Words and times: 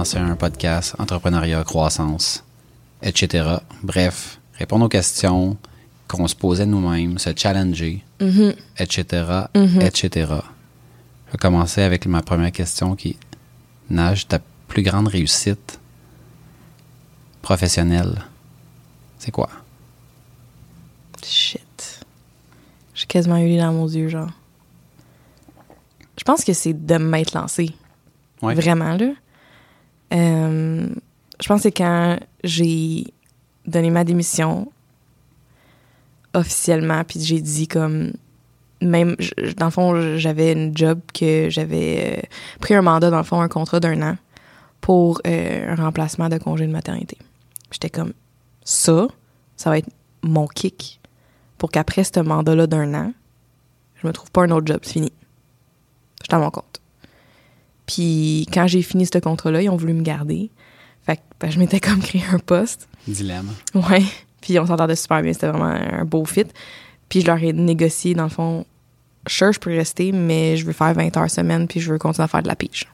lancer 0.00 0.16
un 0.16 0.34
podcast, 0.34 0.94
entrepreneuriat, 0.98 1.62
croissance, 1.62 2.42
etc. 3.02 3.58
Bref, 3.82 4.40
répondre 4.54 4.86
aux 4.86 4.88
questions 4.88 5.58
qu'on 6.08 6.26
se 6.26 6.34
posait 6.34 6.64
nous-mêmes, 6.64 7.18
se 7.18 7.30
challenger, 7.36 8.02
etc., 8.78 9.44
etc. 9.82 10.08
Je 11.26 11.32
vais 11.32 11.38
commencer 11.38 11.82
avec 11.82 12.06
ma 12.06 12.22
première 12.22 12.50
question 12.50 12.96
qui 12.96 13.10
est 13.10 13.16
Nage, 13.90 14.26
ta 14.26 14.38
plus 14.68 14.82
grande 14.82 15.08
réussite 15.08 15.78
professionnelle, 17.42 18.24
c'est 19.18 19.32
quoi? 19.32 19.50
Shit. 21.22 22.00
J'ai 22.94 23.06
quasiment 23.06 23.36
eu 23.36 23.48
les 23.48 23.58
larmes 23.58 23.80
aux 23.80 23.88
yeux, 23.88 24.08
genre. 24.08 24.30
Je 26.16 26.24
pense 26.24 26.42
que 26.42 26.54
c'est 26.54 26.72
de 26.72 26.96
m'être 26.96 27.34
lancé. 27.34 27.74
Ouais. 28.40 28.54
Vraiment, 28.54 28.96
là. 28.96 29.12
Euh, 30.12 30.88
je 31.40 31.48
pense 31.48 31.58
que 31.58 31.62
c'est 31.64 31.72
quand 31.72 32.18
j'ai 32.44 33.04
donné 33.66 33.90
ma 33.90 34.04
démission 34.04 34.70
officiellement, 36.34 37.02
puis 37.04 37.20
j'ai 37.20 37.40
dit 37.40 37.68
comme. 37.68 38.12
Même, 38.82 39.14
dans 39.58 39.66
le 39.66 39.70
fond, 39.70 40.16
j'avais 40.16 40.52
une 40.52 40.74
job 40.74 41.00
que 41.12 41.50
j'avais 41.50 42.16
euh, 42.16 42.26
pris 42.60 42.74
un 42.74 42.80
mandat, 42.80 43.10
dans 43.10 43.18
le 43.18 43.24
fond, 43.24 43.38
un 43.42 43.48
contrat 43.48 43.78
d'un 43.78 44.00
an 44.00 44.16
pour 44.80 45.20
euh, 45.26 45.72
un 45.72 45.74
remplacement 45.74 46.30
de 46.30 46.38
congé 46.38 46.66
de 46.66 46.72
maternité. 46.72 47.18
J'étais 47.70 47.90
comme, 47.90 48.14
ça, 48.64 49.06
ça 49.58 49.68
va 49.68 49.76
être 49.76 49.90
mon 50.22 50.46
kick 50.46 50.98
pour 51.58 51.70
qu'après 51.70 52.04
ce 52.04 52.20
mandat-là 52.20 52.66
d'un 52.66 52.94
an, 52.94 53.12
je 53.96 54.06
me 54.06 54.14
trouve 54.14 54.30
pas 54.30 54.44
un 54.44 54.50
autre 54.50 54.66
job, 54.66 54.80
c'est 54.82 54.92
fini. 54.92 55.12
J'étais 56.22 56.34
à 56.34 56.38
mon 56.38 56.50
compte. 56.50 56.79
Puis 57.92 58.46
quand 58.52 58.66
j'ai 58.66 58.82
fini 58.82 59.06
ce 59.06 59.18
contrat-là, 59.18 59.62
ils 59.62 59.68
ont 59.68 59.76
voulu 59.76 59.94
me 59.94 60.02
garder. 60.02 60.50
Fait 61.04 61.16
que 61.16 61.22
ben, 61.40 61.50
je 61.50 61.58
m'étais 61.58 61.80
comme 61.80 62.00
créé 62.00 62.22
un 62.32 62.38
poste. 62.38 62.88
Dilemme. 63.08 63.50
Ouais. 63.74 64.02
Puis 64.40 64.58
on 64.58 64.66
s'entendait 64.66 64.96
super 64.96 65.22
bien, 65.22 65.32
c'était 65.32 65.48
vraiment 65.48 65.64
un 65.64 66.04
beau 66.04 66.24
fit. 66.24 66.46
Puis 67.08 67.22
je 67.22 67.26
leur 67.26 67.42
ai 67.42 67.52
négocié, 67.52 68.14
dans 68.14 68.24
le 68.24 68.30
fond, 68.30 68.64
sure, 69.26 69.52
je 69.52 69.58
peux 69.58 69.70
rester, 69.70 70.12
mais 70.12 70.56
je 70.56 70.64
veux 70.64 70.72
faire 70.72 70.94
20 70.94 71.16
heures 71.16 71.30
semaine, 71.30 71.66
puis 71.66 71.80
je 71.80 71.92
veux 71.92 71.98
continuer 71.98 72.24
à 72.24 72.28
faire 72.28 72.42
de 72.42 72.48
la 72.48 72.54
pige. 72.54 72.86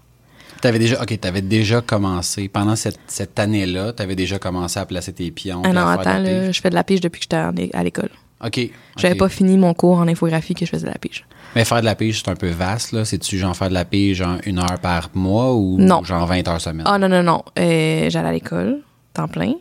T'avais 0.63 0.79
déjà, 0.79 1.03
ok, 1.03 1.21
t'avais 1.21 1.43
déjà 1.43 1.83
commencé, 1.83 2.49
pendant 2.49 2.75
cette, 2.75 2.99
cette 3.07 3.39
année-là, 3.39 3.93
t'avais 3.93 4.17
déjà 4.17 4.39
commencé 4.39 4.81
à 4.81 4.87
placer 4.87 5.13
tes 5.13 5.31
pions. 5.31 5.63
Ah 5.65 5.73
non, 5.73 5.87
attends, 5.87 6.19
là, 6.19 6.51
je 6.51 6.61
fais 6.61 6.71
de 6.71 6.75
la 6.75 6.83
pige 6.83 7.01
depuis 7.03 7.21
que 7.21 7.25
j'étais 7.25 7.77
à 7.77 7.85
l'école. 7.85 8.11
OK. 8.45 8.61
J'avais 8.99 9.15
pas 9.15 9.29
fini 9.29 9.57
mon 9.57 9.73
cours 9.75 9.99
en 9.99 10.09
infographie 10.09 10.55
que 10.55 10.67
je 10.67 10.71
faisais 10.71 10.87
de 10.87 10.93
la 10.93 10.99
pige. 10.99 11.25
Mais 11.55 11.65
faire 11.65 11.81
de 11.81 11.87
la 11.87 11.95
pige, 11.95 12.19
c'est 12.23 12.31
un 12.31 12.35
peu 12.37 12.49
vaste, 12.51 12.93
là. 12.93 13.05
C'est-tu 13.05 13.39
genre 13.39 13.57
faire 13.57 13.69
de 13.69 13.75
la 13.75 13.85
pige, 13.87 14.19
genre 14.19 14.37
une 14.45 14.59
heure 14.59 14.79
par 14.83 15.11
mois 15.15 15.55
ou 15.55 15.79
Non. 15.79 16.03
genre 16.05 16.27
20 16.27 16.47
heures 16.49 16.61
semaine? 16.61 16.87
Ah 16.87 16.99
non, 16.99 17.09
non, 17.09 17.23
non. 17.23 17.43
Euh, 17.59 18.11
J'allais 18.11 18.29
à 18.29 18.33
l'école, 18.33 18.81
temps 19.15 19.29
plein. 19.29 19.55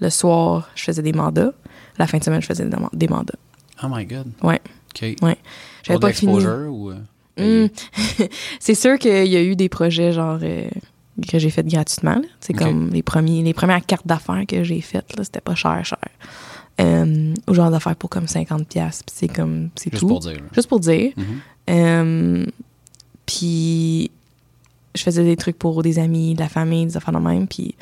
Le 0.00 0.08
soir, 0.10 0.70
je 0.74 0.84
faisais 0.84 1.02
des 1.02 1.12
mandats. 1.12 1.52
La 1.98 2.06
fin 2.06 2.18
de 2.18 2.24
semaine, 2.24 2.40
je 2.40 2.46
faisais 2.46 2.64
des, 2.92 3.08
mandats. 3.08 3.34
Oh 3.82 3.86
my 3.90 4.04
God. 4.06 4.26
Ouais, 4.42 4.60
OK. 4.94 5.02
ouais. 5.22 5.36
J'avais 5.82 5.98
de 5.98 6.00
pas 6.00 6.12
fini. 6.12 6.32
ou... 6.46 6.90
euh, 6.90 6.94
Hmm. 7.36 7.66
c'est 8.60 8.76
sûr 8.76 8.96
qu'il 8.96 9.26
y 9.26 9.36
a 9.36 9.42
eu 9.42 9.56
des 9.56 9.68
projets 9.68 10.12
genre 10.12 10.38
euh, 10.40 10.68
que 11.28 11.38
j'ai 11.40 11.50
fait 11.50 11.66
gratuitement. 11.66 12.20
C'est 12.40 12.52
comme 12.52 12.90
les 12.90 13.02
premiers, 13.02 13.42
les 13.42 13.52
premières 13.54 13.84
cartes 13.84 14.06
d'affaires 14.06 14.44
que 14.46 14.62
j'ai 14.62 14.80
faites 14.80 15.16
là, 15.16 15.24
c'était 15.24 15.40
pas 15.40 15.56
cher, 15.56 15.84
cher. 15.84 15.98
Euh, 16.80 17.34
au 17.46 17.54
genre 17.54 17.70
d'affaires 17.70 17.94
pour 17.94 18.10
comme 18.10 18.26
50 18.26 18.66
pièces, 18.66 19.02
puis 19.04 19.14
c'est 19.16 19.28
comme 19.28 19.70
c'est 19.76 19.90
Juste 19.90 20.00
tout. 20.00 20.08
pour 20.08 20.20
dire. 20.20 20.40
Juste 20.52 20.68
pour 20.68 20.80
dire. 20.80 21.12
Euh, 21.70 22.44
puis 23.26 24.10
je 24.94 25.02
faisais 25.02 25.24
des 25.24 25.36
trucs 25.36 25.58
pour 25.58 25.82
des 25.82 25.98
amis, 25.98 26.34
de 26.34 26.40
la 26.40 26.48
famille, 26.48 26.86
des 26.86 26.96
affaires 26.96 27.14
de 27.14 27.18
même. 27.18 27.46
Puis 27.46 27.76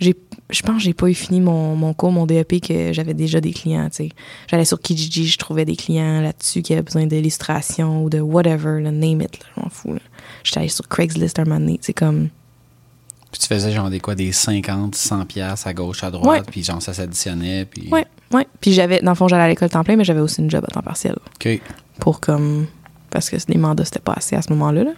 j'ai, 0.00 0.14
je 0.50 0.62
pense 0.62 0.76
que 0.76 0.82
j'ai 0.82 0.94
pas 0.94 1.08
eu 1.08 1.14
fini 1.14 1.40
mon, 1.40 1.76
mon 1.76 1.92
cours, 1.94 2.12
mon 2.12 2.26
DEP, 2.26 2.60
que 2.60 2.92
j'avais 2.92 3.14
déjà 3.14 3.40
des 3.40 3.52
clients. 3.52 3.88
tu 3.90 3.96
sais. 3.96 4.08
J'allais 4.48 4.64
sur 4.64 4.80
Kijiji, 4.80 5.26
je 5.26 5.38
trouvais 5.38 5.64
des 5.64 5.76
clients 5.76 6.20
là-dessus 6.20 6.62
qui 6.62 6.72
avaient 6.72 6.82
besoin 6.82 7.06
d'illustrations 7.06 8.04
ou 8.04 8.10
de 8.10 8.20
whatever, 8.20 8.80
le 8.82 8.90
name 8.90 9.22
it, 9.22 9.38
là, 9.38 9.46
je 9.56 9.62
m'en 9.62 9.68
fous. 9.68 9.96
J'étais 10.42 10.60
allée 10.60 10.68
sur 10.68 10.88
Craigslist 10.88 11.38
un 11.38 11.44
moment 11.44 11.60
donné, 11.60 11.78
c'est 11.82 11.92
comme... 11.94 12.28
Puis 13.30 13.40
tu 13.40 13.46
faisais 13.46 13.70
genre 13.72 13.90
des 13.90 14.00
quoi, 14.00 14.14
des 14.14 14.32
50, 14.32 14.94
100 14.94 15.24
piastres 15.26 15.66
à 15.66 15.72
gauche, 15.74 16.02
à 16.02 16.10
droite, 16.10 16.40
Ouais. 16.40 16.50
puis 16.50 16.64
genre 16.64 16.82
ça 16.82 16.92
s'additionnait, 16.92 17.64
puis... 17.64 17.88
Ouais, 17.90 18.04
ouais. 18.32 18.46
Puis 18.60 18.72
j'avais, 18.72 19.00
dans 19.00 19.12
le 19.12 19.14
fond, 19.16 19.28
j'allais 19.28 19.44
à 19.44 19.48
l'école 19.48 19.68
temps 19.70 19.84
plein, 19.84 19.96
mais 19.96 20.04
j'avais 20.04 20.20
aussi 20.20 20.40
une 20.40 20.50
job 20.50 20.64
à 20.68 20.72
temps 20.72 20.82
partiel 20.82 21.16
OK. 21.36 21.60
pour 22.00 22.20
comme... 22.20 22.66
Parce 23.10 23.28
que 23.30 23.36
les 23.48 23.58
mandats, 23.58 23.84
c'était 23.84 23.98
pas 24.00 24.14
assez 24.16 24.36
à 24.36 24.42
ce 24.42 24.50
moment-là. 24.52 24.84
là. 24.84 24.92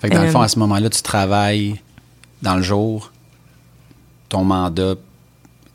Fait 0.00 0.08
que 0.08 0.14
dans 0.14 0.22
le 0.22 0.28
Euh, 0.28 0.32
fond, 0.32 0.40
à 0.40 0.48
ce 0.48 0.58
moment-là, 0.60 0.88
tu 0.90 1.02
travailles 1.02 1.80
dans 2.42 2.54
le 2.56 2.62
jour, 2.62 3.12
ton 4.28 4.44
mandat, 4.44 4.94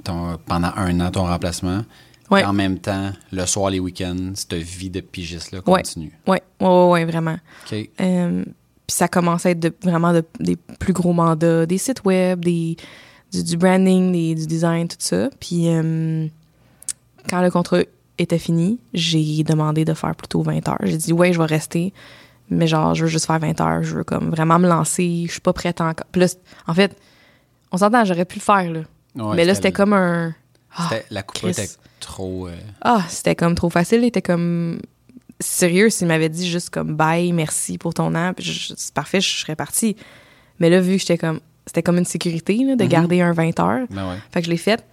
ton, 0.03 0.37
pendant 0.45 0.71
un 0.77 0.99
an, 1.01 1.11
ton 1.11 1.25
remplacement. 1.25 1.81
Ouais. 2.31 2.41
Et 2.41 2.45
en 2.45 2.53
même 2.53 2.79
temps, 2.79 3.11
le 3.31 3.45
soir, 3.45 3.69
les 3.69 3.79
week-ends, 3.79 4.31
cette 4.35 4.53
vie 4.53 4.89
de 4.89 4.99
pigiste-là 5.01 5.61
continue. 5.61 6.11
Ouais, 6.27 6.41
ouais, 6.61 6.67
ouais, 6.67 6.89
ouais, 6.91 7.05
vraiment. 7.05 7.37
OK. 7.71 7.89
Euh, 8.01 8.43
puis 8.87 8.95
ça 8.95 9.07
commençait 9.07 9.49
à 9.49 9.51
être 9.51 9.59
de- 9.59 9.73
vraiment 9.83 10.13
de- 10.13 10.23
des 10.39 10.55
plus 10.55 10.93
gros 10.93 11.13
mandats, 11.13 11.65
des 11.65 11.77
sites 11.77 12.03
web, 12.05 12.43
des, 12.45 12.75
du, 13.31 13.43
du 13.43 13.57
branding, 13.57 14.11
des- 14.11 14.35
du 14.35 14.45
design, 14.47 14.87
tout 14.87 14.95
ça. 14.99 15.29
Puis 15.39 15.67
euh, 15.69 16.27
quand 17.29 17.41
le 17.41 17.49
contrat 17.51 17.79
était 18.17 18.37
fini, 18.39 18.79
j'ai 18.93 19.43
demandé 19.43 19.83
de 19.85 19.93
faire 19.93 20.15
plutôt 20.15 20.41
20 20.41 20.67
heures. 20.69 20.77
J'ai 20.83 20.97
dit, 20.97 21.13
ouais, 21.13 21.33
je 21.33 21.39
vais 21.39 21.45
rester, 21.45 21.93
mais 22.49 22.67
genre, 22.67 22.93
je 22.95 23.03
veux 23.05 23.09
juste 23.09 23.25
faire 23.25 23.39
20 23.39 23.59
heures. 23.61 23.83
Je 23.83 23.95
veux 23.97 24.03
comme 24.03 24.29
vraiment 24.29 24.59
me 24.59 24.67
lancer. 24.69 25.23
Je 25.27 25.31
suis 25.33 25.41
pas 25.41 25.53
prête 25.53 25.81
encore. 25.81 26.05
Puis 26.11 26.21
là, 26.21 26.27
en 26.67 26.73
fait, 26.73 26.95
on 27.71 27.77
s'entend, 27.77 28.05
j'aurais 28.05 28.25
pu 28.25 28.35
le 28.37 28.41
faire, 28.43 28.71
là. 28.71 28.79
Ouais, 29.15 29.35
mais 29.35 29.45
là, 29.45 29.55
c'était 29.55 29.71
comme 29.71 29.93
un. 29.93 30.33
Ah, 30.77 30.87
c'était- 30.89 31.05
la 31.09 31.23
coupe 31.23 31.37
était 31.45 31.69
trop... 31.99 32.47
euh, 32.47 32.55
ah, 32.81 33.01
c'était 33.09 33.35
comme 33.35 33.55
trop 33.55 33.69
facile. 33.69 34.01
Il 34.03 34.07
était 34.07 34.21
comme. 34.21 34.79
Sérieux, 35.39 35.89
s'il 35.89 36.07
m'avait 36.07 36.29
dit 36.29 36.49
juste 36.49 36.69
comme 36.69 36.95
bye, 36.95 37.31
merci 37.33 37.77
pour 37.77 37.93
ton 37.93 38.15
an, 38.15 38.31
c'est 38.39 38.93
parfait, 38.93 39.19
je 39.21 39.29
serais 39.37 39.55
partie. 39.55 39.95
Mais 40.59 40.69
là, 40.69 40.79
vu 40.79 40.93
que 40.93 40.99
j'étais 40.99 41.17
comme. 41.17 41.39
C'était 41.67 41.81
comme 41.83 41.97
une 41.97 42.05
sécurité, 42.05 42.55
là, 42.63 42.75
de 42.75 42.83
Mhm. 42.83 42.89
garder 42.89 43.21
un 43.21 43.33
20 43.33 43.59
heures. 43.59 43.87
ben 43.89 44.07
ouais. 44.09 44.17
Fait 44.31 44.39
que 44.41 44.45
je 44.45 44.51
l'ai 44.51 44.57
faite. 44.57 44.85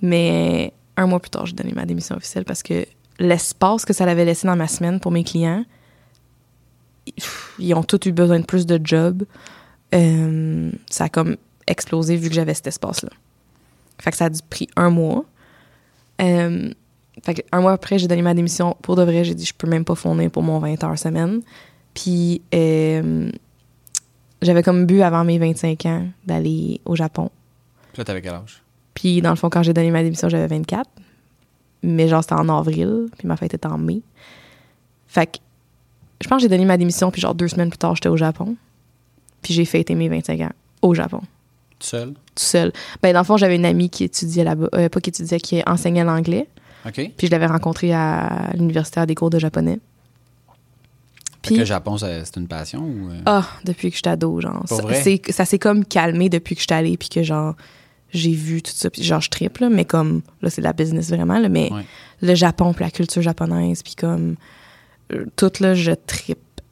Mais 0.00 0.72
un 0.96 1.06
mois 1.06 1.18
plus 1.20 1.28
tard, 1.30 1.44
j'ai 1.46 1.54
donné 1.54 1.72
ma 1.72 1.84
démission 1.84 2.16
officielle 2.16 2.44
parce 2.44 2.62
que 2.62 2.86
l'espace 3.18 3.84
que 3.84 3.92
ça 3.92 4.06
l'avait 4.06 4.24
laissé 4.24 4.46
dans 4.46 4.54
ma 4.56 4.68
semaine 4.68 5.00
pour 5.00 5.10
mes 5.10 5.24
clients, 5.24 5.64
ils 7.58 7.74
ont 7.74 7.82
tous 7.82 8.06
eu 8.08 8.12
besoin 8.12 8.38
de 8.40 8.44
plus 8.44 8.64
de 8.66 8.80
jobs. 8.82 9.24
Euh, 9.94 10.70
ça 10.88 11.04
a 11.04 11.08
comme 11.08 11.36
explosé 11.66 12.16
vu 12.16 12.28
que 12.28 12.34
j'avais 12.34 12.54
cet 12.54 12.68
espace-là. 12.68 13.10
Fait 14.00 14.10
que 14.10 14.16
ça 14.16 14.26
a 14.26 14.30
dû 14.30 14.40
pris 14.48 14.68
un 14.76 14.90
mois. 14.90 15.24
Euh, 16.22 16.72
fait 17.22 17.34
que 17.34 17.40
un 17.52 17.60
mois 17.60 17.72
après, 17.72 17.98
j'ai 17.98 18.08
donné 18.08 18.22
ma 18.22 18.34
démission. 18.34 18.76
Pour 18.82 18.96
de 18.96 19.02
vrai, 19.02 19.24
j'ai 19.24 19.34
dit 19.34 19.44
je 19.44 19.54
peux 19.54 19.66
même 19.68 19.84
pas 19.84 19.94
fournir 19.94 20.30
pour 20.30 20.42
mon 20.42 20.58
20 20.58 20.82
heures 20.84 20.98
semaine. 20.98 21.40
Puis 21.94 22.40
euh, 22.54 23.30
j'avais 24.42 24.62
comme 24.62 24.86
bu 24.86 25.02
avant 25.02 25.24
mes 25.24 25.38
25 25.38 25.86
ans 25.86 26.06
d'aller 26.26 26.80
au 26.84 26.96
Japon. 26.96 27.30
Puis 27.92 28.00
là, 28.00 28.04
t'avais 28.04 28.22
quel 28.22 28.34
âge? 28.34 28.62
Puis 28.94 29.20
dans 29.22 29.30
le 29.30 29.36
fond, 29.36 29.50
quand 29.50 29.62
j'ai 29.62 29.72
donné 29.72 29.90
ma 29.90 30.02
démission, 30.02 30.28
j'avais 30.28 30.46
24. 30.46 30.88
Mais 31.82 32.08
genre, 32.08 32.22
c'était 32.22 32.34
en 32.34 32.48
avril, 32.48 33.08
puis 33.18 33.26
ma 33.26 33.36
fête 33.36 33.54
était 33.54 33.66
en 33.66 33.78
mai. 33.78 34.02
Fait 35.08 35.26
que 35.26 35.38
je 36.22 36.28
pense 36.28 36.36
que 36.38 36.42
j'ai 36.42 36.48
donné 36.48 36.64
ma 36.66 36.76
démission, 36.76 37.10
puis 37.10 37.20
genre 37.20 37.34
deux 37.34 37.48
semaines 37.48 37.70
plus 37.70 37.78
tard, 37.78 37.94
j'étais 37.96 38.08
au 38.10 38.16
Japon. 38.16 38.56
Puis 39.42 39.54
j'ai 39.54 39.64
fêté 39.64 39.94
mes 39.94 40.08
25 40.08 40.40
ans 40.42 40.50
au 40.82 40.94
Japon, 40.94 41.20
Tout 41.78 41.86
seul? 41.86 42.08
tout 42.12 42.18
seul. 42.44 42.72
Ben 43.02 43.12
dans 43.14 43.20
le 43.20 43.24
fond, 43.24 43.36
j'avais 43.38 43.56
une 43.56 43.64
amie 43.64 43.88
qui 43.90 44.04
étudiait 44.04 44.44
là-bas, 44.44 44.68
euh, 44.74 44.88
pas 44.90 45.00
qui 45.00 45.08
étudiait, 45.10 45.40
qui 45.40 45.62
enseignait 45.66 46.04
l'anglais. 46.04 46.46
OK. 46.86 47.12
Puis 47.16 47.26
je 47.26 47.30
l'avais 47.30 47.46
rencontrée 47.46 47.92
à 47.92 48.50
l'université 48.54 49.00
à 49.00 49.06
des 49.06 49.14
cours 49.14 49.30
de 49.30 49.38
japonais. 49.38 49.78
Puis, 51.42 51.54
que 51.54 51.60
le 51.60 51.64
Japon, 51.66 51.96
c'est 51.96 52.36
une 52.36 52.48
passion 52.48 52.80
ou... 52.80 53.10
euh? 53.10 53.20
ah, 53.24 53.46
depuis 53.64 53.90
que 53.90 53.96
j'étais 53.96 54.10
ado, 54.10 54.40
genre. 54.42 54.62
Ça, 54.66 54.82
vrai? 54.82 55.00
c'est- 55.02 55.32
ça 55.32 55.46
s'est 55.46 55.58
comme 55.58 55.84
calmé 55.86 56.28
depuis 56.28 56.54
que 56.54 56.60
j'étais 56.60 56.74
allée, 56.74 56.98
puis 56.98 57.08
que 57.08 57.22
genre, 57.22 57.54
j'ai 58.12 58.32
vu 58.32 58.60
tout 58.60 58.72
ça, 58.74 58.90
puis 58.90 59.02
genre, 59.02 59.22
je 59.22 59.30
triple, 59.30 59.68
mais 59.70 59.86
comme, 59.86 60.20
là, 60.42 60.50
c'est 60.50 60.60
de 60.60 60.66
la 60.66 60.74
business 60.74 61.08
vraiment, 61.08 61.38
là, 61.38 61.48
mais 61.48 61.72
Ouais. 61.72 61.84
le 62.20 62.34
Japon, 62.34 62.74
puis 62.74 62.84
la 62.84 62.90
culture 62.90 63.22
japonaise, 63.22 63.82
puis 63.82 63.94
comme, 63.94 64.34
euh, 65.14 65.24
tout, 65.36 65.50
là, 65.60 65.74
je 65.74 65.92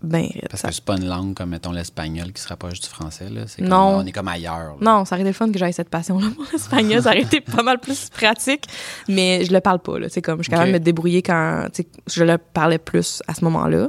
bien. 0.02 0.28
Parce 0.50 0.62
que 0.62 0.72
c'est 0.72 0.84
pas 0.84 0.96
une 0.96 1.06
langue 1.08 1.34
comme, 1.34 1.50
mettons, 1.50 1.72
l'espagnol 1.72 2.32
qui 2.32 2.40
se 2.42 2.48
rapproche 2.48 2.80
du 2.80 2.88
français, 2.88 3.28
là. 3.30 3.42
Comme- 3.56 3.66
Non. 3.68 3.96
on 3.98 4.06
est 4.06 4.12
comme 4.12 4.28
ailleurs. 4.28 4.76
là. 4.80 4.92
Non, 4.98 5.04
ça 5.04 5.14
aurait 5.14 5.22
été 5.22 5.30
le 5.30 5.34
fun 5.34 5.50
que 5.50 5.58
j'aille 5.58 5.72
cette 5.72 5.88
passion-là 5.90 6.26
l'espagnol. 6.52 7.02
Ça 7.02 7.10
aurait 7.10 7.22
été 7.22 7.40
pas 7.40 7.62
mal 7.62 7.78
plus 7.80 8.08
pratique, 8.10 8.66
mais 9.08 9.44
je 9.44 9.52
le 9.52 9.60
parle 9.60 9.80
pas. 9.80 9.98
Là. 9.98 10.06
Comme, 10.22 10.38
je 10.38 10.42
suis 10.44 10.50
capable 10.50 10.68
Ok. 10.68 10.74
de 10.74 10.78
me 10.78 10.84
débrouiller 10.84 11.22
quand 11.22 11.66
je 12.06 12.24
le 12.24 12.38
parlais 12.38 12.78
plus 12.78 13.22
à 13.28 13.34
ce 13.34 13.44
moment-là. 13.44 13.88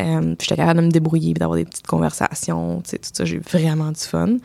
Euh, 0.00 0.34
j'étais 0.40 0.56
capable 0.56 0.80
de 0.80 0.86
me 0.86 0.90
débrouiller, 0.90 1.34
d'avoir 1.34 1.56
des 1.58 1.64
petites 1.66 1.86
conversations. 1.86 2.80
Tout 2.82 2.96
ça, 3.12 3.24
j'ai 3.24 3.38
vraiment 3.38 3.92
du 3.92 4.00
fun. 4.00 4.36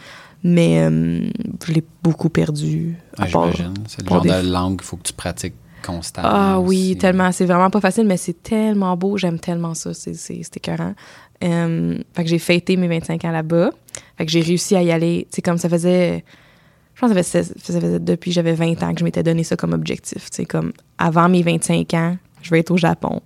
Mais 0.44 0.82
euh, 0.84 1.28
je 1.66 1.72
l'ai 1.74 1.84
beaucoup 2.04 2.30
perdu. 2.30 2.98
Ouais, 3.18 3.28
j'imagine. 3.30 3.74
C'est 3.88 4.04
le 4.04 4.08
genre 4.10 4.22
des- 4.22 4.30
de 4.30 4.52
langue 4.52 4.78
qu'il 4.78 4.86
faut 4.86 4.98
que 4.98 5.04
tu 5.04 5.14
pratiques 5.14 5.56
constamment. 5.86 6.30
Ah 6.32 6.60
oui, 6.60 6.92
aussi. 6.92 6.98
tellement. 6.98 7.32
C'est 7.32 7.46
vraiment 7.46 7.70
pas 7.70 7.82
facile, 7.82 8.06
mais 8.06 8.18
c'est 8.18 8.42
tellement 8.42 8.96
beau. 8.98 9.18
J'aime 9.18 9.40
tellement 9.40 9.74
ça. 9.74 9.94
C'est, 9.94 10.14
c'est, 10.14 10.40
c'est 10.44 10.58
écœurant. 10.58 10.94
Euh, 11.44 11.98
fait 12.16 12.24
que 12.24 12.30
j'ai 12.30 12.40
fêté 12.40 12.78
mes 12.78 12.88
25 12.88 13.24
ans 13.26 13.32
là-bas. 13.32 13.72
Fait 14.18 14.26
que 14.26 14.32
j'ai 14.32 14.42
réussi 14.42 14.76
à 14.76 14.82
y 14.84 14.92
aller. 14.92 15.28
Sais, 15.30 15.42
comme 15.42 15.58
ça 15.58 15.70
faisait. 15.70 16.24
Je 16.96 17.02
pense 17.02 17.12
que 17.12 17.22
ça 17.22 17.44
faisait, 17.44 17.54
ça 17.60 17.82
faisait 17.82 18.00
depuis 18.00 18.32
que 18.32 18.36
j'avais 18.36 18.54
20 18.54 18.82
ans 18.84 18.94
que 18.94 19.00
je 19.00 19.04
m'étais 19.04 19.22
donné 19.24 19.44
ça 19.44 19.56
comme 19.58 19.74
objectif. 19.74 20.28
Sais, 20.32 20.46
comme 20.46 20.72
avant 20.98 21.28
mes 21.28 21.44
25 21.44 21.94
ans, 21.94 22.18
je 22.42 22.50
vais 22.52 22.60
être 22.60 22.72
au 22.72 22.78
Japon. 22.78 23.22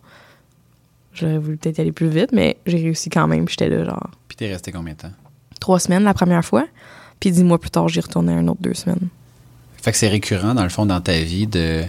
J'aurais 1.14 1.38
voulu 1.38 1.58
peut-être 1.58 1.78
y 1.78 1.82
aller 1.82 1.92
plus 1.92 2.10
vite, 2.10 2.32
mais 2.32 2.58
j'ai 2.66 2.78
réussi 2.78 3.10
quand 3.10 3.28
même. 3.28 3.46
Puis 3.46 3.56
j'étais 3.60 3.70
là, 3.76 3.84
genre, 3.86 4.10
Puis 4.28 4.38
t'es 4.38 4.48
resté 4.48 4.72
combien 4.72 4.94
de 4.94 5.00
temps? 5.00 5.12
trois 5.60 5.80
semaines 5.80 6.04
la 6.04 6.14
première 6.14 6.44
fois. 6.44 6.66
Puis 7.20 7.32
dix 7.32 7.44
mois 7.44 7.60
plus 7.60 7.70
tard, 7.70 7.90
j'y 7.90 8.00
retournais 8.00 8.34
un 8.34 8.48
autre 8.48 8.62
deux 8.62 8.74
semaines. 8.74 9.10
Fait 9.82 9.92
que 9.92 9.98
c'est 9.98 10.08
récurrent, 10.08 10.54
dans 10.56 10.64
le 10.64 10.70
fond, 10.70 10.86
dans 10.86 11.02
ta 11.02 11.20
vie 11.20 11.48
de 11.48 11.84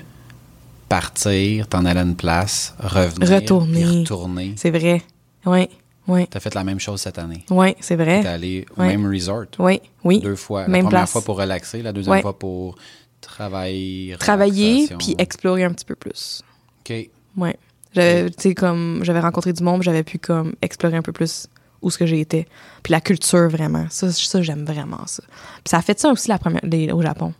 partir, 0.91 1.67
t'en 1.69 1.85
aller 1.87 2.01
à 2.01 2.03
une 2.03 2.17
place, 2.17 2.75
revenir, 2.81 3.31
Retourner. 3.31 3.85
retourner. 4.01 4.53
C'est 4.57 4.71
vrai. 4.71 5.03
Oui, 5.47 5.69
oui, 6.09 6.27
T'as 6.29 6.41
fait 6.41 6.55
la 6.55 6.65
même 6.65 6.81
chose 6.81 7.01
cette 7.01 7.19
année. 7.19 7.45
oui, 7.49 7.75
c'est 7.81 7.97
T'es 7.97 8.05
vrai. 8.05 8.27
allé 8.27 8.67
au 8.77 8.83
même 8.83 9.07
resort. 9.11 9.47
Oui, 9.59 9.81
oui. 10.05 10.21
Deux 10.21 10.37
fois. 10.37 10.63
La 10.63 10.69
Même 10.69 10.85
première 10.85 11.01
place. 11.03 11.13
fois 11.13 11.23
pour 11.23 11.39
relaxer, 11.39 11.81
la 11.83 11.93
deuxième 11.93 12.21
fois 12.21 12.39
pour 12.39 12.77
travailler. 13.21 14.17
Travailler, 14.19 14.89
puis 14.99 15.15
explorer 15.19 15.65
un 15.65 15.73
petit 15.73 15.85
peu 15.85 15.95
plus. 15.95 16.43
OK. 16.81 17.09
Ouais. 17.37 17.57
J'avais, 17.95 18.31
tu 18.31 18.37
sais, 18.51 18.55
comme, 18.55 19.01
j'avais 19.03 19.21
rencontré 19.21 19.53
du 19.53 19.63
monde, 19.63 19.83
j'avais 19.83 20.03
pu, 20.03 20.19
comme, 20.19 20.55
explorer 20.63 20.97
un 20.97 21.03
peu 21.03 21.13
plus 21.13 21.47
où 21.83 21.91
ce 21.91 21.99
que 21.99 22.07
j'ai 22.07 22.21
été. 22.21 22.47
Puis 22.83 22.93
la 22.93 23.01
culture, 23.01 23.49
vraiment. 23.49 23.87
Ça, 23.91 24.11
ça 24.13 24.43
j'aime 24.43 24.65
vraiment 24.65 25.07
ça. 25.07 25.23
Puis 25.65 25.71
ça 25.71 25.79
a 25.79 25.83
fait 25.83 25.99
ça 25.99 26.11
aussi 26.11 26.29
la 26.29 26.39
première, 26.39 26.61
les- 26.65 26.91
au 26.93 27.01
Japon. 27.03 27.33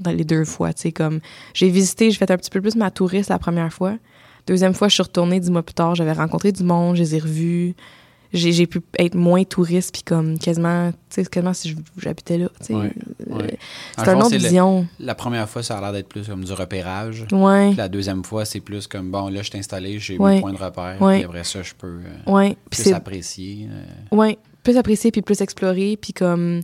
Dans 0.00 0.10
les 0.12 0.24
deux 0.24 0.44
fois, 0.44 0.72
tu 0.72 0.82
sais, 0.82 0.92
comme, 0.92 1.20
j'ai 1.54 1.68
visité, 1.70 2.10
j'ai 2.10 2.16
fait 2.18 2.30
un 2.30 2.36
petit 2.36 2.50
peu 2.50 2.60
plus 2.60 2.76
ma 2.76 2.90
touriste 2.90 3.30
la 3.30 3.38
première 3.38 3.72
fois. 3.72 3.96
Deuxième 4.46 4.72
fois, 4.74 4.88
je 4.88 4.94
suis 4.94 5.02
retournée 5.02 5.40
dix 5.40 5.50
mois 5.50 5.62
plus 5.62 5.74
tard, 5.74 5.94
j'avais 5.94 6.12
rencontré 6.12 6.52
du 6.52 6.62
monde, 6.62 6.96
je 6.96 7.02
les 7.02 7.16
ai 7.16 7.18
revus. 7.18 7.74
J'ai, 8.32 8.52
j'ai 8.52 8.66
pu 8.66 8.82
être 8.98 9.14
moins 9.14 9.42
touriste, 9.44 9.90
puis 9.92 10.02
comme, 10.02 10.38
quasiment, 10.38 10.90
tu 10.92 10.96
sais, 11.08 11.24
quasiment 11.24 11.54
si 11.54 11.74
j'habitais 11.96 12.36
là, 12.36 12.48
tu 12.60 12.66
sais. 12.66 12.74
Ouais, 12.74 12.92
ouais. 13.26 13.58
Dans 13.96 14.04
C'est 14.04 14.12
une 14.12 14.22
autre 14.22 14.32
le- 14.32 14.38
vision. 14.38 14.86
La 15.00 15.14
première 15.14 15.48
fois, 15.48 15.62
ça 15.62 15.78
a 15.78 15.80
l'air 15.80 15.92
d'être 15.94 16.08
plus 16.10 16.28
comme 16.28 16.44
du 16.44 16.52
repérage. 16.52 17.24
Ouais. 17.32 17.68
Puis 17.68 17.76
la 17.78 17.88
deuxième 17.88 18.22
fois, 18.24 18.44
c'est 18.44 18.60
plus 18.60 18.86
comme 18.86 19.10
bon, 19.10 19.28
là, 19.30 19.40
je 19.42 19.48
suis 19.48 19.58
installé, 19.58 19.98
j'ai 19.98 20.18
mes 20.18 20.40
points 20.40 20.52
de 20.52 20.58
repère. 20.58 20.96
Puis 20.98 21.24
après 21.24 21.42
ça, 21.44 21.62
je 21.62 21.72
peux 21.72 22.00
euh, 22.28 22.52
plus 22.70 22.92
apprécier. 22.92 23.66
euh. 23.72 24.14
Ouais, 24.16 24.36
plus 24.62 24.76
apprécier 24.76 25.10
puis 25.10 25.22
plus 25.22 25.40
explorer 25.40 25.98
puis 26.00 26.12
comme 26.12 26.60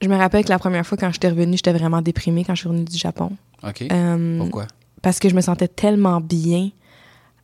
je 0.00 0.08
me 0.08 0.16
rappelle 0.16 0.44
que 0.44 0.50
la 0.50 0.58
première 0.58 0.86
fois 0.86 0.96
quand 0.98 1.10
j'étais 1.12 1.28
revenue, 1.28 1.56
j'étais 1.56 1.72
vraiment 1.72 2.00
déprimée 2.02 2.44
quand 2.44 2.54
je 2.54 2.60
suis 2.60 2.68
revenue 2.68 2.84
du 2.84 2.96
Japon. 2.98 3.32
OK. 3.66 3.82
Euh, 3.90 4.38
Pourquoi? 4.38 4.66
Parce 5.02 5.18
que 5.18 5.28
je 5.28 5.34
me 5.34 5.40
sentais 5.40 5.68
tellement 5.68 6.20
bien 6.20 6.70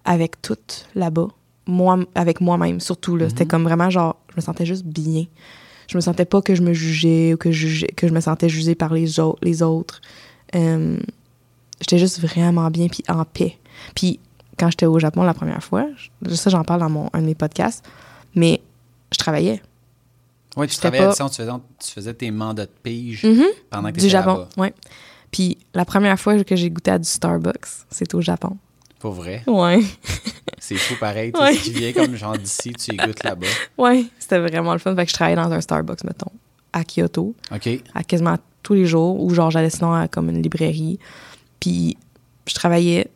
avec 0.05 0.41
tout 0.43 0.57
là-bas, 0.95 1.29
moi 1.67 1.99
avec 2.15 2.41
moi-même 2.41 2.79
surtout 2.81 3.17
là, 3.17 3.29
c'était 3.29 3.47
comme 3.47 3.65
vraiment 3.65 3.91
genre 3.91 4.17
je 4.31 4.37
me 4.37 4.41
sentais 4.41 4.67
juste 4.67 4.85
bien. 4.85 5.25
Je 5.89 5.97
me 5.97 6.01
sentais 6.01 6.25
pas 6.25 6.41
que 6.43 6.55
je 6.55 6.63
me 6.63 6.73
jugeais 6.73 7.35
ou 7.35 7.37
que 7.37 7.51
je 7.53 7.67
jugeais- 7.67 7.93
que 7.95 8.09
je 8.09 8.13
me 8.13 8.21
sentais 8.21 8.49
jugée 8.49 8.75
par 8.75 8.93
les 8.93 9.19
autres 9.21 9.39
les 9.43 9.63
autres. 9.63 10.01
Euh, 10.55 10.99
j'étais 11.81 11.99
juste 11.99 12.21
vraiment 12.21 12.71
bien 12.71 12.89
puis 12.89 13.03
en 13.09 13.25
paix. 13.25 13.57
Puis 13.95 14.19
quand 14.59 14.71
j'étais 14.71 14.87
au 14.87 14.99
Japon 14.99 15.23
la 15.23 15.35
première 15.35 15.63
fois, 15.63 15.87
ça 16.33 16.51
j'en 16.51 16.63
parle 16.65 16.81
dans 16.81 16.91
mon 16.91 17.09
un 17.13 17.21
de 17.21 17.27
mes 17.27 17.35
podcasts, 17.35 17.85
mais 18.35 18.61
je 19.13 19.19
travaillais. 19.19 19.61
Oui, 20.57 20.67
tu 20.69 20.77
travaillais 20.77 21.03
à 21.03 21.07
pas- 21.07 21.11
distance, 21.13 21.33
tu 21.33 21.43
faisais, 21.43 21.53
tu 21.85 21.91
faisais 21.93 22.15
tes 22.15 22.31
mandats 22.31 22.67
de 22.67 22.71
pige 22.83 23.25
Mhm. 23.25 23.45
pendant 23.71 23.89
que 23.89 23.95
tu 23.95 24.01
Du 24.01 24.07
étais 24.07 24.11
Japon, 24.11 24.31
là-bas. 24.39 24.49
ouais. 24.59 24.75
Puis 25.31 25.59
la 25.75 25.85
première 25.85 26.19
fois 26.21 26.43
que 26.45 26.55
j'ai 26.57 26.71
goûté 26.71 26.93
à 26.93 26.99
du 26.99 27.09
Starbucks, 27.09 27.67
c'était 27.91 28.15
au 28.15 28.21
Japon. 28.21 28.57
Pour 29.01 29.13
vrai? 29.13 29.43
Ouais. 29.47 29.81
C'est 30.59 30.77
fou 30.77 30.95
pareil. 30.99 31.33
Tu 31.33 31.41
Ouais. 31.41 31.53
Vient 31.55 31.93
comme 31.93 32.15
genre 32.17 32.39
d'ici, 32.39 32.73
tu 32.73 32.95
y 32.95 32.97
goûtes 32.97 33.23
là-bas. 33.25 33.47
Ouais, 33.79 34.05
c'était 34.19 34.39
vraiment 34.39 34.73
le 34.73 34.79
fun. 34.79 34.95
Fait 34.97 35.05
que 35.05 35.11
je 35.11 35.15
travaillais 35.15 35.37
dans 35.37 35.51
un 35.53 35.61
Starbucks, 35.61 36.05
mettons, 36.05 36.31
à 36.73 36.85
Kyoto, 36.85 37.35
OK. 37.53 37.69
à 37.95 38.03
quasiment 38.05 38.37
tous 38.63 38.75
les 38.75 38.87
jours, 38.87 39.23
ou 39.23 39.29
genre 39.35 39.51
j'allais 39.51 39.69
sinon 39.71 39.93
à 39.93 40.09
comme 40.09 40.31
une 40.31 40.41
librairie. 40.41 40.99
Puis 41.61 41.99
je 42.47 42.55
travaillais 42.55 43.09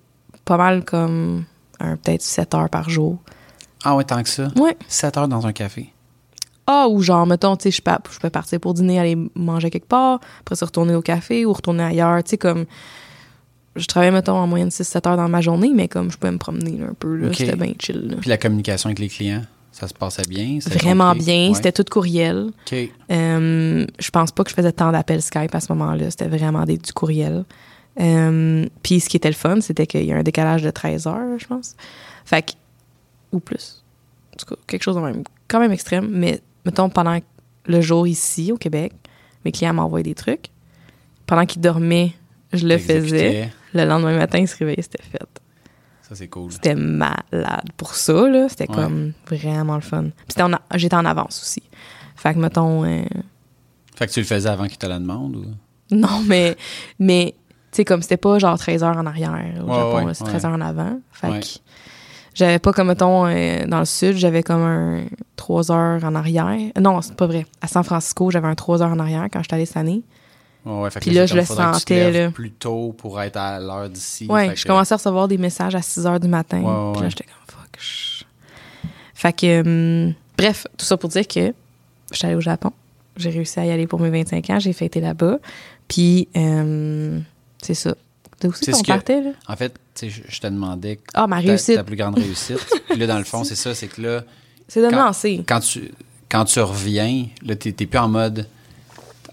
pas 0.45 0.57
mal 0.59 0.85
comme 0.85 1.45
un 1.81 1.97
peut-être 1.97 2.21
7 2.23 2.53
heures 2.55 2.69
par 2.69 2.91
jour. 2.91 3.19
Ah 3.85 3.95
ouais, 3.97 4.05
tant 4.05 4.23
que 4.23 4.29
ça? 4.29 4.49
Ouais. 4.57 4.77
7 4.89 5.17
heures 5.17 5.29
dans 5.29 5.47
un 5.47 5.53
café. 5.53 5.93
Ah, 6.71 6.87
ou 6.89 7.01
genre, 7.03 7.27
mettons, 7.27 7.57
tu 7.57 7.65
sais, 7.65 7.71
je 7.71 7.81
peux, 7.83 7.91
je 8.11 8.19
peux 8.19 8.29
partir 8.31 8.61
pour 8.61 8.75
dîner, 8.75 9.01
aller 9.01 9.17
manger 9.35 9.71
quelque 9.71 9.89
part, 9.89 10.21
après 10.41 10.55
se 10.55 10.65
retourner 10.65 10.95
au 10.95 11.01
café 11.03 11.47
ou 11.47 11.53
retourner 11.55 11.83
ailleurs. 11.83 12.23
Tu 12.23 12.31
sais, 12.31 12.39
comme. 12.39 12.67
Je 13.77 13.87
travaillais, 13.87 14.11
mettons, 14.13 14.35
en 14.37 14.47
moyenne 14.49 14.71
6-7 14.71 15.09
heures 15.09 15.17
dans 15.17 15.29
ma 15.29 15.41
journée, 15.41 15.71
mais 15.75 15.87
comme 15.89 16.11
je 16.11 16.19
pouvais 16.19 16.33
me 16.33 16.39
promener 16.39 16.73
là, 16.79 16.87
un 16.91 16.95
peu, 16.95 17.15
là, 17.17 17.33
c'était 17.33 17.55
bien 17.57 17.73
chill. 17.79 18.09
là. 18.11 18.17
Puis 18.21 18.29
la 18.29 18.37
communication 18.37 18.89
avec 18.89 18.99
les 18.99 19.09
clients, 19.09 19.43
ça 19.71 19.87
se 19.87 19.95
passait 19.95 20.27
bien. 20.29 20.59
Vraiment 20.67 21.13
compris? 21.13 21.25
bien, 21.27 21.49
Ouais. 21.49 21.55
c'était 21.55 21.71
tout 21.73 21.85
courriel. 21.89 22.51
Euh, 23.13 23.87
je 23.99 24.11
pense 24.11 24.33
pas 24.33 24.43
que 24.45 24.51
je 24.51 24.55
faisais 24.57 24.73
tant 24.73 24.91
d'appels 24.91 25.23
Skype 25.23 25.55
à 25.55 25.61
ce 25.61 25.73
moment-là. 25.73 26.11
C'était 26.11 26.27
vraiment 26.29 26.65
des, 26.65 26.77
du 26.77 26.93
courriel. 26.93 27.45
Euh, 28.01 28.67
Puis 28.83 29.01
ce 29.01 29.09
qui 29.09 29.17
était 29.17 29.29
le 29.29 29.35
fun, 29.35 29.61
c'était 29.61 29.87
qu'il 29.87 30.05
y 30.05 30.13
a 30.13 30.17
un 30.17 30.23
décalage 30.23 30.63
de 30.63 30.71
13 30.71 31.07
heures, 31.07 31.39
je 31.39 31.47
pense. 31.47 31.77
Fait 32.25 32.43
que, 32.43 32.53
ou 33.33 33.39
plus. 33.41 33.85
En 34.35 34.37
tout 34.39 34.47
cas, 34.55 34.61
quelque 34.67 34.83
chose 34.83 34.97
de 34.97 35.01
même, 35.01 35.23
quand 35.47 35.61
même 35.61 35.73
extrême. 35.73 36.09
Mais 36.11 36.41
mettons, 36.65 36.89
pendant 36.91 37.19
le 37.67 37.81
jour 37.81 38.07
ici, 38.07 38.53
au 38.53 38.57
Québec, 38.57 38.93
mes 39.45 39.53
clients 39.53 39.75
m'envoyaient 39.75 40.03
des 40.05 40.15
trucs. 40.15 40.47
Pendant 41.27 41.45
qu'ils 41.47 41.61
dormaient, 41.63 42.13
je 42.53 42.67
le 42.67 42.79
faisais. 42.79 43.51
Le 43.75 43.85
lendemain 43.85 44.17
matin, 44.17 44.39
ils 44.39 44.49
se 44.49 44.57
réveillaient, 44.57 44.83
c'était 44.83 45.03
fait. 45.03 45.19
Ça, 46.03 46.15
c'est 46.15 46.29
cool. 46.29 46.51
C'était 46.51 46.75
malade. 46.75 47.69
Pour 47.77 47.95
ça, 47.95 48.29
là, 48.29 48.49
c'était 48.49 48.69
Ouais. 48.71 48.75
comme 48.77 49.13
vraiment 49.29 49.75
le 49.75 49.83
fun. 49.83 50.05
Puis 50.05 50.13
c'était 50.29 50.43
en 50.43 50.55
a- 50.55 50.63
j'étais 50.77 50.97
en 50.97 51.05
avance 51.05 51.43
aussi. 51.43 51.63
Fait 52.17 52.33
que, 52.33 52.39
mettons, 52.39 52.85
euh, 52.85 53.03
Fait 53.95 54.07
que 54.07 54.13
tu 54.13 54.21
le 54.21 54.27
faisais 54.27 54.49
avant 54.49 54.67
qu'ils 54.69 54.79
te 54.79 54.87
la 54.87 54.99
demandent 54.99 55.37
ou? 55.37 55.45
Non, 55.95 56.23
mais, 56.27 56.57
mais 56.99 57.35
tu 57.71 57.77
sais, 57.77 57.85
comme 57.85 58.01
c'était 58.01 58.17
pas 58.17 58.39
genre 58.39 58.57
13 58.59 58.83
heures 58.83 58.97
en 58.97 59.05
arrière 59.07 59.33
au 59.33 59.69
Ouais, 59.69 59.75
Japon, 59.77 60.07
ouais, 60.07 60.15
c'est 60.15 60.25
ouais. 60.25 60.31
13 60.31 60.45
heures 60.47 60.53
en 60.55 60.61
avant. 60.63 60.99
Fait 61.13 61.41
que 61.41 61.47
j'avais 62.39 62.59
pas 62.59 62.73
comme, 62.73 62.89
mettons, 62.89 63.27
euh, 63.27 63.67
dans 63.67 63.81
le 63.81 63.85
sud, 63.85 64.17
j'avais 64.17 64.43
comme 64.43 64.63
un 64.63 65.03
3 65.37 65.73
heures 65.73 66.05
en 66.05 66.15
arrière. 66.15 66.57
Non, 66.81 67.03
c'est 67.03 67.15
pas 67.17 67.27
vrai. 67.27 67.47
À 67.61 67.67
San 67.69 67.83
Francisco, 67.85 68.31
j'avais 68.31 68.47
un 68.49 68.55
3 68.55 68.83
heures 68.83 68.93
en 68.93 68.99
arrière 69.01 69.27
quand 69.33 69.43
j'étais 69.43 69.55
allée 69.57 69.67
cette 69.67 69.77
année. 69.77 70.03
Ouais, 70.65 70.83
ouais, 70.83 70.91
fait 70.91 71.01
que 71.01 71.05
Puis 71.07 71.15
là, 71.15 71.27
je 71.27 71.35
le 71.35 71.45
sentais, 71.45 72.11
là. 72.13 72.31
plus 72.31 72.51
tôt 72.53 72.95
pour 72.97 73.21
être 73.21 73.37
à 73.37 73.59
l'heure 73.59 73.89
d'ici. 73.89 74.27
Ouais, 74.29 74.51
Fait 74.51 74.57
je 74.57 74.63
que- 74.65 74.69
commençais 74.69 74.95
à 74.95 74.97
recevoir 74.99 75.27
des 75.29 75.39
messages 75.39 75.75
à 75.75 75.83
6 75.83 76.07
heures 76.07 76.21
du 76.21 76.29
matin. 76.29 76.61
Ouais, 76.61 76.67
ouais, 76.87 76.93
Puis 76.93 77.03
là, 77.03 77.09
j'étais 77.09 77.25
comme, 77.25 77.61
fuck. 77.61 77.81
je- 77.81 78.25
Fait 79.15 79.33
que, 79.33 80.07
hum, 80.09 80.15
bref, 80.37 80.67
tout 80.77 80.85
ça 80.85 80.97
pour 80.97 81.09
dire 81.11 81.27
que 81.27 81.53
je 82.13 82.17
suis 82.17 82.27
allée 82.27 82.37
au 82.37 82.41
Japon. 82.41 82.71
J'ai 83.17 83.31
réussi 83.31 83.59
à 83.59 83.67
y 83.67 83.71
aller 83.71 83.87
pour 83.89 83.99
mes 83.99 84.11
25 84.11 84.49
ans. 84.51 84.59
J'ai 84.61 84.73
fêté 84.73 85.01
là-bas. 85.01 85.39
Puis, 85.89 86.29
hum, 86.37 87.23
c'est 87.61 87.75
ça. 87.75 87.95
T'as 88.39 88.49
aussi 88.49 88.65
C'est 88.67 88.73
qu'on 88.73 88.83
partait, 88.83 89.21
là? 89.23 89.31
En 89.49 89.57
fait, 89.57 89.75
je, 90.07 90.23
je 90.29 90.41
te 90.41 90.47
demandais 90.47 91.01
Ah, 91.15 91.27
ma 91.27 91.43
ta, 91.43 91.57
ta 91.57 91.85
plus 91.85 91.97
grande 91.97 92.17
réussite. 92.19 92.59
Puis 92.89 92.99
là, 92.99 93.07
dans 93.07 93.19
le 93.19 93.25
fond, 93.25 93.45
c'est 93.45 93.55
ça, 93.57 93.75
c'est 93.75 93.89
que 93.89 94.01
là, 94.01 94.23
C'est 94.69 94.81
de 94.83 94.89
Quand- 94.91 95.07
lancer. 95.07 95.45
quand 95.47 95.61
tu, 95.61 95.91
quand 96.29 96.45
tu 96.45 96.61
reviens, 96.61 97.27
là, 97.45 97.57
t'es 97.57 97.73
t'es 97.73 97.87
plus 97.87 97.99
en 97.99 98.09
mode. 98.09 98.47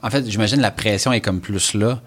En 0.02 0.10
fait, 0.10 0.28
j'imagine 0.30 0.62
la 0.62 0.72
pression 0.72 1.12
est 1.14 1.22
comme 1.22 1.40
plus 1.42 1.74
là. 1.74 2.02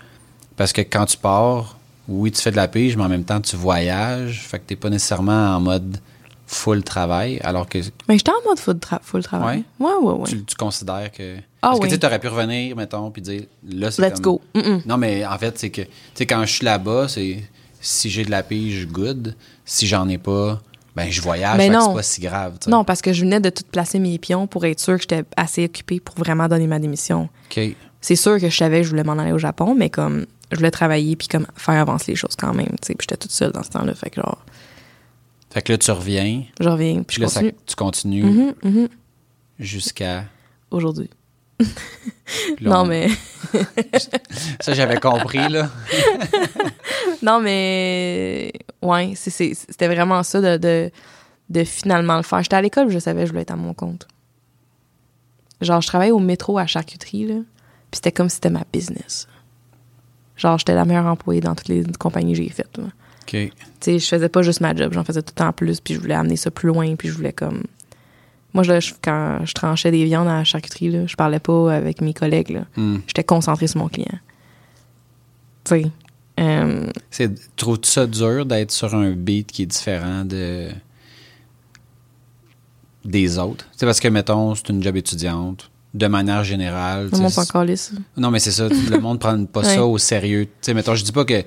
Parce 0.56 0.72
que 0.72 0.80
quand 0.80 1.06
tu 1.06 1.16
pars, 1.16 1.76
oui, 2.08 2.32
tu 2.32 2.40
fais 2.42 2.50
de 2.50 2.56
la 2.56 2.68
pige, 2.68 2.96
mais 2.96 3.04
en 3.04 3.08
même 3.08 3.24
temps, 3.24 3.40
tu 3.40 3.54
voyages. 3.56 4.40
Fait 4.42 4.58
que 4.58 4.64
t'es 4.66 4.76
pas 4.76 4.90
nécessairement 4.90 5.54
en 5.56 5.60
mode 5.60 5.98
full 6.46 6.82
travail. 6.82 7.38
Alors 7.44 7.68
que 7.68 7.78
Mais 8.08 8.16
j'étais 8.16 8.30
en 8.30 8.48
mode 8.48 8.58
full, 8.58 8.76
tra- 8.76 9.00
full 9.02 9.22
travail. 9.22 9.64
Ouais, 9.78 9.92
ouais, 10.00 10.12
ouais. 10.14 10.28
tu, 10.28 10.44
tu 10.44 10.56
considères 10.56 11.12
que. 11.12 11.36
Ah 11.60 11.68
Parce 11.70 11.80
que 11.80 11.86
oui. 11.86 11.98
tu 11.98 12.06
aurais 12.06 12.18
pu 12.18 12.28
revenir, 12.28 12.74
mettons, 12.76 13.10
puis 13.10 13.20
dire 13.20 13.42
là, 13.68 13.90
c'est. 13.90 14.00
Let's 14.02 14.20
comme- 14.20 14.36
go. 14.36 14.40
Mm-mm. 14.54 14.82
Non, 14.86 14.96
mais 14.96 15.26
en 15.26 15.36
fait, 15.38 15.58
c'est 15.58 15.70
que, 15.70 15.82
tu 15.82 15.88
sais, 16.14 16.26
quand 16.26 16.40
je 16.46 16.52
suis 16.52 16.64
là-bas, 16.64 17.08
c'est 17.08 17.42
si 17.80 18.11
j'ai 18.11 18.25
de 18.25 18.30
la 18.30 18.42
pige, 18.42 18.87
good. 18.88 19.35
Si 19.64 19.87
j'en 19.87 20.08
ai 20.08 20.18
pas, 20.18 20.61
ben, 20.97 21.11
je 21.11 21.20
voyage, 21.20 21.56
Mais 21.58 21.68
non. 21.68 21.88
c'est 21.88 21.94
pas 21.94 22.02
si 22.02 22.20
grave. 22.20 22.58
Non, 22.66 22.85
parce 22.85 23.02
que 23.02 23.12
je 23.12 23.20
venais 23.23 23.40
de 23.40 23.50
tout 23.50 23.62
placer 23.70 23.99
mes 23.99 24.18
pions 24.18 24.47
pour 24.47 24.64
être 24.64 24.80
sûre 24.80 24.94
que 24.97 25.02
j'étais 25.02 25.25
assez 25.37 25.64
occupée 25.64 26.00
pour 26.00 26.16
vraiment 26.16 26.49
donner 26.49 26.66
ma 26.66 26.78
démission. 26.78 27.28
OK. 27.50 27.61
C'est 28.00 28.16
sûr 28.16 28.38
que 28.40 28.49
je 28.49 28.56
savais 28.56 28.78
que 28.78 28.85
je 28.85 28.90
voulais 28.90 29.04
m'en 29.04 29.18
aller 29.18 29.32
au 29.32 29.38
Japon, 29.38 29.75
mais 29.76 29.90
comme 29.90 30.26
je 30.52 30.56
voulais 30.56 30.70
travailler 30.70 31.14
puis 31.16 31.28
comme 31.28 31.47
faire 31.56 31.75
avancer 31.80 32.12
les 32.12 32.16
choses 32.16 32.37
quand 32.38 32.54
même, 32.54 32.66
tu 32.68 32.87
sais. 32.87 32.94
Puis 32.94 33.06
j'étais 33.08 33.16
toute 33.16 33.32
seule 33.32 33.52
dans 33.52 33.62
ce 33.62 33.70
temps-là, 33.70 33.94
fait 33.94 34.11
que 34.11 34.16
genre, 34.20 34.44
Fait 35.50 35.62
que 35.62 35.73
là, 35.73 35.78
tu 35.78 35.90
reviens, 35.90 36.42
je 36.61 36.68
reviens 36.68 37.02
puis 37.02 37.16
je 37.16 37.20
là, 37.23 37.28
ça- 37.28 37.40
tu 37.42 37.75
continues 37.76 38.25
Mhm, 38.25 38.54
mhm. 38.62 38.88
jusqu'à. 39.58 40.25
Aujourd'hui. 40.70 41.11
Non, 42.61 42.80
on- 42.80 42.85
mais... 42.87 43.08
Ça, 44.61 44.75
j'avais 44.75 45.00
compris, 45.00 45.49
là. 45.49 45.70
non, 47.22 47.40
mais... 47.40 48.52
Ouais, 48.82 49.12
c'était 49.16 49.88
vraiment 49.88 50.22
ça 50.22 50.40
de, 50.40 50.56
de, 50.56 50.90
de 51.50 51.64
finalement 51.64 52.16
le 52.16 52.22
faire. 52.22 52.42
J'étais 52.42 52.56
à 52.56 52.62
l'école, 52.62 52.90
je 52.90 52.98
savais 52.98 53.20
que 53.22 53.26
je 53.26 53.32
voulais 53.32 53.42
être 53.42 53.50
à 53.50 53.56
mon 53.56 53.75
compte. 53.75 54.06
Genre, 55.60 55.80
je 55.80 55.87
travaillais 55.88 56.12
au 56.12 56.20
métro 56.20 56.58
à 56.58 56.66
charcuterie, 56.66 57.26
là. 57.26 57.34
Puis 57.90 57.96
c'était 57.96 58.12
comme 58.12 58.28
si 58.28 58.37
c'était 58.37 58.50
ma 58.50 58.62
business. 58.72 59.26
Genre, 60.37 60.56
j'étais 60.58 60.75
la 60.75 60.84
meilleure 60.84 61.06
employée 61.06 61.40
dans 61.40 61.54
toutes 61.56 61.68
les 61.68 61.82
compagnies 61.98 62.32
que 62.34 62.38
j'ai 62.38 62.48
faites, 62.48 62.76
là. 62.78 62.84
OK. 63.22 63.30
tu 63.30 63.50
sais, 63.80 63.98
je 63.98 64.06
faisais 64.06 64.28
pas 64.28 64.42
juste 64.42 64.60
ma 64.60 64.75
job, 64.75 64.92
j'en 64.94 65.04
faisais 65.04 65.20
tout 65.20 65.32
le 65.37 65.40
temps 65.44 65.52
plus, 65.52 65.80
puis 65.80 65.94
je 65.94 66.00
voulais 66.00 66.14
amener 66.14 66.37
ça 66.37 66.50
plus 66.50 66.68
loin, 66.68 66.94
puis 66.96 67.08
je 67.08 67.14
voulais 67.14 67.32
comme. 67.32 67.64
Moi, 68.54 68.62
je- 68.62 68.94
quand 69.02 69.40
je 69.44 69.52
tranchais 69.52 69.90
des 69.90 70.04
viandes 70.04 70.28
à 70.28 70.37
la 70.38 70.44
charcuterie, 70.44 70.88
là, 70.90 71.06
je 71.06 71.14
parlais 71.16 71.38
pas 71.40 71.75
avec 71.75 72.00
mes 72.00 72.14
collègues. 72.14 72.50
là. 72.50 72.64
Hmm. 72.76 72.98
J'étais 73.06 73.25
concentrée 73.25 73.66
sur 73.66 73.80
mon 73.80 73.88
client. 73.88 74.18
Tu 75.64 75.82
sais. 75.82 75.90
Euh, 76.38 76.87
C'est, 77.11 77.30
ça 77.83 78.07
dur 78.07 78.47
d'être 78.47 78.71
sur 78.71 78.95
un 78.95 79.11
beat 79.12 79.50
qui 79.50 79.62
est 79.62 79.66
différent 79.66 80.25
de 80.25 80.68
des 83.04 83.38
autres? 83.38 83.66
C'est 83.76 83.87
parce 83.87 84.00
que, 84.00 84.09
mettons, 84.09 84.54
c'est 84.54 84.68
une 84.68 84.83
job 84.83 84.97
étudiante. 84.97 85.71
De 85.95 86.07
manière 86.07 86.45
générale. 86.45 87.09
le 87.11 87.18
monde 87.18 87.30
s'en 87.30 87.47
calisse. 87.47 87.92
Non, 88.16 88.30
mais 88.30 88.40
c'est 88.40 88.50
ça. 88.52 88.68
Le 88.68 88.99
monde 88.99 89.14
ne 89.14 89.18
prend 89.18 89.45
pas 89.47 89.61
Ouais. 89.61 89.75
ça 89.76 89.87
au 89.87 89.97
sérieux. 89.97 90.47
Sais, 90.61 90.75
mettons, 90.75 90.95
je 90.95 91.02
dis 91.02 91.12
pas 91.12 91.25
que 91.25 91.42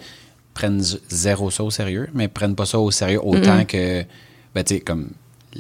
prennent 0.54 0.84
zéro 1.10 1.52
ça 1.52 1.64
au 1.64 1.70
sérieux, 1.70 2.10
mais 2.14 2.28
prennent 2.28 2.56
pas 2.56 2.66
ça 2.66 2.80
au 2.80 2.90
sérieux 2.92 3.20
autant 3.24 3.64
que, 3.66 4.04
ben, 4.56 4.64
tu 4.64 4.76
sais, 4.76 4.80
comme 4.82 5.12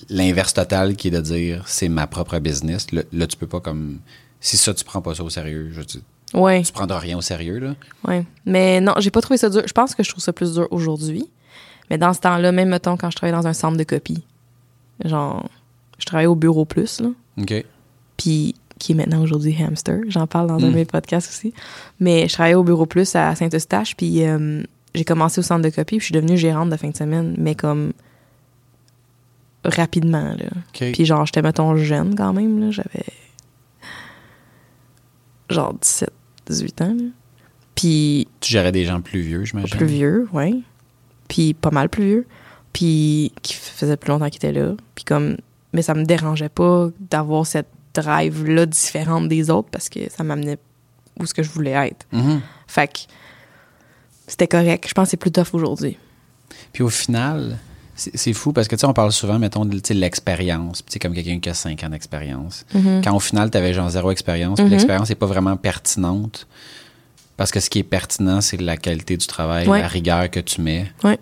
l'inverse 0.09 0.53
total 0.53 0.95
qui 0.95 1.09
est 1.09 1.11
de 1.11 1.21
dire 1.21 1.63
c'est 1.67 1.89
ma 1.89 2.07
propre 2.07 2.39
business. 2.39 2.91
Là, 2.91 3.03
là, 3.13 3.27
tu 3.27 3.37
peux 3.37 3.47
pas 3.47 3.59
comme. 3.59 3.99
Si 4.39 4.57
ça, 4.57 4.73
tu 4.73 4.83
prends 4.83 5.01
pas 5.01 5.13
ça 5.13 5.23
au 5.23 5.29
sérieux, 5.29 5.69
je 5.71 5.81
Ouais. 6.33 6.61
tu 6.63 6.71
prendras 6.71 6.99
rien 6.99 7.17
au 7.17 7.21
sérieux, 7.21 7.59
là. 7.59 7.75
Ouais. 8.07 8.25
Mais 8.45 8.81
non, 8.81 8.93
j'ai 8.99 9.11
pas 9.11 9.21
trouvé 9.21 9.37
ça 9.37 9.49
dur. 9.49 9.63
Je 9.65 9.73
pense 9.73 9.95
que 9.95 10.03
je 10.03 10.09
trouve 10.09 10.23
ça 10.23 10.33
plus 10.33 10.53
dur 10.53 10.67
aujourd'hui. 10.71 11.29
Mais 11.89 11.97
dans 11.97 12.13
ce 12.13 12.19
temps-là, 12.21 12.51
même 12.51 12.69
mettons 12.69 12.95
quand 12.95 13.09
je 13.09 13.17
travaillais 13.17 13.37
dans 13.37 13.47
un 13.47 13.53
centre 13.53 13.77
de 13.77 13.83
copie, 13.83 14.23
genre, 15.03 15.49
je 15.99 16.05
travaillais 16.05 16.27
au 16.27 16.35
bureau 16.35 16.65
plus, 16.65 17.01
là. 17.01 17.09
OK. 17.37 17.65
Puis 18.17 18.55
qui 18.79 18.93
est 18.93 18.95
maintenant 18.95 19.21
aujourd'hui 19.21 19.55
Hamster. 19.61 19.99
J'en 20.07 20.25
parle 20.25 20.47
dans 20.47 20.55
un 20.55 20.69
de 20.69 20.73
mes 20.73 20.85
podcasts 20.85 21.29
aussi. 21.29 21.53
Mais 21.99 22.27
je 22.27 22.33
travaillais 22.33 22.55
au 22.55 22.63
bureau 22.63 22.87
plus 22.87 23.15
à 23.15 23.35
Saint-Eustache. 23.35 23.95
Puis 23.95 24.25
euh, 24.25 24.63
j'ai 24.95 25.05
commencé 25.05 25.39
au 25.39 25.43
centre 25.43 25.61
de 25.61 25.69
copie. 25.69 25.97
Puis 25.97 25.99
je 25.99 26.05
suis 26.05 26.13
devenue 26.13 26.35
gérante 26.35 26.69
de 26.69 26.77
fin 26.77 26.89
de 26.89 26.97
semaine. 26.97 27.35
Mais 27.37 27.53
comme 27.53 27.93
rapidement, 29.63 30.33
là. 30.35 30.45
OK. 30.69 30.93
Puis 30.93 31.05
genre, 31.05 31.25
j'étais, 31.27 31.43
mettons, 31.43 31.75
jeune 31.75 32.15
quand 32.15 32.33
même, 32.33 32.59
là. 32.59 32.71
J'avais 32.71 33.05
genre 35.49 35.73
17, 35.73 36.09
18 36.47 36.81
ans, 36.81 36.95
là. 36.97 37.05
Puis 37.75 38.27
tu 38.39 38.51
gérais 38.51 38.71
des 38.71 38.85
gens 38.85 39.01
plus 39.01 39.21
vieux, 39.21 39.45
j'imagine. 39.45 39.77
plus 39.77 39.85
vieux, 39.85 40.29
ouais. 40.33 40.53
Puis 41.27 41.53
pas 41.53 41.71
mal 41.71 41.89
plus 41.89 42.03
vieux. 42.03 42.27
Puis 42.73 43.31
qui 43.41 43.53
faisait 43.53 43.97
plus 43.97 44.09
longtemps 44.09 44.29
qu'il 44.29 44.37
était 44.37 44.51
là. 44.51 44.75
Puis 44.95 45.03
comme... 45.03 45.37
Mais 45.73 45.81
ça 45.81 45.93
me 45.93 46.03
dérangeait 46.03 46.49
pas 46.49 46.89
d'avoir 46.99 47.47
cette 47.47 47.69
drive-là 47.93 48.65
différente 48.65 49.29
des 49.29 49.49
autres 49.49 49.69
parce 49.71 49.89
que 49.89 49.99
ça 50.11 50.23
m'amenait 50.23 50.57
où 51.19 51.25
ce 51.25 51.33
que 51.33 51.43
je 51.43 51.49
voulais 51.49 51.71
être. 51.71 52.05
Mhm. 52.11 52.41
Fait 52.67 52.87
que 52.87 52.99
c'était 54.27 54.47
correct. 54.47 54.85
Je 54.87 54.93
pense 54.93 55.07
que 55.07 55.11
c'est 55.11 55.17
plus 55.17 55.31
tough 55.31 55.53
aujourd'hui. 55.53 55.97
Puis 56.73 56.83
au 56.83 56.89
final, 56.89 57.57
c'est 57.95 58.33
fou 58.33 58.51
parce 58.53 58.67
que, 58.67 58.75
tu 58.75 58.79
sais, 58.81 58.85
on 58.87 58.93
parle 58.93 59.11
souvent, 59.11 59.37
mettons, 59.39 59.65
de 59.65 59.93
l'expérience. 59.93 60.83
Tu 60.85 60.93
sais, 60.93 60.99
comme 60.99 61.13
quelqu'un 61.13 61.39
qui 61.39 61.49
a 61.49 61.53
5 61.53 61.83
ans 61.83 61.89
d'expérience. 61.89 62.65
Quand 63.03 63.15
au 63.15 63.19
final, 63.19 63.51
tu 63.51 63.57
avais 63.57 63.73
genre 63.73 63.89
zéro 63.89 64.11
expérience, 64.11 64.59
Mhm. 64.59 64.69
l'expérience 64.69 65.09
n'est 65.09 65.15
pas 65.15 65.25
vraiment 65.27 65.55
pertinente. 65.57 66.47
Parce 67.37 67.51
que 67.51 67.59
ce 67.59 67.69
qui 67.69 67.79
est 67.79 67.83
pertinent, 67.83 68.39
c'est 68.41 68.59
la 68.61 68.77
qualité 68.77 69.17
du 69.17 69.25
travail, 69.25 69.67
Ouais. 69.67 69.81
la 69.81 69.87
rigueur 69.87 70.29
que 70.29 70.39
tu 70.39 70.61
mets. 70.61 70.91
Ouais. 71.03 71.17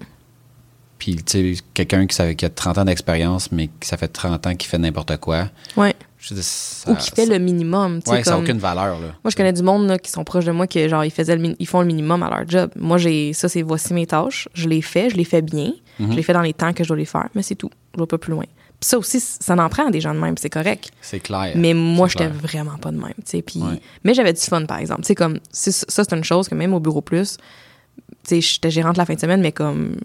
Puis, 1.00 1.15
tu 1.15 1.56
sais, 1.56 1.62
quelqu'un 1.74 2.06
qui, 2.06 2.36
qui 2.36 2.46
a 2.46 2.50
30 2.50 2.77
ans 2.77 2.86
d'expérience, 2.86 3.51
mais 3.51 3.68
qui 3.79 3.88
ça 3.88 3.98
fait 3.98 4.08
30 4.10 4.46
ans 4.48 4.56
qu'il 4.56 4.70
fait 4.70 4.77
n'importe 4.77 5.18
quoi. 5.18 5.50
Ouais. 5.77 5.96
Je 6.20 6.34
dis, 6.34 6.44
ça- 6.44 6.91
Ou 6.91 6.96
qui 6.96 7.10
fait 7.12 7.25
ça- 7.25 7.32
le 7.32 7.39
minimum. 7.39 8.01
tu 8.03 8.10
sais, 8.10 8.18
Ouais, 8.18 8.24
ça 8.25 8.32
n'a 8.32 8.36
comme- 8.36 8.44
aucune 8.46 8.60
valeur, 8.60 9.00
là. 9.00 9.08
Moi, 9.24 9.32
je 9.32 9.36
connais 9.38 9.53
du 9.53 9.63
monde 9.63 9.88
là, 9.88 9.98
qui 9.98 10.12
sont 10.12 10.25
proches 10.25 10.44
de 10.44 10.51
moi 10.51 10.68
qui 10.68 10.88
genre 10.89 11.06
ils 11.06 11.12
faisaient 11.12 11.38
le 11.38 11.56
ils 11.58 11.68
font 11.68 11.79
le 11.79 11.88
minimum 11.88 12.22
à 12.24 12.29
leur 12.29 12.48
job. 12.48 12.70
Moi, 12.75 12.98
j'ai 12.98 13.32
ça 13.32 13.48
c'est 13.48 13.62
voici 13.62 13.94
mes 13.94 14.06
tâches, 14.06 14.50
je 14.53 14.68
les 14.68 14.82
fais, 14.82 15.10
je 15.10 15.15
les 15.15 15.24
fais 15.24 15.41
bien, 15.41 15.72
Mhm. 15.98 16.12
je 16.12 16.15
les 16.18 16.24
fais 16.24 16.34
dans 16.34 16.41
les 16.41 16.53
temps 16.53 16.74
que 16.74 16.84
je 16.84 16.89
dois 16.89 16.98
les 16.98 17.06
faire, 17.06 17.29
mais 17.36 17.41
c'est 17.41 17.56
tout. 17.56 17.70
Je 17.96 18.01
vais 18.01 18.06
pas 18.06 18.18
plus 18.18 18.32
loin. 18.34 18.44
Puis 18.82 18.89
ça 18.89 18.98
aussi 18.98 19.22
ça 19.22 19.56
en 19.56 19.70
prend 19.70 19.88
à 19.88 19.91
des 19.91 20.01
gens 20.01 20.13
de 20.13 20.20
même, 20.20 20.36
c'est 20.38 20.50
correct. 20.50 20.91
C'est 21.01 21.22
clair. 21.22 21.53
Mais 21.56 21.74
moi, 21.74 22.10
j'étais 22.10 22.27
vraiment 22.27 22.77
pas 22.77 22.91
de 22.91 22.98
même, 22.98 23.13
tu 23.18 23.24
sais. 23.25 23.41
Puis, 23.41 23.62
Ouais. 23.62 23.79
mais 24.03 24.13
j'avais 24.13 24.34
du 24.34 24.41
fun, 24.41 24.65
par 24.65 24.79
exemple. 24.79 25.01
Tu 25.03 25.08
sais, 25.08 25.15
comme, 25.15 25.39
ça, 25.51 25.72
c'est 25.88 26.13
une 26.13 26.24
chose 26.25 26.50
que 26.50 26.56
même 26.56 26.74
au 26.74 26.82
bureau 26.82 27.01
plus, 27.01 27.38
tu 27.38 28.13
sais, 28.25 28.41
j'étais 28.41 28.72
gérante 28.72 28.98
la 28.98 29.06
fin 29.06 29.13
de 29.15 29.20
semaine, 29.22 29.41
mais 29.41 29.51
comme, 29.53 29.96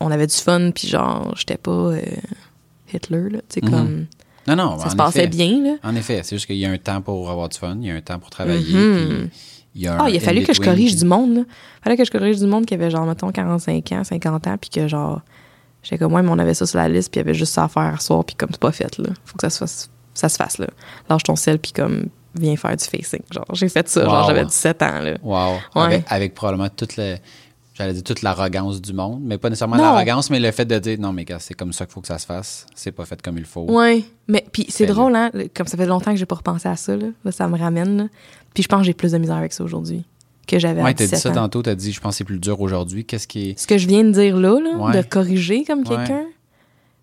on 0.00 0.10
avait 0.10 0.26
du 0.26 0.34
fun, 0.36 0.70
puis 0.74 0.88
genre, 0.88 1.32
j'étais 1.36 1.56
pas 1.58 1.70
euh, 1.70 2.00
Hitler, 2.92 3.30
là. 3.30 3.38
Tu 3.48 3.60
sais, 3.60 3.60
Mhm. 3.62 3.70
comme, 3.70 4.06
Non, 4.48 4.56
non, 4.56 4.78
ça 4.78 4.86
en 4.86 4.90
se 4.90 4.96
passait 4.96 5.18
effet. 5.20 5.28
bien, 5.28 5.62
là. 5.62 5.76
En 5.84 5.94
effet, 5.94 6.20
c'est 6.24 6.36
juste 6.36 6.46
qu'il 6.46 6.56
y 6.56 6.66
a 6.66 6.70
un 6.70 6.78
temps 6.78 7.00
pour 7.02 7.30
avoir 7.30 7.48
du 7.48 7.58
fun, 7.58 7.76
il 7.80 7.86
y 7.86 7.90
a 7.90 7.94
un 7.94 8.00
temps 8.00 8.18
pour 8.18 8.30
travailler, 8.30 8.64
puis 8.64 9.30
il 9.74 9.82
y 9.82 9.86
a 9.86 9.98
Ah, 10.00 10.10
il 10.10 10.16
a 10.16 10.20
fallu 10.20 10.42
que 10.42 10.52
je 10.52 10.60
corrige 10.60 10.96
du 10.96 11.04
monde, 11.04 11.34
là. 11.34 11.42
fallait 11.82 11.96
que 11.96 12.04
je 12.04 12.10
corrige 12.10 12.38
du 12.38 12.46
monde 12.46 12.66
qui 12.66 12.74
avait, 12.74 12.90
genre, 12.90 13.06
mettons, 13.06 13.30
45 13.30 13.92
ans, 13.92 14.02
50 14.04 14.46
ans, 14.46 14.56
puis 14.60 14.70
que, 14.70 14.88
genre, 14.88 15.20
j'étais 15.82 15.98
comme, 15.98 16.12
ouais, 16.14 16.22
mais 16.22 16.30
on 16.30 16.38
avait 16.38 16.54
ça 16.54 16.66
sur 16.66 16.78
la 16.78 16.88
liste, 16.88 17.10
puis 17.12 17.20
il 17.20 17.24
y 17.24 17.26
avait 17.28 17.38
juste 17.38 17.52
ça 17.54 17.64
à 17.64 17.68
faire 17.68 17.82
à 17.94 17.98
soir, 17.98 18.24
puis 18.24 18.34
comme 18.34 18.48
c'est 18.50 18.60
pas 18.60 18.72
fait, 18.72 18.98
là. 18.98 19.10
Faut 19.24 19.36
que 19.36 19.42
ça 19.42 19.50
se 19.50 19.58
fasse, 19.58 19.90
ça 20.14 20.28
se 20.28 20.36
fasse, 20.36 20.58
là. 20.58 20.66
Lâche 21.08 21.22
ton 21.22 21.36
sel, 21.36 21.58
puis 21.58 21.72
comme, 21.72 22.06
viens 22.34 22.56
faire 22.56 22.76
du 22.76 22.84
facing. 22.84 23.20
Genre, 23.30 23.44
j'ai 23.52 23.68
fait 23.68 23.88
ça, 23.88 24.04
genre, 24.04 24.26
j'avais 24.26 24.44
17 24.44 24.82
ans, 24.82 25.00
là. 25.00 25.14
Wow. 25.22 25.52
Ouais. 25.76 25.82
Avec, 25.82 26.04
avec 26.08 26.34
probablement 26.34 26.68
toute 26.74 26.96
le, 26.96 27.16
j'allais 27.80 27.94
dire 27.94 28.02
toute 28.04 28.22
l'arrogance 28.22 28.80
du 28.80 28.92
monde, 28.92 29.20
mais 29.24 29.38
pas 29.38 29.48
nécessairement 29.48 29.76
l'arrogance, 29.76 30.30
mais 30.30 30.38
le 30.40 30.50
fait 30.50 30.64
de 30.64 30.78
dire 30.78 30.98
non, 31.00 31.12
mais 31.12 31.24
gars, 31.24 31.38
c'est 31.38 31.54
comme 31.54 31.72
ça 31.72 31.86
qu'il 31.86 31.92
faut 31.94 32.00
que 32.00 32.06
ça 32.08 32.18
se 32.18 32.26
fasse. 32.26 32.66
C'est 32.74 32.92
pas 32.92 33.04
fait 33.04 33.20
comme 33.22 33.38
il 33.38 33.44
faut. 33.44 33.62
Ouais, 33.70 34.04
mais 34.28 34.44
puis 34.52 34.66
c'est 34.68 34.86
drôle, 34.86 35.14
hein, 35.16 35.30
comme 35.54 35.66
ça 35.66 35.76
fait 35.76 35.86
longtemps 35.86 36.10
que 36.12 36.16
j'ai 36.18 36.26
pas 36.26 36.36
repensé 36.36 36.68
à 36.68 36.76
ça, 36.76 36.96
là, 36.96 37.06
Là, 37.24 37.32
ça 37.32 37.48
me 37.48 37.58
ramène, 37.58 37.96
là. 37.96 38.04
Puis 38.54 38.62
je 38.62 38.68
pense 38.68 38.80
que 38.80 38.86
j'ai 38.86 38.94
plus 38.94 39.12
de 39.12 39.18
misère 39.18 39.36
avec 39.36 39.52
ça 39.52 39.62
aujourd'hui 39.64 40.04
que 40.46 40.58
j'avais 40.58 40.82
Ouais, 40.82 40.92
t'as 40.94 41.04
dit 41.04 41.10
17 41.10 41.18
ça 41.20 41.30
ans. 41.30 41.34
tantôt, 41.44 41.62
t'as 41.62 41.74
dit, 41.76 41.92
je 41.92 42.00
pense 42.00 42.14
que 42.14 42.18
c'est 42.18 42.24
plus 42.24 42.38
dur 42.40 42.60
aujourd'hui. 42.60 43.04
Qu'est-ce 43.04 43.28
qui 43.28 43.50
est. 43.50 43.58
Ce 43.58 43.66
que 43.68 43.78
je 43.78 43.86
viens 43.86 44.02
de 44.04 44.10
dire 44.10 44.36
là, 44.36 44.58
là 44.60 44.76
Ouais. 44.78 44.96
de 45.00 45.06
corriger 45.06 45.64
comme 45.64 45.80
Ouais. 45.80 45.96
quelqu'un, 45.96 46.24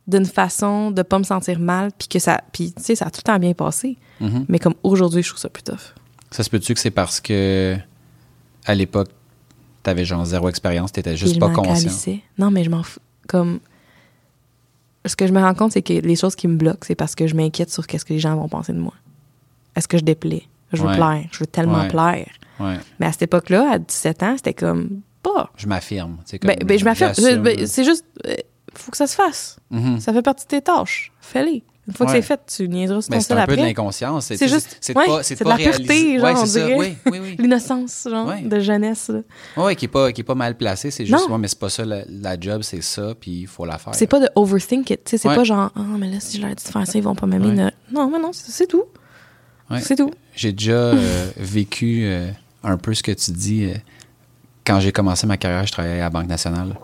d'une 0.07 0.25
façon 0.25 0.91
de 0.91 1.01
pas 1.01 1.17
me 1.19 1.23
sentir 1.23 1.59
mal, 1.59 1.91
puis 1.97 2.07
que 2.07 2.19
ça, 2.19 2.41
puis 2.51 2.73
tu 2.73 2.83
sais, 2.83 2.95
ça 2.95 3.05
a 3.05 3.09
tout 3.09 3.19
le 3.19 3.31
temps 3.31 3.39
bien 3.39 3.53
passé. 3.53 3.97
Mhm. 4.19 4.45
Mais 4.49 4.59
comme 4.59 4.75
aujourd'hui, 4.83 5.23
je 5.23 5.29
trouve 5.29 5.39
ça 5.39 5.49
plus 5.49 5.63
tough. 5.63 5.93
Ça 6.31 6.43
se 6.43 6.49
peut-tu 6.49 6.73
que 6.73 6.79
c'est 6.79 6.91
parce 6.91 7.19
que 7.21 7.77
à 8.65 8.75
l'époque, 8.75 9.09
t'avais 9.87 10.03
genre 10.03 10.25
zéro 10.25 10.49
expérience, 10.49 10.91
t'étais 10.91 11.15
juste 11.15 11.39
pas 11.39 11.49
conscient. 11.49 12.17
Non, 12.37 12.51
mais 12.51 12.65
je 12.65 12.69
m'en 12.69 12.83
fous. 12.83 12.99
Comme 13.25 13.59
ce 15.05 15.15
que 15.15 15.25
je 15.25 15.31
me 15.31 15.39
rends 15.39 15.53
compte, 15.53 15.71
c'est 15.71 15.81
que 15.81 15.93
les 15.93 16.17
choses 16.17 16.35
qui 16.35 16.49
me 16.49 16.57
bloquent, 16.57 16.85
c'est 16.85 16.95
parce 16.95 17.15
que 17.15 17.25
je 17.25 17.35
m'inquiète 17.35 17.69
sur 17.71 17.87
qu'est-ce 17.87 18.03
que 18.03 18.11
les 18.11 18.19
gens 18.19 18.35
vont 18.35 18.49
penser 18.49 18.73
de 18.73 18.79
moi. 18.79 18.93
Est-ce 19.77 19.87
que 19.87 19.97
je 19.97 20.03
déplais? 20.03 20.43
Je 20.73 20.81
veux 20.81 20.89
Ouais. 20.89 20.95
plaire. 20.97 21.25
Je 21.31 21.39
veux 21.39 21.47
tellement 21.47 21.83
Ouais. 21.83 21.87
plaire. 21.87 22.29
Ouais. 22.59 22.75
Mais 22.99 23.05
à 23.05 23.13
cette 23.13 23.21
époque-là, 23.21 23.71
à 23.71 23.79
17 23.79 24.23
ans, 24.23 24.33
c'était 24.35 24.53
comme 24.53 24.99
pas. 25.23 25.49
Je 25.55 25.67
m'affirme. 25.67 26.17
Ben, 26.41 26.57
ben, 26.65 26.77
je 26.77 26.83
m'affirme. 26.83 27.13
Ben, 27.41 27.65
C'est 27.65 27.85
juste, 27.85 28.03
euh, 28.25 28.35
faut 28.73 28.91
que 28.91 28.97
ça 28.97 29.07
se 29.07 29.15
fasse. 29.15 29.57
Mhm. 29.71 30.01
Ça 30.01 30.11
fait 30.11 30.21
partie 30.21 30.43
de 30.43 30.49
tes 30.49 30.61
tâches. 30.61 31.13
Fais-les. 31.21 31.63
Une 31.87 31.93
fois 31.93 32.05
Ouais. 32.07 32.11
que 32.13 32.17
c'est 32.17 32.27
fait, 32.27 32.41
tu 32.47 32.67
niaiseras 32.67 33.01
sur 33.01 33.11
Mais 33.11 33.17
ton 33.17 33.23
c'est 33.23 33.33
un 33.33 33.45
peu 33.45 33.55
de 33.55 33.61
l'inconscience. 33.61 34.25
C'est 34.25 34.47
juste- 34.49 34.77
c'est 34.81 34.93
de 34.93 34.99
ouais, 34.99 35.05
pas, 35.05 35.23
c'est 35.23 35.39
de 35.39 35.43
pas 35.45 35.51
la 35.51 35.55
pureté, 35.57 36.19
genre, 36.19 36.25
Ouais, 36.25 36.33
on 36.35 36.43
dirait. 36.43 36.75
Oui, 36.75 36.95
oui, 37.05 37.19
oui. 37.21 37.35
L'innocence, 37.39 38.07
genre, 38.11 38.33
de 38.43 38.59
jeunesse. 38.59 39.09
Ouais, 39.55 39.75
qui 39.77 39.85
est 39.85 39.87
pas, 39.87 40.11
qui 40.11 40.19
est 40.21 40.23
pas 40.25 40.35
mal 40.35 40.57
placé. 40.57 40.91
C'est 40.91 41.05
juste, 41.05 41.29
mais 41.39 41.47
c'est 41.47 41.57
pas 41.59 41.69
ça 41.69 41.85
la, 41.85 42.01
la 42.09 42.37
job, 42.39 42.61
c'est 42.63 42.81
ça, 42.83 43.13
puis 43.19 43.31
il 43.41 43.47
faut 43.47 43.63
la 43.65 43.77
faire. 43.77 43.95
C'est 43.95 44.05
pas 44.07 44.19
de 44.19 44.27
overthink 44.35 44.89
it. 44.89 45.03
tu 45.05 45.11
sais, 45.11 45.17
C'est 45.17 45.33
pas 45.33 45.45
genre, 45.45 45.71
ah, 45.75 45.79
mais 45.97 46.09
là, 46.11 46.17
si 46.19 46.37
je 46.37 46.41
leur 46.45 46.53
dis 46.53 46.63
de 46.65 46.69
faire 46.69 46.85
ça, 46.85 46.97
ils 46.97 47.03
vont 47.03 47.15
pas 47.15 47.25
m'aimer. 47.25 47.71
Non, 47.91 48.09
mais 48.11 48.19
non, 48.19 48.31
c'est 48.33 48.67
tout. 48.67 48.83
C'est 49.79 49.95
tout. 49.95 50.11
J'ai 50.35 50.51
déjà 50.51 50.71
euh, 50.73 51.29
vécu 51.37 52.03
euh, 52.05 52.29
un 52.63 52.77
peu 52.77 52.93
ce 52.93 53.01
que 53.03 53.11
tu 53.11 53.31
dis. 53.31 53.65
euh, 53.65 53.73
quand 54.65 54.79
j'ai 54.81 54.91
commencé 54.91 55.25
ma 55.25 55.37
carrière, 55.37 55.65
je 55.65 55.71
travaillais 55.71 55.95
à 56.01 56.03
la 56.03 56.09
Banque 56.09 56.27
nationale. 56.27 56.75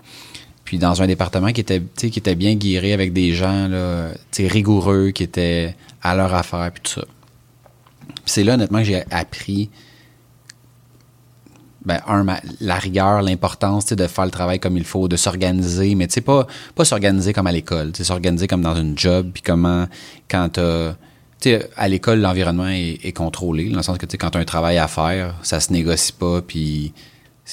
Puis 0.74 0.80
dans 0.80 1.04
un 1.04 1.06
département 1.06 1.52
qui 1.52 1.62
était, 1.62 1.84
qui 1.96 2.08
était 2.08 2.34
bien 2.34 2.56
guéri 2.56 2.94
avec 2.94 3.14
des 3.14 3.36
gens 3.36 3.68
là, 3.68 4.10
rigoureux, 4.40 5.12
qui 5.12 5.22
étaient 5.22 5.76
à 6.02 6.16
leur 6.16 6.34
affaire, 6.34 6.72
puis 6.74 6.82
tout 6.82 7.00
ça. 7.00 7.06
C'est 8.26 8.44
là, 8.44 8.56
honnêtement, 8.56 8.80
que 8.80 8.86
j'ai 8.86 9.04
appris 9.12 9.70
ben, 11.86 12.00
un, 12.08 12.26
la 12.60 12.76
rigueur, 12.78 13.22
l'importance 13.22 13.86
de 13.86 14.08
faire 14.08 14.26
le 14.26 14.32
travail 14.32 14.60
comme 14.60 14.76
il 14.76 14.84
faut, 14.84 15.08
de 15.08 15.16
s'organiser, 15.16 15.94
mais 15.94 16.08
pas, 16.08 16.48
pas 16.74 16.86
s'organiser 16.86 17.34
comme 17.34 17.46
à 17.46 17.52
l'école, 17.52 17.96
s'organiser 17.96 18.48
comme 18.48 18.64
dans 18.64 18.76
une 18.76 18.98
job, 18.98 19.30
puis 19.32 19.44
comment, 19.44 19.86
quand 20.28 20.50
t'as- 20.54 20.96
tu 21.40 21.56
à 21.78 21.88
l'école, 21.88 22.20
l'environnement 22.20 22.70
est, 22.70 22.98
est 23.04 23.14
contrôlé, 23.14 23.70
dans 23.70 23.78
le 23.78 23.84
sens 23.84 24.00
que, 24.00 24.08
tu 24.08 24.14
sais, 24.14 24.18
quand 24.18 24.32
tu 24.32 24.40
as 24.40 24.42
un 24.42 24.46
travail 24.46 24.80
à 24.80 24.88
faire, 24.88 25.36
ça 25.44 25.60
se 25.60 25.72
négocie 25.72 26.14
pas, 26.14 26.42
puis 26.42 26.94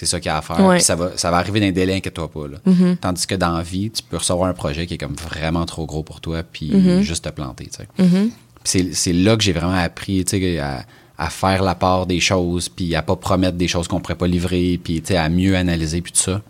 c'est 0.00 0.06
ça 0.06 0.18
qu'il 0.20 0.26
y 0.28 0.32
a 0.32 0.38
à 0.38 0.42
faire, 0.42 0.60
Ouais. 0.64 0.76
puis 0.76 0.84
ça 0.84 0.96
va, 0.96 1.16
ça 1.16 1.30
va 1.30 1.36
arriver 1.36 1.60
dans 1.60 1.66
un 1.66 1.72
délai, 1.72 1.94
inquiète-toi 1.96 2.30
pas, 2.30 2.48
là. 2.48 2.58
Tandis 3.00 3.26
que 3.26 3.34
dans 3.34 3.52
la 3.56 3.62
vie, 3.62 3.90
tu 3.90 4.02
peux 4.02 4.16
recevoir 4.16 4.48
un 4.48 4.54
projet 4.54 4.86
qui 4.86 4.94
est 4.94 4.98
comme 4.98 5.14
vraiment 5.14 5.64
trop 5.66 5.86
gros 5.86 6.02
pour 6.02 6.20
toi, 6.20 6.42
puis 6.42 6.72
juste 7.02 7.24
te 7.24 7.30
planter, 7.30 7.66
tu 7.66 7.76
sais. 7.78 7.88
Mhm. 8.02 8.30
Puis 8.30 8.32
c'est 8.64 8.94
c'est 8.94 9.12
là 9.12 9.36
que 9.36 9.42
j'ai 9.42 9.52
vraiment 9.52 9.72
appris 9.74 10.24
tu 10.24 10.38
sais, 10.38 10.58
à, 10.58 10.84
à 11.18 11.30
faire 11.30 11.62
la 11.62 11.74
part 11.74 12.06
des 12.06 12.20
choses, 12.20 12.68
puis 12.68 12.94
à 12.94 13.02
pas 13.02 13.16
promettre 13.16 13.56
des 13.58 13.68
choses 13.68 13.88
qu'on 13.88 14.00
pourrait 14.00 14.16
pas 14.16 14.26
livrer, 14.26 14.80
puis 14.82 15.00
tu 15.02 15.08
sais, 15.08 15.16
à 15.16 15.28
mieux 15.28 15.56
analyser, 15.56 16.00
puis 16.00 16.12
tout 16.12 16.18
ça. 16.20 16.40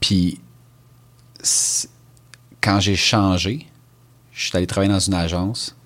Puis 0.00 0.38
quand 2.60 2.80
j'ai 2.80 2.96
changé, 2.96 3.66
je 4.32 4.46
suis 4.46 4.56
allé 4.56 4.66
travailler 4.66 4.92
dans 4.92 4.98
une 4.98 5.14
agence 5.14 5.76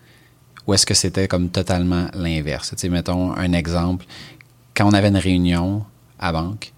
où 0.67 0.75
est-ce 0.75 0.85
que 0.87 0.95
c'était 0.95 1.29
comme 1.29 1.49
totalement 1.49 2.09
l'inverse. 2.15 2.71
Tu 2.71 2.77
sais, 2.77 2.89
mettons 2.89 3.33
un 3.33 3.53
exemple. 3.53 4.05
Quand 4.79 4.87
on 4.89 4.93
avait 4.93 5.09
une 5.09 5.17
réunion 5.17 5.85
à 6.21 6.31
banque, 6.33 6.73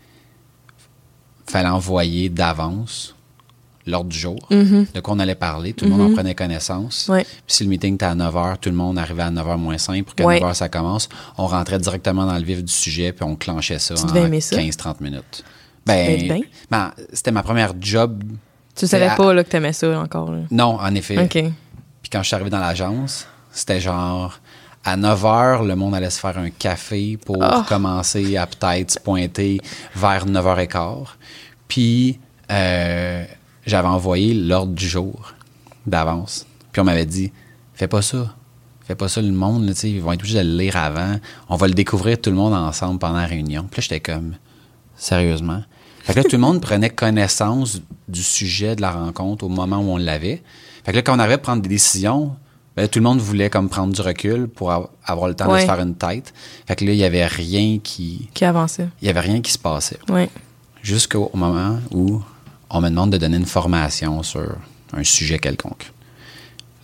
fallait 1.47 1.69
envoyer 1.69 2.31
d'avance 2.31 3.15
l'ordre 3.87 4.09
du 4.11 4.19
jour, 4.19 4.39
de 4.51 5.01
quoi 5.01 5.15
on 5.15 5.19
allait 5.19 5.35
parler. 5.35 5.73
Tout 5.75 5.85
le 5.85 5.91
monde 5.91 6.01
en 6.13 6.15
prenait 6.15 6.35
connaissance. 6.35 7.09
Ouais. 7.09 7.25
Puis 7.25 7.43
si 7.49 7.65
le 7.65 7.69
meeting 7.71 7.95
était 7.95 8.07
à 8.07 8.15
9 8.15 8.35
h, 8.35 8.57
tout 8.59 8.71
le 8.71 8.77
monde 8.77 8.99
arrivait 8.99 9.23
à 9.25 9.31
9 9.31 9.47
h 9.47 9.57
moins 9.59 9.77
5 9.79 10.05
pour 10.05 10.15
qu'à 10.15 10.25
Ouais. 10.25 10.41
9 10.41 10.51
h 10.51 10.55
ça 10.55 10.69
commence. 10.69 11.09
On 11.37 11.47
rentrait 11.47 11.79
directement 11.79 12.25
dans 12.27 12.37
le 12.39 12.45
vif 12.45 12.63
du 12.65 12.73
sujet 12.73 13.13
puis 13.13 13.25
on 13.25 13.37
clenchait 13.37 13.79
ça 13.79 13.95
Tu 13.95 14.03
en 14.03 14.07
devais 14.07 14.23
aimer 14.23 14.41
ça? 14.41 14.57
15-30 14.57 15.01
minutes. 15.03 15.45
Ben, 15.87 16.43
ben, 16.71 16.93
c'était 17.13 17.33
ma 17.33 17.43
première 17.43 17.73
job. 17.81 18.23
Tu 18.77 18.87
savais 18.87 19.09
à- 19.09 19.17
pas 19.17 19.33
là, 19.35 19.43
que 19.45 19.49
t'aimais 19.51 19.73
ça 19.73 19.99
encore. 20.01 20.31
là? 20.31 20.41
Non, 20.51 20.79
en 20.79 20.95
effet. 20.95 21.27
Puis 21.29 22.11
quand 22.11 22.23
je 22.23 22.29
suis 22.29 22.35
arrivé 22.35 22.51
dans 22.51 22.61
l'agence, 22.61 23.27
c'était 23.51 23.81
genre 23.81 24.41
à 24.85 24.97
9 24.97 25.23
h, 25.25 25.67
le 25.67 25.77
monde 25.77 25.95
allait 25.95 26.11
se 26.11 26.21
faire 26.21 26.39
un 26.39 26.51
café 26.51 27.19
pour 27.19 27.37
Oh. 27.41 27.63
commencer 27.69 28.37
à 28.37 28.47
peut-être 28.47 28.93
se 28.93 28.99
pointer 28.99 29.61
vers 29.95 30.27
9 30.27 30.45
h 30.45 30.67
15. 30.69 31.09
Puis 31.69 32.19
euh, 32.51 33.25
j'avais 33.67 33.89
envoyé 33.89 34.35
l'ordre 34.35 34.73
du 34.73 34.89
jour 34.89 35.35
d'avance. 35.87 36.47
Puis 36.73 36.81
on 36.81 36.85
m'avait 36.85 37.07
dit 37.07 37.31
fais 37.75 37.89
pas 37.89 38.03
ça. 38.03 38.35
Fais 38.87 38.95
pas 38.97 39.09
ça, 39.09 39.23
le 39.23 39.31
monde, 39.31 39.67
là, 39.67 39.73
tu 39.75 39.81
sais, 39.81 39.91
ils 39.91 40.01
vont 40.03 40.13
être 40.13 40.21
obligés 40.21 40.43
de 40.43 40.49
le 40.51 40.57
lire 40.57 40.77
avant. 40.77 41.15
On 41.49 41.55
va 41.57 41.69
le 41.69 41.75
découvrir 41.75 42.21
tout 42.21 42.31
le 42.31 42.37
monde 42.37 42.55
ensemble 42.55 42.99
pendant 42.99 43.19
la 43.19 43.27
réunion. 43.27 43.69
Puis 43.71 43.81
là, 43.81 43.83
j'étais 43.83 44.01
comme 44.01 44.35
sérieusement? 44.97 45.63
Fait 46.03 46.13
que 46.15 46.19
là, 46.19 46.25
tout 46.25 46.33
le 46.37 46.39
monde 46.39 46.61
prenait 46.61 46.91
connaissance 46.91 47.81
du 48.09 48.23
sujet 48.23 48.75
de 48.75 48.81
la 48.81 48.91
rencontre 48.91 49.45
au 49.45 49.49
moment 49.49 49.79
où 49.79 49.91
on 49.91 49.97
l'avait. 49.97 50.43
Fait 50.85 50.91
que 50.93 50.97
là, 50.97 51.03
quand 51.03 51.15
on 51.15 51.19
arrivait 51.21 51.35
à 51.35 51.39
prendre 51.39 51.63
des 51.63 51.69
décisions, 51.69 52.35
ben, 52.81 52.89
tout 52.89 52.99
le 52.99 53.03
monde 53.05 53.21
voulait 53.21 53.51
comme 53.51 53.69
prendre 53.69 53.93
du 53.93 54.01
recul 54.01 54.49
pour 54.49 54.71
av- 54.71 54.89
avoir 55.05 55.29
le 55.29 55.35
temps 55.35 55.53
de 55.53 55.59
se 55.59 55.65
faire 55.67 55.81
une 55.81 55.95
tête. 55.95 56.33
Fait 56.67 56.77
que 56.77 56.85
là, 56.85 56.93
il 56.93 56.99
y 56.99 57.05
avait 57.05 57.27
rien 57.27 57.79
qui, 57.83 58.29
Qui 58.35 58.45
avançait. 58.45 58.89
il 59.03 59.07
y 59.07 59.11
avait 59.11 59.21
rien 59.21 59.41
qui 59.41 59.53
se 59.53 59.59
passait. 59.59 59.99
Ouais. 60.09 60.29
Jusqu'au 60.83 61.31
moment 61.35 61.79
où 61.91 62.23
on 62.71 62.81
me 62.81 62.89
demande 62.89 63.11
de 63.11 63.19
donner 63.19 63.37
une 63.37 63.45
formation 63.47 64.23
sur 64.23 64.57
un 64.95 65.05
sujet 65.05 65.39
quelconque. 65.39 65.93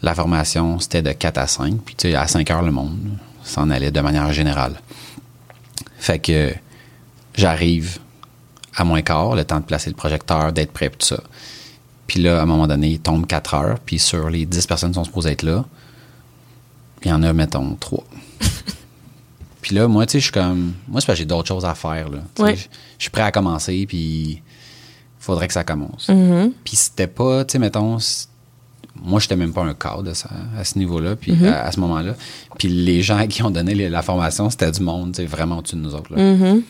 La 0.03 0.15
formation, 0.15 0.79
c'était 0.79 1.01
de 1.03 1.13
4 1.13 1.39
à 1.39 1.47
5. 1.47 1.81
Puis, 1.85 1.95
tu 1.95 2.09
sais, 2.11 2.15
à 2.15 2.27
5 2.27 2.51
heures, 2.51 2.63
le 2.63 2.71
monde 2.73 2.99
s'en 3.43 3.71
allait 3.71 3.91
de 3.91 4.01
manière 4.01 4.31
générale. 4.33 4.75
Fait 5.99 6.19
que 6.19 6.53
j'arrive 7.35 7.99
à 8.77 8.85
moins 8.85 9.01
quart, 9.03 9.35
le 9.35 9.45
temps 9.45 9.61
de 9.61 9.65
placer 9.65 9.89
le 9.91 9.97
projecteur, 9.97 10.53
d'être 10.53 10.73
prêt, 10.73 10.91
tout 10.91 11.07
ça. 11.07 11.21
Puis 12.07 12.21
là, 12.21 12.39
à 12.39 12.43
un 12.43 12.47
moment 12.47 12.67
donné, 12.67 12.89
il 12.91 12.99
tombe 13.01 13.27
4 13.27 13.55
heures. 13.55 13.79
Puis 13.85 13.99
sur 13.99 14.29
les 14.29 14.45
10 14.45 14.67
personnes 14.67 14.91
qui 14.91 14.97
sont 14.97 15.05
supposées 15.05 15.31
être 15.33 15.43
là, 15.43 15.65
il 17.07 17.11
y 17.11 17.13
en 17.13 17.23
a, 17.23 17.33
mettons, 17.33 17.75
3. 17.77 18.05
Puis 19.63 19.75
là, 19.75 19.89
moi, 19.89 20.07
tu 20.07 20.13
sais, 20.13 20.19
je 20.19 20.25
suis 20.25 20.33
comme. 20.33 20.75
Moi, 20.89 21.01
c'est 21.01 21.07
parce 21.07 21.17
que 21.19 21.23
j'ai 21.23 21.25
d'autres 21.27 21.49
choses 21.49 21.65
à 21.65 21.75
faire, 21.75 22.09
là. 22.09 22.19
Ouais. 22.39 22.57
Je 22.57 22.67
suis 22.99 23.11
prêt 23.11 23.23
à 23.23 23.33
commencer, 23.33 23.85
puis 23.89 23.99
il 23.99 24.43
faudrait 25.19 25.47
que 25.49 25.53
ça 25.53 25.65
commence. 25.65 26.09
Mhm. 26.09 26.53
Puis 26.65 26.77
c'était 26.77 27.07
pas, 27.09 27.45
tu 27.45 27.53
sais, 27.53 27.59
mettons, 27.59 27.99
moi, 29.03 29.19
j'étais 29.21 29.37
même 29.37 29.53
pas 29.53 29.63
un 29.65 29.75
cadre 29.75 30.11
à, 30.11 30.15
ce- 30.15 30.27
à 30.59 30.65
ce 30.65 30.79
niveau-là, 30.79 31.17
puis 31.17 31.33
Mhm. 31.33 31.47
à, 31.47 31.63
à 31.65 31.73
ce 31.73 31.81
moment-là. 31.81 32.15
Puis 32.59 32.69
les 32.69 33.03
gens 33.03 33.27
qui 33.29 33.43
ont 33.43 33.51
donné 33.51 33.75
les- 33.75 33.89
la 33.89 34.03
formation, 34.03 34.51
c'était 34.51 34.71
du 34.71 34.81
monde, 34.83 35.13
tu 35.13 35.23
sais, 35.23 35.27
vraiment 35.27 35.59
au-dessus 35.59 35.77
de 35.77 35.81
nous 35.81 35.95
autres. 35.95 36.15
là. 36.15 36.23
Mhm. 36.23 36.63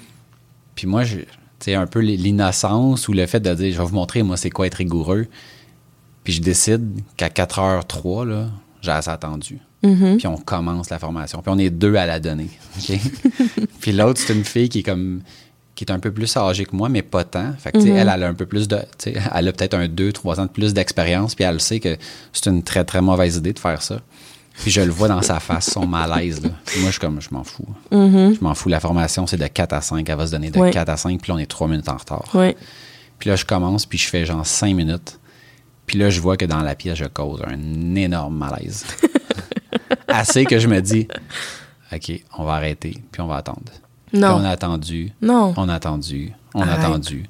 Puis 0.75 0.87
moi, 0.87 1.05
tu 1.05 1.27
sais, 1.61 1.75
un 1.75 1.87
peu 1.87 2.01
l'innocence 2.01 3.09
ou 3.09 3.13
le 3.13 3.27
fait 3.27 3.41
de 3.41 3.53
dire, 3.55 3.73
je 3.73 3.79
vais 3.79 3.85
vous 3.87 3.95
montrer, 3.95 4.23
moi, 4.23 4.37
c'est 4.37 4.51
quoi 4.51 4.67
être 4.67 4.75
rigoureux. 4.77 5.27
Puis 6.25 6.33
je 6.35 6.41
décide 6.43 7.01
qu'à 7.17 7.29
4h03, 7.29 8.25
là, 8.27 8.47
j'ai 8.83 8.91
assez 8.91 9.11
attendu. 9.11 9.59
Mhm. 9.83 10.17
Puis 10.17 10.27
on 10.27 10.37
commence 10.37 10.91
la 10.91 10.99
formation. 10.99 11.43
Puis 11.43 11.53
on 11.55 11.59
est 11.59 11.71
deux 11.71 11.95
à 11.97 12.07
la 12.07 12.19
donner. 12.21 12.49
OK? 12.79 12.99
puis 13.81 13.93
l'autre, 13.93 14.21
c'est 14.25 14.33
une 14.35 14.45
fille 14.45 14.69
qui 14.69 14.81
est 14.81 14.83
comme 14.83 15.21
qui 15.75 15.85
est 15.85 15.93
un 15.93 15.99
peu 15.99 16.11
plus 16.11 16.35
âgée 16.39 16.65
que 16.65 16.75
moi, 16.75 16.89
mais 16.89 17.03
pas 17.03 17.23
tant. 17.25 17.53
Fait 17.59 17.71
que, 17.71 17.81
sais, 17.81 17.91
elle, 17.91 18.11
elle 18.13 18.23
a 18.23 18.29
un 18.29 18.33
peu 18.35 18.47
plus 18.47 18.67
de. 18.67 18.79
Elle 19.05 19.49
a 19.49 19.53
peut-être 19.53 19.75
un 19.75 19.89
2, 19.89 20.11
3 20.11 20.41
ans 20.41 20.47
de 20.47 20.51
plus 20.51 20.73
d'expérience, 20.73 21.35
puis 21.35 21.45
elle 21.45 21.61
sait 21.61 21.81
que 21.81 21.99
c'est 22.33 22.47
une 22.49 22.63
très, 22.63 22.83
très 22.83 23.03
mauvaise 23.03 23.37
idée 23.37 23.53
de 23.53 23.59
faire 23.59 23.83
ça. 23.83 24.01
Puis 24.63 24.71
je 24.71 24.81
le 24.81 24.91
vois 24.91 25.09
dans 25.09 25.21
sa 25.21 25.39
face, 25.39 25.71
son 25.71 25.87
malaise. 25.87 26.43
Là. 26.43 26.49
Puis 26.65 26.81
moi, 26.81 26.87
je 26.89 26.93
suis 26.93 27.01
comme, 27.01 27.21
je 27.21 27.29
m'en 27.31 27.45
fous. 27.45 27.67
Je 27.93 28.43
m'en 28.43 28.55
fous. 28.55 28.71
La 28.71 28.81
formation, 28.81 29.27
c'est 29.27 29.37
de 29.37 29.47
4 29.47 29.75
à 29.75 29.83
5. 29.83 30.09
Elle 30.09 30.17
va 30.17 30.27
se 30.27 30.33
donner 30.33 30.51
de 30.51 30.59
Ouais. 30.59 30.71
4 30.71 30.89
à 30.89 30.97
5, 30.97 31.21
puis 31.21 31.31
on 31.31 31.37
est 31.39 31.45
3 31.45 31.69
minutes 31.69 31.91
en 31.91 31.99
retard. 31.99 32.25
Ouais. 32.33 32.57
Puis 33.19 33.29
là, 33.29 33.37
je 33.37 33.45
commence, 33.45 33.85
puis 33.85 33.99
je 33.99 34.09
fais 34.09 34.25
genre 34.25 34.47
5 34.47 34.75
minutes. 34.75 35.19
Puis 35.85 35.99
là, 35.99 36.09
je 36.09 36.21
vois 36.23 36.39
que 36.39 36.47
dans 36.47 36.63
la 36.63 36.75
pièce, 36.75 36.97
je 36.97 37.05
cause 37.05 37.43
un 37.47 37.95
énorme 37.97 38.39
malaise. 38.39 38.87
Assez 40.09 40.45
que 40.45 40.59
je 40.59 40.69
me 40.69 40.81
dis, 40.81 41.09
OK, 41.93 42.13
on 42.39 42.45
va 42.45 42.55
arrêter, 42.55 42.97
puis 43.13 43.21
on 43.23 43.27
va 43.27 43.37
attendre. 43.37 43.61
Puis 44.11 44.19
Non. 44.21 44.37
on 44.41 44.45
a 44.45 44.51
attendu, 44.51 45.13
Non. 45.21 45.53
on 45.57 45.69
a 45.69 45.75
attendu, 45.75 46.33
on 46.55 46.63
a 46.63 46.73
attendu. 46.73 47.27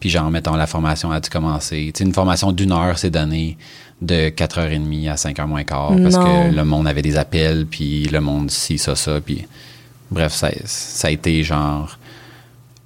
Puis 0.00 0.10
genre, 0.10 0.30
mettons, 0.30 0.54
la 0.54 0.66
formation 0.66 1.10
a 1.10 1.20
dû 1.20 1.30
commencer. 1.30 1.90
Tu 1.94 1.98
sais, 1.98 2.04
une 2.04 2.12
formation 2.12 2.52
d'une 2.52 2.72
heure, 2.72 2.98
c'est 2.98 3.10
donné 3.10 3.56
de 4.02 4.28
4h30 4.28 5.08
à 5.08 5.14
5h 5.16 5.46
moins 5.46 5.64
quart 5.64 5.92
parce 6.02 6.16
Non. 6.16 6.50
que 6.50 6.54
le 6.54 6.64
monde 6.64 6.86
avait 6.86 7.00
des 7.02 7.16
appels, 7.16 7.64
puis 7.66 8.04
le 8.04 8.20
monde 8.20 8.50
ci, 8.50 8.76
ça, 8.76 8.94
ça. 8.96 9.20
Puis 9.20 9.46
bref, 10.10 10.32
ça, 10.34 10.50
ça 10.66 11.08
a 11.08 11.10
été 11.10 11.42
genre 11.42 11.98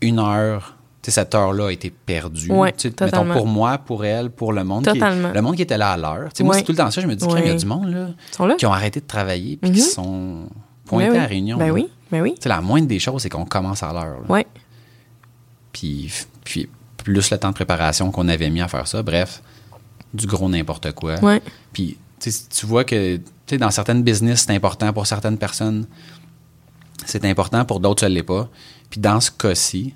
une 0.00 0.20
heure. 0.20 0.76
Cette 1.10 1.34
heure-là 1.34 1.66
a 1.68 1.72
été 1.72 1.90
perdue. 1.90 2.50
Ouais, 2.52 2.72
mettons, 3.00 3.24
pour 3.32 3.46
moi, 3.46 3.78
pour 3.78 4.04
elle, 4.04 4.30
pour 4.30 4.52
le 4.52 4.62
monde. 4.64 4.84
Qui, 4.86 4.92
Totalement. 4.92 5.32
le 5.32 5.42
monde 5.42 5.56
qui 5.56 5.62
était 5.62 5.78
là 5.78 5.92
à 5.92 5.96
l'heure. 5.96 6.28
Tu 6.32 6.38
sais, 6.38 6.44
Moi, 6.44 6.52
Ouais. 6.54 6.58
c'est 6.60 6.64
tout 6.66 6.72
le 6.72 6.78
temps 6.78 6.90
ça. 6.90 7.00
Je 7.00 7.06
me 7.06 7.14
dis, 7.16 7.26
qu'il 7.26 7.34
y 7.36 7.40
a 7.40 7.44
Ouais. 7.52 7.54
du 7.54 7.66
monde 7.66 7.88
là, 7.90 8.08
Ils 8.30 8.34
sont 8.34 8.46
là? 8.46 8.54
qui 8.56 8.66
ont 8.66 8.72
arrêté 8.72 9.00
de 9.00 9.06
travailler 9.06 9.56
puis 9.56 9.72
qui 9.72 9.80
Mhm. 9.80 9.86
sont 9.86 10.48
pointés 10.84 11.06
Ben 11.06 11.12
oui. 11.12 11.18
à 11.18 11.20
la 11.22 11.26
réunion. 11.26 11.56
Ben 11.58 11.66
là. 11.68 11.72
oui. 11.72 11.88
Ben 12.10 12.22
oui. 12.22 12.34
Tu 12.36 12.42
sais, 12.42 12.48
la 12.48 12.60
moindre 12.60 12.86
des 12.88 12.98
choses, 12.98 13.22
c'est 13.22 13.28
qu'on 13.28 13.44
commence 13.44 13.82
à 13.82 13.92
l'heure. 13.92 14.18
Ouais. 14.28 14.46
Puis, 15.72 16.10
puis 16.44 16.68
plus 16.96 17.30
le 17.30 17.38
temps 17.38 17.48
de 17.50 17.54
préparation 17.54 18.10
qu'on 18.10 18.28
avait 18.28 18.50
mis 18.50 18.60
à 18.60 18.68
faire 18.68 18.86
ça. 18.86 19.02
Bref, 19.02 19.42
du 20.14 20.26
gros 20.26 20.48
n'importe 20.48 20.92
quoi. 20.92 21.16
Ouais. 21.20 21.42
Puis 21.72 21.96
tu 22.20 22.66
vois 22.66 22.84
que 22.84 23.16
tu 23.16 23.22
sais, 23.46 23.58
dans 23.58 23.70
certaines 23.70 24.02
business, 24.02 24.44
c'est 24.46 24.54
important 24.54 24.92
pour 24.92 25.06
certaines 25.06 25.38
personnes. 25.38 25.86
C'est 27.06 27.24
important, 27.24 27.64
pour 27.64 27.80
d'autres, 27.80 28.00
ça 28.00 28.08
ne 28.08 28.14
l'est 28.14 28.22
pas. 28.22 28.48
Puis 28.90 29.00
dans 29.00 29.20
ce 29.20 29.30
cas-ci, 29.30 29.94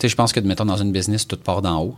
sais, 0.00 0.08
je 0.08 0.16
pense 0.16 0.32
que, 0.32 0.40
mettons, 0.40 0.64
dans 0.64 0.76
une 0.76 0.92
business, 0.92 1.26
tout 1.26 1.36
part 1.36 1.62
d'en 1.62 1.82
haut. 1.82 1.96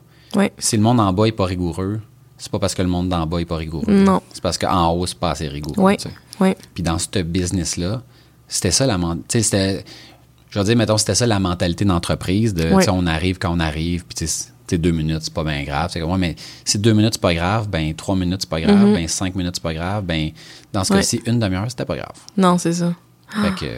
Si 0.59 0.77
le 0.77 0.83
monde 0.83 1.01
en 1.01 1.13
bas 1.13 1.25
n'est 1.25 1.33
pas 1.33 1.47
rigoureux, 1.47 2.01
c'est 2.37 2.51
pas 2.53 2.59
parce 2.59 2.75
que 2.75 2.83
le 2.83 2.89
monde 2.89 3.09
d'en 3.09 3.27
bas 3.27 3.39
n'est 3.39 3.45
pas 3.47 3.57
rigoureux. 3.57 3.91
Non. 3.93 4.21
C'est 4.33 4.43
parce 4.43 4.59
qu'en 4.59 4.91
haut, 4.91 5.07
c'est 5.07 5.19
pas 5.19 5.31
assez 5.31 5.49
rigoureux. 5.49 5.95
Ouais. 6.41 6.57
Puis 6.75 6.83
dans 6.83 6.99
ce 6.99 7.23
business-là, 7.23 8.03
c'était 8.49 8.71
ça 8.71 8.87
la 8.87 8.99
men- 8.99 9.23
tu 9.29 9.39
sais, 9.39 9.43
c'était 9.43 9.85
je 10.51 10.59
veux 10.59 10.65
dire 10.65 10.77
mettons 10.77 10.97
c'était 10.99 11.15
ça 11.15 11.27
la 11.27 11.39
mentalité 11.41 11.85
d'entreprise 11.85 12.55
de 12.55 12.71
on 12.91 13.07
arrive 13.07 13.39
quand 13.39 13.51
on 13.55 13.59
arrive 13.61 14.05
puis 14.07 14.27
tu 14.69 14.79
deux 14.79 14.93
minutes 14.93 15.23
c'est 15.23 15.33
pas 15.35 15.43
bien 15.45 15.65
grave 15.65 15.91
c'est 15.93 15.99
comme 16.01 16.13
ouais, 16.13 16.19
mais 16.19 16.37
si 16.65 16.79
deux 16.79 16.93
minutes 16.93 17.15
c'est 17.15 17.21
pas 17.21 17.35
grave 17.35 17.69
ben 17.69 17.93
trois 17.95 18.15
minutes 18.15 18.43
c'est 18.43 18.49
pas 18.49 18.61
grave 18.61 18.93
ben 18.93 19.09
cinq 19.09 19.35
minutes 19.35 19.57
c'est 19.57 19.63
pas 19.63 19.75
grave 19.75 20.05
ben 20.05 20.31
dans 20.73 20.85
ce 20.85 20.93
Mm-hmm. 20.93 20.97
Cas-ci 20.97 21.21
une 21.27 21.41
demi-heure 21.41 21.67
c'était 21.69 21.85
pas 21.85 21.97
grave 21.97 22.15
Non, 22.37 22.57
c'est 22.59 22.73
ça. 22.75 22.95
fait 23.43 23.55
que 23.55 23.73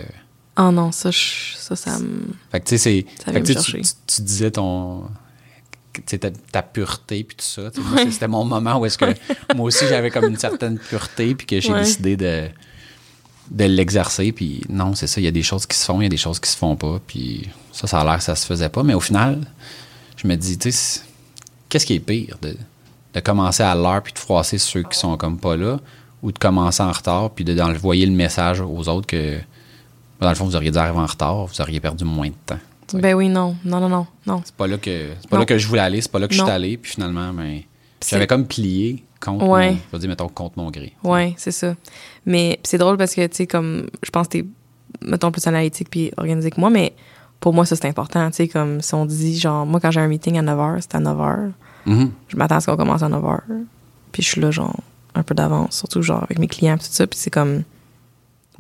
Oh 0.58 0.70
non, 0.72 0.90
ça, 0.92 1.10
je- 1.10 1.54
ça, 1.56 1.76
ça 1.76 1.98
me. 1.98 2.20
fait 2.50 2.60
que 2.60 2.68
tu 2.68 2.78
sais 2.78 3.06
tu 4.06 4.22
disais 4.22 4.50
ton 4.50 5.04
ta, 6.20 6.30
ta 6.30 6.62
pureté 6.62 7.24
puis 7.24 7.36
tout 7.36 7.44
ça 7.44 7.70
c'était 8.10 8.28
mon 8.28 8.44
moment 8.44 8.78
où 8.78 8.86
est-ce 8.86 8.98
que 8.98 9.06
moi 9.56 9.66
aussi 9.66 9.84
j'avais 9.88 10.10
comme 10.10 10.26
une 10.26 10.36
certaine 10.38 10.78
pureté 10.78 11.34
puis 11.34 11.46
que 11.46 11.60
j'ai 11.60 11.72
Ouais. 11.72 11.80
décidé 11.80 12.16
de 12.16 12.48
de 13.50 13.64
l'exercer 13.64 14.30
puis 14.32 14.62
non 14.68 14.94
c'est 14.94 15.06
ça 15.06 15.20
il 15.20 15.24
y 15.24 15.26
a 15.28 15.30
des 15.32 15.42
choses 15.42 15.66
qui 15.66 15.76
se 15.76 15.84
font 15.84 16.00
il 16.00 16.04
y 16.04 16.06
a 16.06 16.10
des 16.10 16.16
choses 16.16 16.38
qui 16.38 16.50
se 16.50 16.56
font 16.56 16.76
pas 16.76 17.00
puis 17.06 17.48
ça 17.72 17.86
ça 17.86 18.00
a 18.00 18.04
l'air 18.04 18.18
que 18.18 18.22
ça 18.24 18.36
se 18.36 18.46
faisait 18.46 18.68
pas 18.68 18.82
mais 18.82 18.94
au 18.94 19.00
final 19.00 19.40
je 20.16 20.26
me 20.28 20.36
dis 20.36 20.56
tu 20.58 20.70
sais 20.70 21.00
qu'est-ce 21.68 21.86
qui 21.86 21.94
est 21.94 22.00
pire 22.00 22.36
de, 22.42 22.56
de 23.14 23.20
commencer 23.20 23.62
à 23.64 23.74
l'heure 23.74 24.02
puis 24.02 24.12
de 24.12 24.18
froisser 24.18 24.58
ceux 24.58 24.82
qui 24.84 24.98
sont 24.98 25.16
comme 25.16 25.38
pas 25.38 25.56
là 25.56 25.78
ou 26.22 26.30
de 26.32 26.38
commencer 26.38 26.82
en 26.82 26.92
retard 26.92 27.30
puis 27.30 27.44
de 27.44 27.54
d'envoyer 27.54 28.06
le 28.06 28.12
message 28.12 28.60
aux 28.60 28.88
autres 28.88 29.06
que 29.06 29.38
dans 30.20 30.28
le 30.28 30.35
fond 30.35 30.44
vous 30.44 30.57
auriez 30.57 30.70
dû 30.70 30.78
arriver 30.78 30.98
en 30.98 31.07
retard 31.07 31.46
vous 31.46 31.61
auriez 31.61 31.81
perdu 31.81 32.04
moins 32.04 32.28
de 32.28 32.35
temps. 32.46 32.59
Ben 32.94 33.14
oui, 33.14 33.28
non. 33.28 33.54
Non, 33.64 33.81
non, 33.81 33.88
non. 33.88 34.07
Non. 34.26 34.40
c'est 34.44 34.54
pas 34.54 34.66
là 34.66 34.78
que 34.78 35.09
c'est 35.20 35.28
pas 35.28 35.37
Non. 35.37 35.40
là 35.40 35.46
que 35.46 35.59
je 35.59 35.66
voulais 35.68 35.81
aller 35.83 36.00
c'est 36.00 36.11
pas 36.11 36.18
là 36.18 36.26
que 36.28 36.35
je 36.35 36.40
suis 36.40 36.50
allé 36.50 36.76
puis 36.78 36.92
finalement 36.92 37.33
ben 37.35 37.61
j'avais 38.09 38.26
comme 38.26 38.46
plié 38.46 39.04
contre 39.20 39.44
Ouais. 39.46 39.70
mon, 39.72 39.76
je 39.76 39.92
vais 39.92 39.98
dire 39.98 40.09
mettons 40.09 40.28
contre 40.28 40.57
mon 40.59 40.70
gré 40.70 40.92
Ouais, 41.02 41.35
c'est 41.37 41.50
ça. 41.50 41.74
Mais 42.24 42.61
c'est 42.62 42.78
drôle 42.78 42.96
parce 42.96 43.14
que, 43.14 43.26
tu 43.26 43.37
sais, 43.37 43.46
comme, 43.48 43.88
je 44.04 44.11
pense 44.11 44.28
que 44.28 44.33
t'es, 44.38 44.44
mettons, 45.02 45.33
plus 45.33 45.44
analytique 45.48 45.88
puis 45.90 46.12
organisé 46.16 46.50
que 46.52 46.61
moi, 46.61 46.70
mais 46.70 46.94
pour 47.40 47.52
moi, 47.52 47.66
ça, 47.66 47.74
c'est 47.74 47.88
important. 47.88 48.28
Tu 48.31 48.37
sais, 48.37 48.48
comme 48.48 48.81
si 48.81 48.94
on 48.94 49.07
dit, 49.07 49.37
genre, 49.37 49.66
moi, 49.66 49.81
quand 49.81 49.90
j'ai 49.90 49.98
un 50.00 50.07
meeting 50.07 50.38
à 50.38 50.42
9h, 50.42 50.81
c'est 50.83 50.94
à 50.94 51.00
9h. 51.00 51.50
Mhm. 51.87 52.12
Je 52.28 52.37
m'attends 52.37 52.57
à 52.57 52.61
ce 52.61 52.66
qu'on 52.66 52.76
commence 52.76 53.02
à 53.02 53.09
9h. 53.09 53.40
Puis 54.12 54.22
je 54.22 54.28
suis 54.28 54.40
là, 54.40 54.52
genre, 54.52 54.76
un 55.16 55.24
peu 55.24 55.35
d'avance, 55.35 55.76
surtout, 55.78 56.00
genre, 56.00 56.22
avec 56.22 56.38
mes 56.38 56.46
clients, 56.46 56.78
tout 56.78 56.87
ça. 56.88 57.07
Puis 57.09 57.18
c'est 57.18 57.31
comme, 57.31 57.64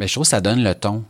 Ben, 0.00 0.08
je 0.08 0.12
trouve 0.12 0.24
que 0.24 0.30
ça 0.30 0.40
donne 0.40 0.64
le 0.64 0.74
ton 0.74 1.04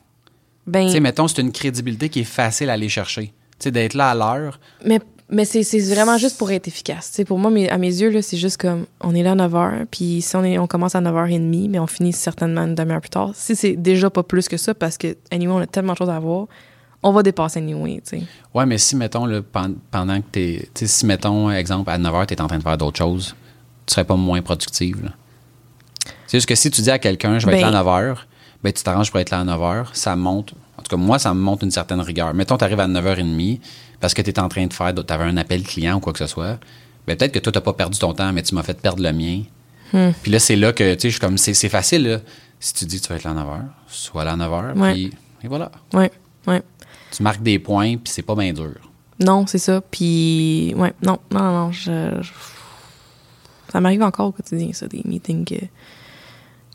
ben, 0.68 0.86
Tu 0.86 0.92
sais, 0.92 1.00
mettons, 1.00 1.26
c'est 1.28 1.40
une 1.42 1.52
crédibilité 1.52 2.08
qui 2.08 2.20
est 2.20 2.24
facile 2.24 2.70
à 2.70 2.74
aller 2.74 2.88
chercher. 2.88 3.26
Tu 3.58 3.64
sais, 3.64 3.70
d'être 3.70 3.94
là 3.94 4.10
à 4.10 4.14
l'heure. 4.14 4.60
mais, 4.84 5.00
mais 5.30 5.44
c'est, 5.44 5.62
c'est 5.62 5.80
vraiment 5.92 6.16
juste 6.16 6.38
pour 6.38 6.50
être 6.52 6.68
efficace. 6.68 7.08
Tu 7.10 7.16
sais, 7.16 7.24
pour 7.24 7.38
moi, 7.38 7.50
mes- 7.50 7.68
à 7.68 7.76
mes 7.76 7.88
yeux, 8.00 8.10
là, 8.10 8.22
c'est 8.22 8.36
juste 8.36 8.56
comme, 8.58 8.86
on 9.00 9.14
est 9.14 9.22
là 9.22 9.32
à 9.32 9.34
9h, 9.34 9.86
puis 9.90 10.22
si 10.22 10.36
on, 10.36 10.44
est, 10.44 10.58
on 10.58 10.66
commence 10.66 10.94
à 10.94 11.00
9h30, 11.00 11.68
mais 11.68 11.78
on 11.78 11.86
finit 11.86 12.12
certainement 12.12 12.62
une 12.62 12.74
demi-heure 12.74 13.00
plus 13.00 13.10
tard. 13.10 13.32
Si 13.34 13.54
c'est 13.56 13.74
déjà 13.76 14.08
pas 14.10 14.22
plus 14.22 14.48
que 14.48 14.56
ça, 14.56 14.74
parce 14.74 14.96
que, 14.96 15.16
anyway, 15.30 15.52
on 15.52 15.58
a 15.58 15.66
tellement 15.66 15.92
de 15.94 15.98
choses 15.98 16.08
à 16.10 16.18
voir, 16.18 16.46
on 17.02 17.12
va 17.12 17.22
dépasser 17.22 17.58
anyway, 17.58 18.00
tu 18.04 18.18
sais. 18.20 18.22
Ouais, 18.54 18.64
mais 18.66 18.78
si, 18.78 18.96
mettons, 18.96 19.26
là, 19.26 19.40
pendant 19.90 20.20
que 20.20 20.26
t'es. 20.32 20.68
Tu 20.74 20.80
sais, 20.80 20.86
si, 20.86 21.06
mettons, 21.06 21.50
exemple, 21.50 21.90
à 21.90 21.98
9 21.98 22.12
h, 22.14 22.26
t'es 22.26 22.40
en 22.40 22.46
train 22.46 22.58
de 22.58 22.62
faire 22.62 22.78
d'autres 22.78 22.98
choses, 22.98 23.36
tu 23.86 23.94
serais 23.94 24.04
pas 24.04 24.16
moins 24.16 24.40
productive. 24.42 25.10
C'est 26.26 26.38
juste 26.38 26.48
que 26.48 26.54
si 26.54 26.70
tu 26.70 26.80
dis 26.82 26.90
à 26.90 26.98
quelqu'un, 26.98 27.38
je 27.38 27.46
vais 27.46 27.52
être 27.54 27.60
Ben- 27.64 27.70
là 27.70 27.80
à 27.80 27.84
9 27.84 28.14
h, 28.14 28.18
ben, 28.62 28.72
tu 28.72 28.82
t'arranges 28.82 29.10
pour 29.10 29.20
être 29.20 29.30
là 29.30 29.40
à 29.40 29.44
9 29.44 29.60
h, 29.60 29.86
ça 29.92 30.16
monte. 30.16 30.54
En 30.76 30.82
tout 30.82 30.88
cas, 30.90 30.96
moi, 30.96 31.18
ça 31.18 31.32
me 31.34 31.40
montre 31.40 31.64
une 31.64 31.70
certaine 31.70 32.00
rigueur. 32.00 32.34
Mettons, 32.34 32.56
tu 32.56 32.64
arrives 32.64 32.80
à 32.80 32.86
9h30 32.88 33.60
parce 34.00 34.14
que 34.14 34.22
tu 34.22 34.30
es 34.30 34.38
en 34.38 34.48
train 34.48 34.66
de 34.66 34.72
faire, 34.72 34.94
tu 34.94 35.12
avais 35.12 35.24
un 35.24 35.36
appel 35.36 35.62
client 35.62 35.96
ou 35.96 36.00
quoi 36.00 36.12
que 36.12 36.18
ce 36.20 36.26
soit. 36.26 36.58
Ben, 37.06 37.16
peut-être 37.16 37.32
que 37.32 37.38
toi, 37.38 37.52
tu 37.52 37.60
pas 37.60 37.72
perdu 37.72 37.98
ton 37.98 38.12
temps, 38.14 38.32
mais 38.32 38.42
tu 38.42 38.54
m'as 38.54 38.62
fait 38.62 38.80
perdre 38.80 39.02
le 39.02 39.12
mien. 39.12 39.42
Hmm. 39.92 40.10
Puis 40.22 40.30
là, 40.30 40.38
c'est 40.38 40.56
là 40.56 40.72
que, 40.72 40.94
tu 40.94 41.00
sais, 41.00 41.08
je 41.08 41.14
suis 41.14 41.20
comme, 41.20 41.38
c'est 41.38 41.54
c'est 41.54 41.68
facile, 41.68 42.06
là. 42.06 42.18
Si 42.60 42.74
tu 42.74 42.84
dis, 42.84 43.00
tu 43.00 43.08
vas 43.08 43.16
être 43.16 43.24
là 43.24 43.30
à 43.30 43.34
9 43.34 43.46
h, 43.46 43.60
sois 43.88 44.24
là 44.24 44.32
à 44.32 44.36
9 44.36 44.50
h, 44.50 44.78
Ouais. 44.78 44.92
puis 44.92 45.12
et 45.42 45.48
voilà. 45.48 45.70
Ouais, 45.94 46.10
ouais. 46.46 46.62
Tu 47.12 47.22
marques 47.22 47.42
des 47.42 47.58
points, 47.58 47.96
puis 47.96 48.12
c'est 48.12 48.22
pas 48.22 48.34
bien 48.34 48.52
dur. 48.52 48.74
Non, 49.20 49.46
c'est 49.46 49.58
ça. 49.58 49.80
Puis, 49.80 50.74
ouais, 50.76 50.92
non, 51.02 51.18
non, 51.32 51.40
non, 51.40 51.52
non, 51.66 51.72
je, 51.72 52.18
je- 52.20 52.30
ça 53.72 53.80
m'arrive 53.80 54.02
encore 54.02 54.28
au 54.28 54.32
quotidien, 54.32 54.70
ça, 54.72 54.86
des 54.88 55.02
meetings 55.04 55.44
que. 55.44 55.54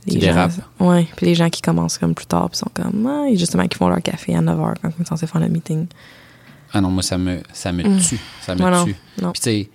Les 0.08 0.20
gens, 0.20 0.50
ouais, 0.80 1.08
puis 1.16 1.26
les 1.28 1.36
gens 1.36 1.50
qui 1.50 1.62
commencent 1.62 1.98
comme 1.98 2.14
plus 2.14 2.26
tard, 2.26 2.50
puis 2.50 2.58
sont 2.58 2.70
comme, 2.74 3.06
ah, 3.08 3.26
justement, 3.36 3.68
qui 3.68 3.78
font 3.78 3.88
leur 3.88 4.02
café 4.02 4.36
à 4.36 4.42
9h 4.42 4.76
quand 4.82 4.90
on 5.00 5.02
est 5.02 5.08
censé 5.08 5.28
faire 5.28 5.42
le 5.42 5.48
meeting. 5.48 5.88
Ah 6.74 6.82
non, 6.82 6.90
moi, 6.90 7.04
ça 7.04 7.18
me, 7.18 7.42
ça 7.54 7.72
me 7.72 7.84
tue. 8.02 8.20
Ça 8.42 8.56
me 8.56 8.84
tue. 8.86 8.96
non. 9.22 9.32
Puis, 9.32 9.42
tu 9.42 9.50
sais, 9.50 9.70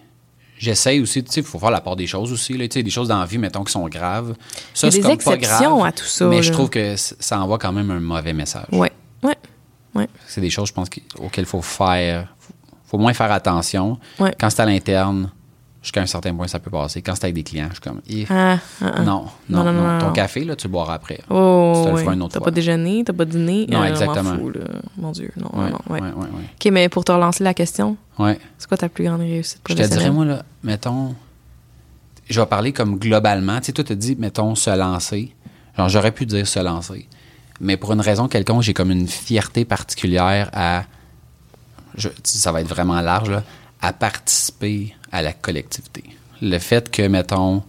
j'essaye 0.59 1.01
aussi, 1.01 1.23
tu 1.23 1.33
sais, 1.33 1.41
il 1.41 1.47
faut 1.47 1.59
faire 1.59 1.71
la 1.71 1.81
part 1.81 1.97
des 1.97 2.07
choses 2.07 2.33
aussi. 2.33 2.55
Là, 2.59 2.67
tu 2.69 2.75
sais, 2.75 2.83
des 2.83 2.91
choses 2.91 3.09
dans 3.09 3.21
la 3.21 3.27
vie, 3.27 3.39
mettons, 3.39 3.65
qui 3.65 3.73
sont 3.73 3.89
graves. 3.89 4.35
Ça, 4.75 4.91
c'est 4.91 5.01
comme 5.01 5.17
pas 5.17 5.35
exceptions 5.35 5.77
grave, 5.79 5.87
à 5.87 5.93
tout 5.93 6.05
ça, 6.05 6.27
Mais 6.27 6.43
je 6.43 6.53
trouve 6.53 6.69
que 6.71 6.95
ça 6.97 7.41
envoie 7.41 7.59
quand 7.59 7.73
même 7.73 7.91
un 7.91 8.01
mauvais 8.01 8.33
message. 8.33 8.67
Ouais, 8.73 8.93
ouais, 9.23 9.37
ouais. 9.95 10.09
C'est 10.27 10.41
des 10.41 10.51
choses, 10.51 10.69
je 10.69 10.75
pense, 10.75 10.89
auxquelles 11.19 11.45
il 11.45 11.49
faut 11.49 11.63
faire. 11.63 12.35
faut, 12.39 12.53
faut 12.85 12.99
moins 12.99 13.15
faire 13.15 13.31
attention. 13.33 13.99
Ouais. 14.19 14.35
Quand 14.39 14.51
c'est 14.51 14.61
à 14.61 14.67
l'interne, 14.67 15.31
jusqu'à 15.83 16.01
un 16.03 16.07
certain 16.07 16.35
point, 16.35 16.49
ça 16.49 16.59
peut 16.59 16.71
passer. 16.71 17.03
Quand 17.03 17.15
c'est 17.15 17.25
avec 17.25 17.35
des 17.35 17.43
clients, 17.45 17.67
je 17.69 17.75
suis 17.75 17.81
comme, 17.81 18.01
Ih, 18.09 18.27
Ah, 18.31 18.59
ah, 18.83 18.93
ah. 18.97 19.03
non, 19.03 19.27
non, 19.49 19.65
non, 19.65 19.73
non, 19.73 19.83
non, 19.95 19.99
Ton 20.01 20.13
café, 20.13 20.45
là, 20.45 20.57
tu 20.57 20.67
le 20.67 20.73
boiras 20.73 20.95
après. 20.95 21.21
Oh, 21.31 21.73
Tu 21.77 21.85
te 21.91 21.95
le 21.97 22.03
feras 22.03 22.15
une 22.15 22.23
autre 22.23 22.35
T'as 22.39 22.45
pas 22.45 22.51
déjeuné, 22.51 23.05
t'as 23.05 23.13
pas 23.13 23.25
dîné? 23.25 23.67
Non, 23.71 23.83
euh, 23.83 23.85
exactement. 23.85 24.33
m'en 24.33 24.39
fous, 24.39 24.51
là. 24.51 24.61
Mon 24.97 25.13
Dieu, 25.13 25.31
non, 25.37 25.51
Ouais, 25.61 25.71
non, 25.71 25.79
ouais. 25.91 26.01
ouais. 26.01 26.11
OK, 26.13 26.73
mais 26.73 26.89
pour 26.89 27.05
te 27.05 27.13
relancer 27.13 27.45
la 27.45 27.55
question, 27.55 27.97
c'est 28.19 28.69
quoi 28.69 28.77
ta 28.77 28.89
plus 28.89 29.05
grande 29.05 29.21
réussite 29.21 29.61
Je 29.69 29.75
te 29.75 29.83
dirais, 29.87 30.11
moi, 30.11 30.25
là, 30.25 30.43
mettons, 30.65 31.15
je 32.29 32.41
vais 32.41 32.47
parler 32.47 32.73
comme 32.73 32.99
globalement. 32.99 33.59
Tu 33.61 33.67
sais, 33.67 33.73
toi, 33.73 33.85
tu 33.85 33.97
dis, 33.97 34.17
mettons, 34.17 34.55
se 34.55 34.71
lancer. 34.77 35.35
Genre, 35.77 35.89
j'aurais 35.89 36.13
pu 36.13 36.27
dire 36.27 36.47
se 36.47 36.59
lancer. 36.59 37.09
Mais 37.61 37.77
pour 37.77 37.93
une 37.93 38.01
raison 38.01 38.29
quelconque, 38.29 38.63
j'ai 38.63 38.75
comme 38.75 38.91
une 38.91 39.09
fierté 39.09 39.65
particulière 39.65 40.51
à. 40.53 40.85
je- 41.97 42.09
ça 42.25 42.53
va 42.53 42.61
être 42.61 42.69
vraiment 42.69 43.01
large, 43.01 43.31
là, 43.31 43.43
à 43.81 43.93
participer 43.93 44.95
à 45.13 45.23
la 45.23 45.33
collectivité. 45.33 46.05
Le 46.43 46.59
fait 46.59 46.91
que, 46.91 47.03
mettons, 47.07 47.61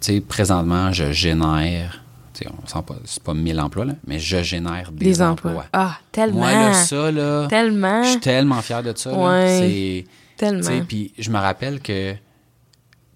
tu 0.00 0.14
sais, 0.14 0.20
présentement, 0.20 0.92
je 0.92 1.12
génère. 1.12 2.02
Tu 2.34 2.44
sais, 2.44 2.50
on 2.62 2.66
sent 2.66 2.84
pas, 2.86 2.94
c'est 3.04 3.22
pas 3.22 3.34
1000 3.34 3.58
emplois, 3.60 3.84
là, 3.84 3.94
mais 4.06 4.18
je 4.18 4.42
génère 4.42 4.92
des, 4.92 5.04
Des 5.06 5.22
emplois. 5.22 5.50
emplois. 5.50 5.66
Ah, 5.72 5.98
tellement. 6.12 6.38
Moi, 6.40 6.52
là, 6.52 6.74
ça, 6.74 7.10
là. 7.10 7.46
Tellement. 7.48 8.02
Je 8.04 8.10
suis 8.10 8.20
tellement 8.20 8.62
fier 8.62 8.82
de 8.82 8.92
ça. 8.96 9.10
là. 9.10 9.16
Ouais. 9.18 9.58
C'est. 9.58 10.04
Tellement. 10.36 10.84
Puis 10.86 11.12
je 11.18 11.30
me 11.30 11.38
rappelle 11.38 11.80
que 11.80 12.12
tu 12.12 12.18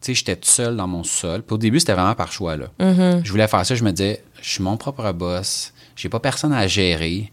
sais, 0.01 0.15
j'étais 0.15 0.35
tout 0.35 0.51
seul 0.51 0.77
dans 0.77 0.89
mon 0.89 1.05
sol. 1.05 1.43
Puis 1.43 1.55
au 1.55 1.59
début, 1.59 1.79
c'était 1.79 1.93
vraiment 1.93 2.17
par 2.17 2.33
choix. 2.33 2.57
Là. 2.57 2.67
Mm-hmm. 2.81 3.21
Je 3.25 3.31
voulais 3.31 3.47
faire 3.47 3.65
ça. 3.65 3.77
Je 3.77 3.85
me 3.85 3.93
disais, 3.93 4.25
je 4.41 4.49
suis 4.51 4.63
mon 4.63 4.77
propre 4.77 5.13
boss. 5.13 5.73
J'ai 5.95 6.09
pas 6.09 6.19
personne 6.19 6.53
à 6.53 6.67
gérer. 6.67 7.31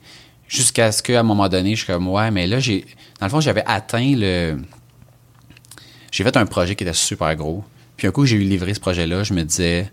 Jusqu'à 0.47 0.91
ce 0.91 1.01
qu'à 1.01 1.19
un 1.19 1.23
moment 1.23 1.49
donné, 1.49 1.71
je 1.71 1.83
suis 1.83 1.87
comme, 1.91 2.07
ouais, 2.07 2.29
mais 2.29 2.45
là, 2.45 2.59
j'ai. 2.59 2.85
Dans 3.19 3.25
le 3.25 3.31
fond, 3.31 3.39
j'avais 3.41 3.63
atteint 3.65 4.13
le. 4.15 4.57
J'ai 6.11 6.23
fait 6.23 6.37
un 6.37 6.45
projet 6.45 6.75
qui 6.75 6.83
était 6.83 6.93
super 6.93 7.35
gros. 7.35 7.63
Puis 7.97 8.07
un 8.07 8.11
coup, 8.11 8.25
j'ai 8.25 8.37
eu 8.37 8.43
livré 8.43 8.73
ce 8.73 8.79
projet-là, 8.79 9.23
je 9.23 9.33
me 9.33 9.43
disais, 9.43 9.91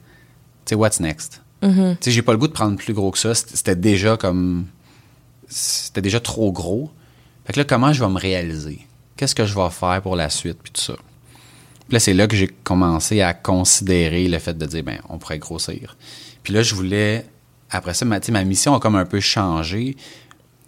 tu 0.64 0.70
sais, 0.70 0.74
what's 0.74 1.00
next? 1.00 1.42
Mm-hmm. 1.62 1.96
Tu 1.96 2.05
sais, 2.05 2.11
j'ai 2.11 2.22
pas 2.22 2.33
le 2.33 2.38
goût 2.38 2.48
de 2.48 2.52
prendre 2.52 2.76
plus 2.76 2.94
gros 2.94 3.11
que 3.11 3.18
ça. 3.18 3.35
C'était 3.35 3.76
déjà 3.76 4.16
comme. 4.16 4.66
C'était 5.48 6.02
déjà 6.02 6.20
trop 6.20 6.52
gros. 6.52 6.90
Fait 7.44 7.52
que 7.52 7.61
là, 7.61 7.64
comment 7.64 7.92
je 7.92 8.02
vais 8.02 8.11
me 8.11 8.18
réaliser? 8.18 8.81
Qu'est-ce 9.16 9.35
que 9.35 9.46
je 9.46 9.55
vais 9.55 9.70
faire 9.70 10.02
pour 10.02 10.16
la 10.16 10.29
suite? 10.29 10.59
Puis 10.62 10.72
tout 10.72 10.81
ça? 10.81 10.94
Puis 10.94 11.94
là, 11.94 12.00
c'est 12.00 12.14
là 12.14 12.26
que 12.26 12.37
j'ai 12.37 12.48
commencé 12.48 13.22
à 13.22 13.33
considérer 13.33 14.29
le 14.29 14.38
fait 14.38 14.59
de 14.59 14.66
dire, 14.66 14.83
ben, 14.83 14.98
on 15.09 15.18
pourrait 15.18 15.38
grossir. 15.38 15.96
Puis 16.42 16.52
là, 16.52 16.62
je 16.62 16.74
voulais. 16.74 17.24
Après 17.70 17.94
ça, 17.94 18.05
ma, 18.05 18.20
ma 18.31 18.44
mission 18.44 18.74
a 18.74 18.81
comme 18.81 18.96
un 18.96 19.05
peu 19.05 19.20
changé. 19.20 19.96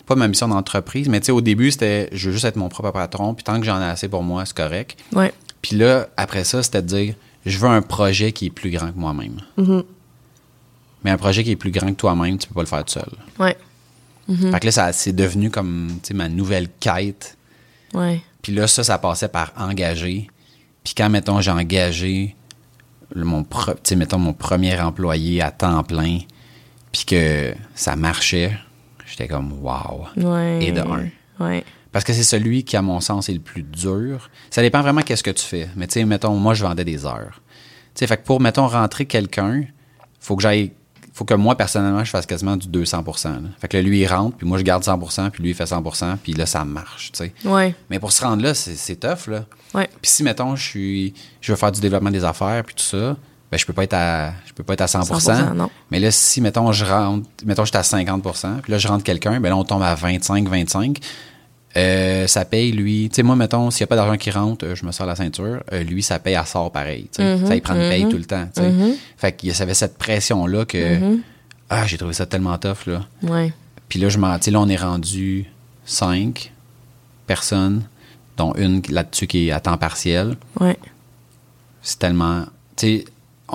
Pas 0.09 0.15
ma 0.17 0.27
mission 0.27 0.49
d'entreprise, 0.49 1.09
mais 1.09 1.21
tu 1.21 1.27
sais, 1.27 1.33
au 1.33 1.41
début, 1.43 1.71
c'était 1.71 2.09
je 2.13 2.27
veux 2.29 2.33
juste 2.33 2.47
être 2.47 2.57
mon 2.57 2.69
propre 2.71 2.91
patron. 2.93 3.35
Puis 3.35 3.45
tant 3.45 3.61
que 3.61 3.67
j'en 3.67 3.79
ai 3.81 3.85
assez 3.85 4.09
pour 4.09 4.23
moi, 4.23 4.45
c'est 4.47 4.57
correct. 4.57 4.99
Ouais. 5.13 5.33
Puis 5.61 5.77
là, 5.77 6.09
après 6.17 6.45
ça, 6.45 6.63
c'était 6.63 6.81
de 6.83 6.87
dire, 6.87 7.15
je 7.45 7.59
veux 7.59 7.69
un 7.69 7.83
projet 7.83 8.33
qui 8.33 8.47
est 8.47 8.51
plus 8.51 8.71
grand 8.71 8.91
que 8.91 8.99
moi-même. 8.99 9.41
Mais 11.05 11.11
un 11.11 11.17
projet 11.19 11.45
qui 11.45 11.51
est 11.53 11.57
plus 11.57 11.71
grand 11.71 11.89
que 11.89 11.93
toi-même, 11.97 12.39
tu 12.39 12.49
peux 12.49 12.55
pas 12.55 12.63
le 12.63 12.67
faire 12.67 12.85
tout 12.85 12.95
seul. 12.95 13.11
Ouais. 13.39 13.57
Fait 14.53 14.61
que 14.61 14.67
là, 14.67 14.73
ça, 14.73 14.93
c'est 14.93 15.15
devenu 15.15 15.51
comme, 15.51 15.99
ma 16.15 16.29
nouvelle 16.29 16.69
quête. 16.81 17.37
Ouais. 17.95 18.21
Puis 18.43 18.53
là, 18.53 18.67
ça, 18.67 18.85
ça 18.85 18.99
passait 18.99 19.29
par 19.29 19.53
engager. 19.57 20.29
Puis 20.85 20.95
quand, 20.97 21.09
mettons, 21.11 21.41
j'ai 21.41 21.51
engagé 21.51 22.35
le- 23.15 23.25
mon, 23.25 23.45
mettons, 23.97 24.19
mon 24.19 24.33
premier 24.35 24.79
employé 24.81 25.41
à 25.43 25.51
temps 25.51 25.83
plein, 25.83 26.19
puis 26.93 27.05
que 27.07 27.55
ça 27.75 27.97
marchait, 27.97 28.53
j'étais 29.09 29.29
comme, 29.29 29.53
wow. 29.63 30.07
Ouais. 30.17 30.65
Et 30.65 30.73
de 30.73 30.81
un. 30.81 31.09
Ouais. 31.41 31.65
Parce 31.93 32.05
que 32.05 32.13
c'est 32.13 32.23
celui 32.23 32.65
qui, 32.65 32.77
à 32.77 32.83
mon 32.83 33.01
sens, 33.01 33.29
est 33.29 33.33
le 33.33 33.41
plus 33.41 33.63
dur. 33.63 34.31
Ça 34.51 34.63
dépend 34.63 34.83
vraiment 34.83 35.03
qu'est-ce 35.03 35.23
que 35.23 35.31
tu 35.31 35.45
fais. 35.45 35.69
Mais 35.77 35.87
tu 35.87 35.95
sais, 35.95 36.05
mettons, 36.05 36.35
moi, 36.37 36.55
je 36.55 36.63
vendais 36.63 36.85
des 36.85 37.07
heures. 37.07 37.41
Tu 37.95 38.01
sais, 38.01 38.07
fait 38.07 38.19
que 38.19 38.25
pour, 38.25 38.41
mettons, 38.41 38.67
rentrer 38.67 39.07
quelqu'un, 39.07 39.65
faut 40.21 40.37
que 40.37 40.43
j'aille. 40.43 40.73
Faut 41.15 41.25
que 41.25 41.35
moi, 41.35 41.57
personnellement, 41.57 42.05
je 42.05 42.11
fasse 42.11 42.27
quasiment 42.27 42.57
du 42.57 42.69
200 42.69 43.05
là. 43.25 43.41
Fait 43.61 43.67
que 43.67 43.77
là, 43.77 43.83
lui, 43.83 44.01
il 44.01 44.07
rentre, 44.07 44.37
puis 44.37 44.47
moi, 44.47 44.57
je 44.57 44.63
garde 44.63 44.85
100% 44.85 45.31
puis 45.31 45.43
lui, 45.43 45.51
il 45.51 45.55
fait 45.55 45.65
100% 45.65 46.17
puis 46.23 46.33
là, 46.33 46.47
ça 46.47 46.65
marche, 46.65 47.11
tu 47.11 47.25
sais. 47.25 47.33
Ouais. 47.45 47.75
Mais 47.91 47.99
pour 47.99 48.13
se 48.13 48.23
rendre 48.23 48.41
là, 48.45 48.55
c'est 48.55 48.97
tough, 48.97 49.27
là. 49.27 49.45
Ouais. 49.75 49.89
Puis 50.01 50.13
si, 50.13 50.23
mettons, 50.23 50.55
je 50.55 50.63
suis. 50.63 51.15
Je 51.41 51.51
veux 51.51 51.57
faire 51.57 51.73
du 51.73 51.81
développement 51.81 52.13
des 52.13 52.25
affaires, 52.25 52.63
puis 52.63 52.77
tout 52.77 52.85
ça, 52.85 53.17
ben, 53.51 53.57
je 53.57 53.65
peux 53.65 53.73
pas 53.73 53.85
être 53.85 53.95
à. 53.95 54.33
Je 54.47 54.53
peux 54.53 54.63
pas 54.63 54.75
être 54.75 54.83
à 54.83 54.89
100, 54.89 55.01
100%, 55.01 55.55
non. 55.55 55.71
Mais 55.91 56.01
là, 56.01 56.11
si, 56.11 56.41
mettons, 56.41 56.71
je 56.73 56.85
rentre. 56.85 57.29
Mettons, 57.45 57.65
j'étais 57.65 57.79
à 57.79 57.83
50% 57.83 58.61
puis 58.61 58.73
là, 58.73 58.79
je 58.79 58.89
rentre 58.89 59.05
quelqu'un, 59.05 59.41
ben 59.41 59.49
là, 59.49 59.57
on 59.57 59.65
tombe 59.65 59.83
à 59.83 59.95
25, 59.95 60.49
25. 60.49 60.99
Euh, 61.77 62.27
ça 62.27 62.45
paye, 62.45 62.73
lui. 62.73 63.09
Tu 63.11 63.17
sais, 63.17 63.23
moi, 63.23 63.37
mettons, 63.37 63.71
s'il 63.71 63.83
n'y 63.83 63.85
a 63.85 63.87
pas 63.89 63.97
d'argent 63.97 64.17
qui 64.17 64.31
rentre, 64.31 64.67
euh, 64.67 64.75
je 64.75 64.85
me 64.85 64.93
sors 64.93 65.07
la 65.07 65.17
ceinture. 65.17 65.63
Euh, 65.73 65.83
lui, 65.83 66.03
ça 66.03 66.19
paye 66.19 66.35
à 66.35 66.45
sort 66.45 66.73
pareil. 66.73 67.09
Mm-hmm, 67.19 67.47
Ça, 67.47 67.55
il 67.55 67.63
prend 67.63 67.75
une 67.75 67.89
paye 67.89 68.09
tout 68.09 68.17
le 68.17 68.25
temps. 68.25 68.49
sais. 68.55 68.73
Fait 69.17 69.33
qu'il 69.33 69.51
y 69.51 69.63
avait 69.63 69.75
cette 69.75 69.99
pression-là 69.99 70.65
que. 70.65 70.79
Mm-hmm. 70.79 71.21
Ah, 71.71 71.87
j'ai 71.87 71.99
trouvé 71.99 72.15
ça 72.15 72.27
tellement 72.27 72.57
tough, 72.59 72.87
là. 72.87 73.07
Ouais. 73.23 73.53
Puis 73.89 73.99
là, 73.99 74.09
je 74.09 74.19
m'en. 74.19 74.33
Là, 74.33 74.39
on 74.55 74.69
est 74.69 74.77
rendu 74.77 75.47
cinq 75.85 76.53
personnes, 77.27 77.85
dont 78.37 78.55
une 78.55 78.83
là-dessus 78.89 79.27
qui 79.27 79.49
est 79.49 79.53
à 79.53 79.61
temps 79.61 79.77
partiel. 79.77 80.37
Ouais. 80.61 80.77
C'est 81.83 81.99
tellement. 81.99 82.45
Tu 82.77 82.87
sais, 82.87 83.05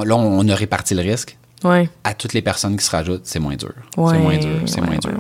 là, 0.03 0.15
on 0.15 0.47
a 0.47 0.56
réparti 0.56 0.95
le 0.95 1.01
risque. 1.01 1.38
Ouais. 1.63 1.89
À 2.03 2.13
toutes 2.13 2.34
les 2.34 2.41
personnes 2.41 2.75
qui 2.75 2.84
se 2.84 2.91
rajoutent, 2.91 3.25
c'est 3.25 3.39
moins 3.39 3.56
dur. 3.56 3.73
Ouais, 3.95 4.13
c'est 4.13 4.19
moins 4.19 4.38
dur. 4.38 4.62
C'est 4.65 4.82
ouais, 4.82 4.88
moins 4.88 4.97
dur. 4.97 5.17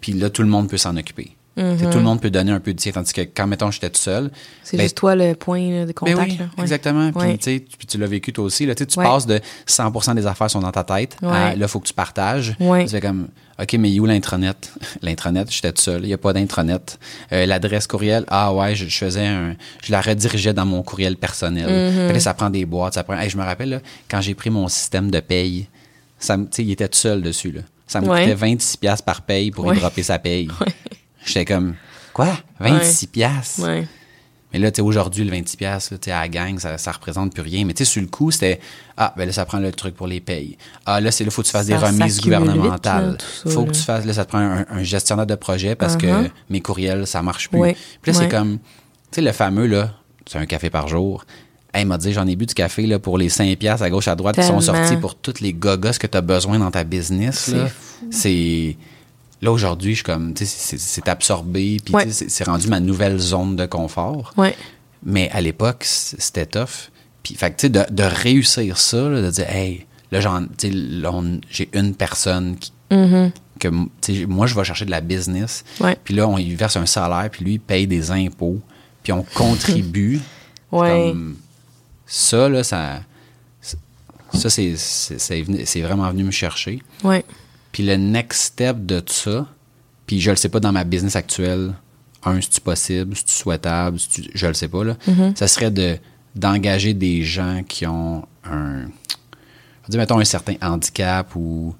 Puis 0.00 0.12
là, 0.12 0.28
tout 0.30 0.42
le 0.42 0.48
monde 0.48 0.68
peut 0.68 0.76
s'en 0.76 0.96
occuper. 0.96 1.37
Sais, 1.58 1.90
Tout 1.90 1.98
le 1.98 2.04
monde 2.04 2.20
peut 2.20 2.30
donner 2.30 2.52
un 2.52 2.60
peu 2.60 2.72
de 2.72 2.78
tien, 2.78 2.92
tandis 2.92 3.12
que 3.12 3.22
quand, 3.22 3.46
mettons, 3.46 3.70
j'étais 3.70 3.90
tout 3.90 4.00
seul. 4.00 4.30
C'est 4.62 4.76
ben, 4.76 4.84
juste 4.84 4.96
toi 4.96 5.14
le 5.16 5.34
point 5.34 5.60
de 5.60 5.84
ben 5.86 5.92
contact. 5.92 6.30
oui, 6.30 6.36
là. 6.38 6.44
Ouais. 6.56 6.62
exactement. 6.62 7.10
Puis, 7.12 7.20
Ouais. 7.20 7.38
tu 7.88 7.98
l'as 7.98 8.06
vécu 8.06 8.32
toi 8.32 8.44
aussi. 8.44 8.64
Là, 8.66 8.74
Tu 8.74 8.84
Ouais. 8.96 9.04
passes 9.04 9.26
de 9.26 9.40
100% 9.66 10.14
des 10.14 10.26
affaires 10.26 10.50
sont 10.50 10.60
dans 10.60 10.70
ta 10.72 10.84
tête 10.84 11.16
à 11.22 11.26
là, 11.26 11.54
il 11.56 11.68
faut 11.68 11.80
que 11.80 11.88
tu 11.88 11.94
partages. 11.94 12.56
Fais 12.88 13.00
comme, 13.00 13.28
OK, 13.60 13.72
mais 13.74 13.98
où 13.98 14.06
l'intranet? 14.06 14.72
L'intranet, 15.02 15.50
j'étais 15.50 15.72
tout 15.72 15.82
seul. 15.82 16.02
Il 16.02 16.06
n'y 16.08 16.12
a 16.12 16.18
pas 16.18 16.32
d'intranet. 16.32 16.96
Euh, 17.32 17.44
L'adresse 17.44 17.88
courriel, 17.88 18.24
ah 18.28 18.54
ouais, 18.54 18.76
je, 18.76 18.86
je 18.86 18.96
faisais 18.96 19.26
un. 19.26 19.56
Je 19.82 19.90
la 19.90 20.00
redirigeais 20.00 20.52
dans 20.52 20.64
mon 20.66 20.82
courriel 20.82 21.16
personnel. 21.16 21.68
Mm-hmm. 21.68 22.12
Là, 22.12 22.20
ça 22.20 22.34
prend 22.34 22.50
des 22.50 22.64
boîtes. 22.64 22.94
Ça 22.94 23.02
prend, 23.02 23.18
Hey, 23.18 23.28
je 23.30 23.36
me 23.36 23.42
rappelle, 23.42 23.70
là, 23.70 23.80
quand 24.08 24.20
j'ai 24.20 24.34
pris 24.34 24.50
mon 24.50 24.68
système 24.68 25.10
de 25.10 25.18
paye, 25.18 25.66
ça, 26.20 26.36
il 26.58 26.70
était 26.70 26.88
tout 26.88 26.98
seul 26.98 27.20
dessus. 27.20 27.50
Là. 27.50 27.62
Ça 27.88 28.00
me 28.00 28.06
coûtait 28.06 28.34
26$ 28.34 28.76
piastres 28.78 29.04
par 29.04 29.22
paye 29.22 29.50
pour 29.50 29.72
y 29.72 29.76
dropper 29.78 30.02
sa 30.04 30.18
paye. 30.18 30.48
J'étais 31.28 31.44
comme, 31.44 31.74
quoi? 32.12 32.36
26$? 32.60 33.06
piastres? 33.08 33.60
Ouais. 33.62 33.86
Mais 34.52 34.58
là, 34.58 34.70
tu 34.70 34.76
sais, 34.76 34.82
aujourd'hui, 34.82 35.24
le 35.24 35.30
26$, 35.30 35.56
piastres, 35.58 35.90
tu 36.00 36.06
sais, 36.06 36.10
à 36.10 36.20
la 36.22 36.28
gang, 36.28 36.58
ça, 36.58 36.78
ça 36.78 36.90
représente 36.92 37.34
plus 37.34 37.42
rien. 37.42 37.64
Mais 37.66 37.74
tu 37.74 37.84
sais, 37.84 37.90
sur 37.90 38.00
le 38.00 38.08
coup, 38.08 38.30
c'était 38.30 38.60
Ah, 38.96 39.12
ben 39.16 39.26
là, 39.26 39.32
ça 39.32 39.44
prend 39.44 39.58
le 39.58 39.70
truc 39.72 39.94
pour 39.94 40.06
les 40.06 40.20
payes. 40.20 40.56
Ah, 40.86 41.00
là, 41.02 41.10
c'est 41.10 41.22
là, 41.24 41.30
faut 41.30 41.42
que 41.42 41.46
tu 41.46 41.52
fasses 41.52 41.66
des 41.66 41.76
remises 41.76 42.14
vite, 42.14 42.24
gouvernementales. 42.24 43.10
là, 43.12 43.16
ça, 43.44 43.50
faut 43.50 43.64
que 43.66 43.72
tu 43.72 43.82
fasses, 43.82 44.06
là, 44.06 44.12
ça 44.14 44.24
te 44.24 44.30
prend 44.30 44.38
un, 44.38 44.64
un 44.70 44.82
gestionnaire 44.82 45.26
de 45.26 45.34
projet 45.34 45.74
parce 45.74 45.96
que 45.96 46.06
Uh-huh. 46.06 46.30
mes 46.48 46.60
courriels, 46.62 47.06
ça 47.06 47.20
marche 47.22 47.50
plus. 47.50 47.58
Ouais. 47.58 47.76
Puis 48.00 48.10
là, 48.12 48.18
c'est 48.18 48.28
comme, 48.28 48.58
tu 48.58 48.64
sais, 49.16 49.20
le 49.20 49.32
fameux, 49.32 49.66
là, 49.66 49.92
c'est 50.26 50.38
un 50.38 50.46
café 50.46 50.70
par 50.70 50.88
jour. 50.88 51.24
Hey, 51.74 51.82
il 51.82 51.86
m'a 51.86 51.98
dit, 51.98 52.14
j'en 52.14 52.26
ai 52.26 52.34
bu 52.34 52.46
du 52.46 52.54
café 52.54 52.86
là, 52.86 52.98
pour 52.98 53.18
les 53.18 53.28
5 53.28 53.54
piastres 53.58 53.84
à 53.84 53.90
gauche, 53.90 54.08
à 54.08 54.16
droite 54.16 54.34
qui 54.36 54.42
sont 54.42 54.58
Tellement. 54.60 54.62
sortis 54.86 54.96
pour 54.96 55.14
toutes 55.14 55.40
les 55.40 55.52
gogos 55.52 55.90
que 56.00 56.06
tu 56.06 56.16
as 56.16 56.22
besoin 56.22 56.58
dans 56.58 56.70
ta 56.70 56.84
business. 56.84 57.52
C'est. 58.10 58.76
Là, 59.40 59.52
aujourd'hui, 59.52 59.92
je 59.92 59.96
suis 59.96 60.04
comme, 60.04 60.34
tu 60.34 60.44
sais, 60.46 60.76
c'est- 60.78 61.08
absorbé, 61.08 61.76
puis 61.84 61.94
Ouais. 61.94 62.10
c'est 62.10 62.44
rendu 62.44 62.68
ma 62.68 62.80
nouvelle 62.80 63.18
zone 63.18 63.54
de 63.56 63.66
confort. 63.66 64.32
Ouais. 64.36 64.56
Mais 65.04 65.30
à 65.30 65.40
l'époque, 65.40 65.84
c'était 65.84 66.46
tough. 66.46 66.90
Puis, 67.22 67.34
fait 67.34 67.50
tu 67.50 67.66
sais, 67.66 67.68
de, 67.68 67.84
de 67.90 68.02
réussir 68.02 68.78
ça, 68.78 69.08
là, 69.08 69.22
de 69.22 69.30
dire, 69.30 69.48
hey, 69.48 69.86
là, 70.10 70.20
j'ai 71.50 71.68
une 71.72 71.94
personne 71.94 72.56
qui, 72.56 72.72
que, 73.60 73.68
moi, 74.26 74.46
je 74.46 74.54
vais 74.54 74.64
chercher 74.64 74.84
de 74.86 74.90
la 74.90 75.00
business. 75.00 75.64
Mm-hmm. 75.80 75.96
Puis 76.04 76.14
là, 76.14 76.26
on 76.28 76.36
lui 76.36 76.54
verse 76.54 76.76
un 76.76 76.86
salaire, 76.86 77.28
puis 77.30 77.44
lui, 77.44 77.52
il 77.54 77.60
paye 77.60 77.86
des 77.86 78.10
impôts, 78.10 78.60
puis 79.02 79.12
on 79.12 79.22
contribue. 79.22 80.20
Ouais. 80.70 81.12
Comme, 81.12 81.36
ça, 82.04 82.46
là, 82.50 82.62
ça, 82.62 83.00
ça, 84.34 84.50
c'est, 84.50 85.80
vraiment 85.80 86.10
venu 86.10 86.24
me 86.24 86.30
chercher. 86.30 86.82
Ouais. 87.02 87.24
Puis 87.78 87.86
le 87.86 87.94
next 87.96 88.40
step 88.40 88.86
de 88.86 89.00
ça, 89.06 89.46
puis 90.04 90.20
je 90.20 90.30
le 90.30 90.36
sais 90.36 90.48
pas 90.48 90.58
dans 90.58 90.72
ma 90.72 90.82
business 90.82 91.14
actuelle, 91.14 91.74
un, 92.24 92.40
c'est-tu 92.40 92.60
possible, 92.60 93.14
c'est-tu 93.14 93.32
souhaitable, 93.34 94.00
c'est-tu- 94.00 94.28
je 94.34 94.46
le 94.48 94.54
sais 94.54 94.66
pas, 94.66 94.82
là. 94.82 94.96
Ça 95.36 95.46
serait 95.46 95.70
de, 95.70 95.96
d'engager 96.34 96.92
des 96.92 97.22
gens 97.22 97.62
qui 97.62 97.86
ont 97.86 98.26
un, 98.44 98.80
je 98.80 98.86
veux 99.86 99.90
dire, 99.90 100.00
mettons, 100.00 100.18
un 100.18 100.24
certain 100.24 100.54
handicap 100.60 101.36
ou, 101.36 101.72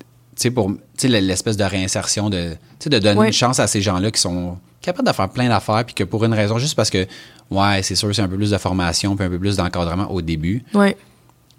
tu 0.00 0.06
sais, 0.40 0.50
pour, 0.50 0.68
tu 0.72 0.78
sais, 0.96 1.08
l'espèce 1.20 1.58
de 1.58 1.64
réinsertion, 1.64 2.30
de, 2.30 2.52
tu 2.78 2.84
sais, 2.84 2.88
de 2.88 2.98
donner 2.98 3.26
une 3.26 3.32
chance 3.34 3.60
à 3.60 3.66
ces 3.66 3.82
gens-là 3.82 4.10
qui 4.10 4.20
sont 4.22 4.56
capables 4.80 5.06
de 5.06 5.12
faire 5.12 5.28
plein 5.28 5.50
d'affaires, 5.50 5.84
puis 5.84 5.94
que 5.94 6.04
pour 6.04 6.24
une 6.24 6.32
raison, 6.32 6.56
juste 6.56 6.76
parce 6.76 6.88
que, 6.88 7.06
ouais, 7.50 7.82
c'est 7.82 7.94
sûr, 7.94 8.14
c'est 8.14 8.22
un 8.22 8.28
peu 8.28 8.38
plus 8.38 8.52
de 8.52 8.56
formation, 8.58 9.14
puis 9.16 9.26
un 9.26 9.28
peu 9.28 9.38
plus 9.38 9.56
d'encadrement 9.58 10.10
au 10.10 10.22
début, 10.22 10.64
Ouais. 10.72 10.96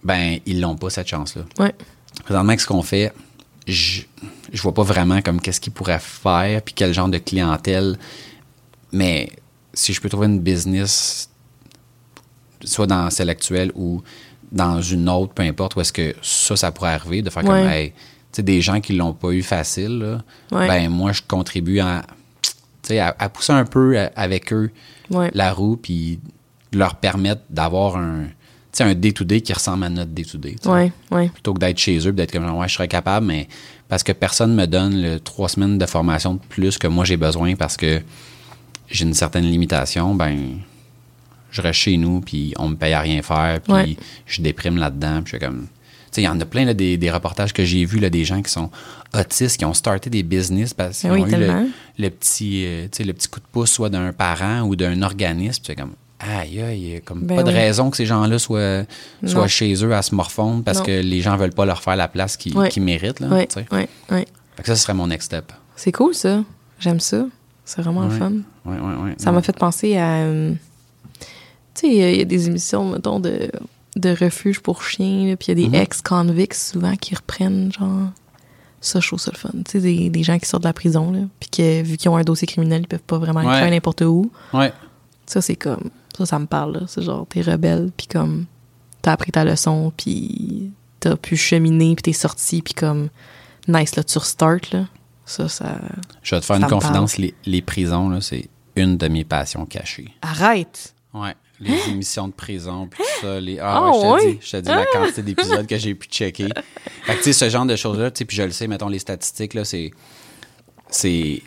ben, 0.03 0.39
ils 0.47 0.59
l'ont 0.61 0.75
pas, 0.77 0.89
cette 0.89 1.07
chance-là. 1.07 1.43
Ouais. 1.59 1.75
Présentement, 2.25 2.57
ce 2.57 2.65
qu'on 2.65 2.81
fait, 2.81 3.13
je, 3.67 4.01
je 4.53 4.61
vois 4.61 4.73
pas 4.73 4.83
vraiment 4.83 5.21
comme 5.21 5.41
qu'est-ce 5.41 5.59
qu'ils 5.59 5.73
pourraient 5.73 5.99
faire, 5.99 6.61
puis 6.61 6.73
quel 6.73 6.93
genre 6.93 7.09
de 7.09 7.17
clientèle. 7.17 7.97
Mais 8.91 9.29
si 9.73 9.93
je 9.93 10.01
peux 10.01 10.09
trouver 10.09 10.27
une 10.27 10.39
business, 10.39 11.29
soit 12.63 12.87
dans 12.87 13.09
celle 13.09 13.29
actuelle 13.29 13.71
ou 13.75 14.01
dans 14.51 14.81
une 14.81 15.09
autre, 15.09 15.33
peu 15.33 15.43
importe, 15.43 15.75
où 15.75 15.81
est-ce 15.81 15.91
que 15.93 16.15
ça, 16.21 16.55
ça 16.55 16.71
pourrait 16.71 16.93
arriver, 16.93 17.21
de 17.21 17.29
faire 17.29 17.43
comme, 17.43 17.53
Ouais. 17.53 17.81
hey, 17.83 17.91
tu 17.91 17.97
sais, 18.31 18.43
des 18.43 18.61
gens 18.61 18.79
qui 18.79 18.93
l'ont 18.93 19.13
pas 19.13 19.29
eu 19.31 19.43
facile, 19.43 19.99
là, 19.99 20.21
Ouais. 20.57 20.67
ben, 20.67 20.89
moi, 20.89 21.11
je 21.11 21.21
contribue 21.27 21.79
à, 21.79 22.05
à, 22.89 23.15
à 23.19 23.29
pousser 23.29 23.51
un 23.53 23.65
peu 23.65 23.99
à- 23.99 24.11
avec 24.15 24.53
eux 24.53 24.71
Ouais. 25.11 25.29
la 25.33 25.51
roue, 25.51 25.75
puis 25.75 26.19
leur 26.71 26.95
permettre 26.95 27.41
d'avoir 27.49 27.97
un, 27.97 28.25
sais, 28.77 28.83
un 28.83 28.93
day-to-day 28.95 29.41
qui 29.41 29.53
ressemble 29.53 29.83
à 29.85 29.89
notre 29.89 30.11
day-to-day. 30.11 30.55
sais 30.61 30.69
Ouais. 30.69 30.91
Ouais. 31.11 31.29
plutôt 31.29 31.53
que 31.53 31.59
d'être 31.59 31.77
chez 31.77 31.97
eux, 32.07 32.11
d'être 32.11 32.31
comme 32.31 32.49
ouais, 32.57 32.67
je 32.67 32.73
serais 32.73 32.87
capable, 32.87 33.25
mais 33.25 33.47
parce 33.87 34.03
que 34.03 34.11
personne 34.11 34.53
me 34.55 34.65
donne 34.67 35.01
le 35.01 35.19
trois 35.19 35.49
semaines 35.49 35.77
de 35.77 35.85
formation 35.85 36.35
de 36.35 36.39
plus 36.49 36.77
que 36.77 36.87
moi 36.87 37.05
j'ai 37.05 37.17
besoin 37.17 37.55
parce 37.55 37.77
que 37.77 38.01
j'ai 38.89 39.05
une 39.05 39.13
certaine 39.13 39.45
limitation, 39.45 40.13
ben 40.15 40.37
je 41.51 41.61
reste 41.61 41.79
chez 41.79 41.97
nous, 41.97 42.21
puis 42.21 42.53
on 42.57 42.69
me 42.69 42.75
paye 42.75 42.93
à 42.93 42.99
rien 42.99 43.21
faire, 43.21 43.59
puis 43.61 43.73
Ouais. 43.73 43.97
je 44.25 44.41
déprime 44.41 44.77
là-dedans, 44.77 45.21
puis 45.23 45.31
je 45.33 45.37
suis 45.37 45.45
comme. 45.45 45.67
Tu 45.67 46.15
sais, 46.15 46.21
il 46.21 46.25
y 46.25 46.27
en 46.29 46.39
a 46.39 46.45
plein 46.45 46.63
là, 46.65 46.73
des, 46.73 46.95
des 46.97 47.11
reportages 47.11 47.51
que 47.51 47.65
j'ai 47.65 47.83
vus, 47.85 47.99
là, 47.99 48.09
des 48.09 48.23
gens 48.25 48.41
qui 48.41 48.51
sont 48.51 48.69
autistes, 49.13 49.57
qui 49.57 49.65
ont 49.65 49.73
starté 49.73 50.09
des 50.09 50.23
business 50.23 50.73
parce 50.73 50.99
qu'ils 51.01 51.11
oui, 51.11 51.21
ont 51.21 51.27
eu 51.27 51.31
le, 51.97 52.09
petit, 52.09 52.63
euh, 52.65 52.87
le 52.99 53.11
petit 53.13 53.27
coup 53.27 53.39
de 53.41 53.45
pouce 53.51 53.71
soit 53.71 53.89
d'un 53.89 54.13
parent 54.13 54.61
ou 54.61 54.75
d'un 54.77 55.01
organisme. 55.01 55.63
C'est 55.65 55.75
comme, 55.75 55.93
aïe, 56.19 56.61
aïe, 56.61 56.79
il 56.81 56.89
y 56.93 56.95
a 56.95 56.99
comme 57.01 57.21
Ben 57.21 57.35
pas 57.37 57.43
de 57.43 57.51
raison 57.51 57.89
que 57.89 57.97
ces 57.97 58.05
gens-là 58.05 58.39
soient, 58.39 58.83
soient 59.25 59.41
Non. 59.41 59.47
chez 59.47 59.73
eux 59.83 59.93
à 59.93 60.01
se 60.01 60.15
morfondre 60.15 60.63
parce 60.63 60.79
Non. 60.79 60.85
que 60.85 60.91
les 61.01 61.21
gens 61.21 61.37
veulent 61.37 61.53
pas 61.53 61.65
leur 61.65 61.81
faire 61.81 61.95
la 61.95 62.07
place 62.07 62.37
qu'ils 62.37 62.55
méritent. 62.81 63.19
Là, 63.19 63.27
Ouais. 63.27 63.47
tu 63.47 63.55
sais. 63.59 63.65
Ouais. 63.71 63.87
Ouais. 64.11 64.25
Fait 64.55 64.63
que 64.63 64.67
ça, 64.67 64.75
ce 64.75 64.83
serait 64.83 64.93
mon 64.93 65.07
next 65.07 65.27
step. 65.27 65.51
C'est 65.75 65.91
cool, 65.91 66.13
ça. 66.15 66.43
J'aime 66.79 66.99
ça. 66.99 67.25
C'est 67.65 67.81
vraiment 67.81 68.03
le 68.05 68.09
fun. 68.11 68.31
Ouais, 68.65 68.75
ouais, 68.79 69.03
ouais. 69.03 69.15
Ça 69.17 69.31
m'a 69.31 69.41
fait 69.41 69.57
penser 69.57 69.97
à. 69.97 70.19
euh, 70.23 70.53
tu 71.75 71.81
sais, 71.81 71.87
il 71.89 72.17
y 72.17 72.21
a 72.21 72.25
des 72.25 72.47
émissions, 72.47 72.89
mettons, 72.89 73.19
de, 73.19 73.51
de 73.95 74.09
refuge 74.19 74.59
pour 74.61 74.81
chiens, 74.83 75.35
puis 75.37 75.47
il 75.47 75.49
y 75.49 75.51
a 75.51 75.55
des 75.69 75.77
Mhm. 75.77 75.83
ex-convicts 75.83 76.53
souvent 76.55 76.95
qui 76.95 77.13
reprennent, 77.15 77.71
genre. 77.77 78.09
Ça, 78.79 78.99
je 78.99 79.07
trouve 79.07 79.19
ça 79.19 79.31
le 79.33 79.37
fun. 79.37 79.49
Tu 79.65 79.71
sais, 79.71 79.79
des, 79.81 80.09
des 80.09 80.23
gens 80.23 80.37
qui 80.39 80.45
sortent 80.47 80.63
de 80.63 80.67
la 80.69 80.73
prison, 80.73 81.11
là, 81.11 81.19
puis 81.39 81.49
que, 81.49 81.81
vu 81.81 81.97
qu'ils 81.97 82.09
ont 82.09 82.15
un 82.15 82.23
dossier 82.23 82.47
criminel, 82.47 82.81
ils 82.83 82.87
peuvent 82.87 82.99
pas 83.01 83.17
vraiment 83.17 83.41
le 83.41 83.47
Ouais. 83.47 83.59
faire 83.59 83.69
n'importe 83.71 84.01
où. 84.01 84.31
Ouais. 84.53 84.71
Ça, 85.25 85.41
c'est 85.41 85.55
comme. 85.55 85.89
Ça, 86.17 86.25
ça 86.25 86.39
me 86.39 86.45
parle, 86.47 86.73
là. 86.73 86.79
C'est 86.87 87.01
genre, 87.03 87.25
t'es 87.27 87.41
rebelle, 87.41 87.91
puis 87.95 88.07
comme. 88.07 88.45
T'as 89.01 89.11
appris 89.13 89.31
ta 89.31 89.45
leçon, 89.45 89.93
puis 89.95 90.71
t'as 90.99 91.15
pu 91.15 91.37
cheminer, 91.37 91.95
puis 91.95 92.03
t'es 92.03 92.13
sorti, 92.13 92.61
puis 92.61 92.73
comme. 92.73 93.09
Nice, 93.67 93.95
là, 93.95 94.03
tu 94.03 94.17
restartes, 94.17 94.71
là. 94.71 94.87
Ça, 95.25 95.47
ça. 95.49 95.79
Je 96.23 96.35
vais 96.35 96.41
te 96.41 96.45
faire 96.45 96.55
une 96.57 96.67
confidence. 96.67 97.17
Les, 97.17 97.33
les 97.45 97.61
prisons, 97.61 98.09
là, 98.09 98.21
c'est 98.21 98.47
une 98.75 98.97
de 98.97 99.07
mes 99.07 99.23
passions 99.25 99.65
cachées. 99.65 100.09
Arrête! 100.21 100.93
Ouais. 101.13 101.35
Les 101.59 101.75
émissions 101.89 102.27
de 102.27 102.33
prison, 102.33 102.87
puis 102.87 103.03
tout 103.03 103.21
ça. 103.27 103.39
Les... 103.39 103.59
Ah, 103.59 103.77
Ah, 103.77 103.89
ouais, 103.89 103.93
je 103.93 103.99
te 104.01 104.07
ouais? 104.25 104.31
dis, 104.33 104.39
je 104.41 104.51
te 104.51 104.57
dis 104.57 104.69
la 104.69 104.85
quantité 104.85 105.21
d'épisodes 105.23 105.67
que 105.67 105.77
j'ai 105.77 105.95
pu 105.95 106.07
checker. 106.07 106.49
Fait 107.03 107.13
que, 107.13 107.17
tu 107.17 107.23
sais, 107.23 107.33
ce 107.33 107.49
genre 107.49 107.65
de 107.65 107.75
choses-là, 107.75 108.09
tu 108.11 108.19
sais, 108.19 108.25
puis 108.25 108.37
je 108.37 108.43
le 108.43 108.51
sais, 108.51 108.67
mettons, 108.67 108.89
les 108.89 108.99
statistiques, 108.99 109.53
là, 109.53 109.65
c'est. 109.65 109.91
C'est. 110.89 111.41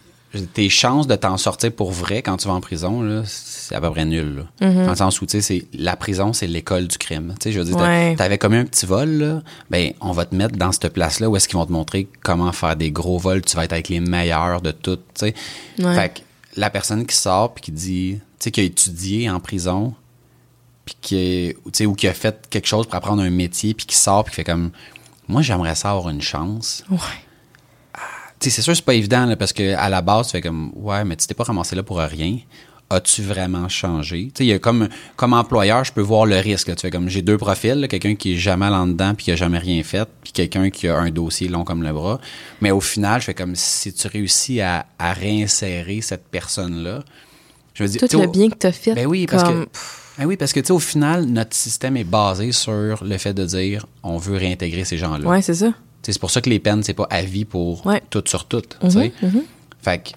Tes 0.55 0.69
chances 0.69 1.09
de 1.09 1.17
t'en 1.17 1.37
sortir 1.37 1.73
pour 1.73 1.91
vrai 1.91 2.23
quand 2.23 2.37
tu 2.37 2.47
vas 2.47 2.55
en 2.55 2.61
prison, 2.61 3.03
là, 3.03 3.23
c'est 3.27 3.75
à 3.75 3.81
peu 3.81 3.91
près 3.91 4.05
nul. 4.05 4.47
là. 4.61 4.69
Mm-hmm. 4.69 4.85
Dans 4.85 4.91
le 4.91 4.97
sens 4.97 5.21
où, 5.21 5.27
tu 5.27 5.33
sais, 5.33 5.41
c'est- 5.41 5.67
la 5.75 5.97
prison, 5.97 6.33
c'est 6.33 6.47
l'école 6.47 6.87
du 6.87 6.99
crime. 6.99 7.35
Tu 7.41 7.45
sais, 7.45 7.53
je 7.53 7.59
veux 7.59 7.65
dire, 7.65 7.77
Ouais. 7.77 8.15
t'avais 8.17 8.39
commis 8.39 8.57
un 8.57 8.65
petit 8.65 8.87
vol, 8.87 9.09
là, 9.11 9.43
ben, 9.71 9.93
on 10.01 10.13
va 10.13 10.27
te 10.27 10.35
mettre 10.37 10.57
dans 10.57 10.71
cette 10.71 10.89
place-là 10.93 11.29
où 11.29 11.35
est-ce 11.37 11.49
qu'ils 11.49 11.59
vont 11.59 11.67
te 11.67 11.73
montrer 11.73 12.07
comment 12.23 12.53
faire 12.53 12.77
des 12.77 12.93
gros 12.93 13.19
vols. 13.19 13.43
Tu 13.43 13.57
vas 13.57 13.65
être 13.65 13.73
avec 13.73 13.89
les 13.89 13.99
meilleurs 13.99 14.61
de 14.63 14.71
tout, 14.71 14.97
tu 14.97 15.03
sais. 15.17 15.35
Ouais. 15.81 15.95
Fait 15.97 16.09
que 16.15 16.21
la 16.57 16.71
personne 16.71 17.05
qui 17.07 17.17
sort 17.17 17.53
puis 17.55 17.63
qui 17.63 17.73
dit, 17.73 18.19
tu 18.39 18.45
sais, 18.45 18.51
qui 18.53 18.61
a 18.61 18.63
étudié 18.65 19.29
en 19.29 19.41
prison, 19.41 19.95
puis 20.85 20.95
qui 21.01 21.55
tu 21.65 21.71
sais, 21.73 21.87
ou 21.87 21.95
qui 21.95 22.07
a 22.07 22.15
fait 22.15 22.47
quelque 22.51 22.69
chose 22.69 22.87
pour 22.87 22.95
apprendre 22.95 23.21
un 23.23 23.31
métier, 23.31 23.75
puis 23.75 23.85
qui 23.87 23.97
sort 23.97 24.23
puis 24.25 24.31
qui 24.31 24.37
fait 24.37 24.45
comme, 24.45 24.71
moi, 25.27 25.43
j'aimerais 25.43 25.75
ça 25.75 25.91
avoir 25.91 26.09
une 26.09 26.23
chance. 26.23 26.85
Ouais. 26.89 26.99
Tu 28.41 28.51
c'est 28.51 28.63
sûr, 28.63 28.75
c'est 28.75 28.85
pas 28.85 28.95
évident, 28.95 29.27
là, 29.27 29.37
parce 29.37 29.53
que 29.53 29.75
à 29.75 29.89
la 29.89 30.01
base, 30.01 30.27
tu 30.29 30.33
fais 30.33 30.41
comme, 30.41 30.73
ouais, 30.75 31.05
mais 31.05 31.17
tu 31.17 31.27
t'es 31.27 31.35
pas 31.35 31.45
ramassé 31.45 31.77
là 31.77 31.83
pour 31.83 31.99
rien. 31.99 32.39
As-tu 32.93 33.23
vraiment 33.23 33.69
changé? 33.69 34.33
Tu 34.35 34.49
sais, 34.49 34.59
comme, 34.59 34.89
comme 35.15 35.33
employeur, 35.33 35.85
je 35.85 35.93
peux 35.93 36.01
voir 36.01 36.27
le 36.27 36.39
risque. 36.39 36.67
là. 36.67 36.75
Tu 36.75 36.81
fais 36.81 36.91
comme, 36.91 37.09
j'ai 37.09 37.23
deux 37.23 37.39
profils, 37.39 37.75
là, 37.75 37.87
quelqu'un 37.87 38.17
qui 38.17 38.35
est 38.35 38.37
jamais 38.37 38.67
allé 38.67 38.75
en 38.75 38.87
dedans 38.89 39.15
puis 39.15 39.27
qui 39.27 39.31
a 39.33 39.37
jamais 39.37 39.59
rien 39.59 39.81
fait, 39.85 40.09
puis 40.25 40.33
quelqu'un 40.33 40.71
qui 40.71 40.89
a 40.89 40.99
un 40.99 41.11
dossier 41.11 41.47
long 41.49 41.63
comme 41.63 41.85
le 41.85 41.93
bras. 41.93 42.19
Mais 42.61 42.73
au 42.73 42.81
final, 42.81 43.21
je 43.21 43.27
fais 43.27 43.35
comme, 43.35 43.55
si 43.55 43.93
tu 43.93 44.09
réussis 44.09 44.61
à, 44.61 44.87
à 44.99 45.13
réinsérer 45.13 46.01
cette 46.01 46.25
personne-là, 46.29 47.05
je 47.75 47.85
veux 47.85 47.89
dire, 47.91 48.01
Tout 48.01 48.09
tu 48.09 48.19
le 48.21 48.27
bien 48.27 48.49
que 48.49 48.57
t'as 48.57 48.73
fait. 48.73 48.95
ben 48.95 49.07
oui, 49.07 49.27
parce 49.31 49.45
comme, 49.45 49.67
que. 49.67 49.71
Ben 50.19 50.27
oui, 50.27 50.37
parce 50.37 50.53
que, 50.53 50.61
tu 50.61 50.67
sais, 50.67 50.73
au 50.73 50.79
final, 50.81 51.27
notre 51.27 51.55
système 51.55 51.97
est 51.97 52.05
basé 52.05 52.51
sur 52.53 53.05
le 53.05 53.19
fait 53.19 53.33
de 53.35 53.45
dire 53.45 53.87
on 54.03 54.19
veut 54.19 54.37
réintégrer 54.37 54.85
ces 54.85 54.99
gens-là. 54.99 55.29
Ouais, 55.29 55.43
c'est 55.43 55.55
ça. 55.55 55.73
C'est 56.03 56.19
pour 56.19 56.31
ça 56.31 56.41
que 56.41 56.49
les 56.51 56.59
peines, 56.59 56.83
c'est 56.83 56.95
pas 56.95 57.07
à 57.11 57.23
vie 57.23 57.45
pour 57.45 57.85
Ouais. 57.87 58.03
tout 58.11 58.23
sur 58.27 58.47
tout. 58.47 58.63
sais. 58.89 59.13
mhm. 59.23 59.43
Fait 59.83 59.99
que 59.99 60.11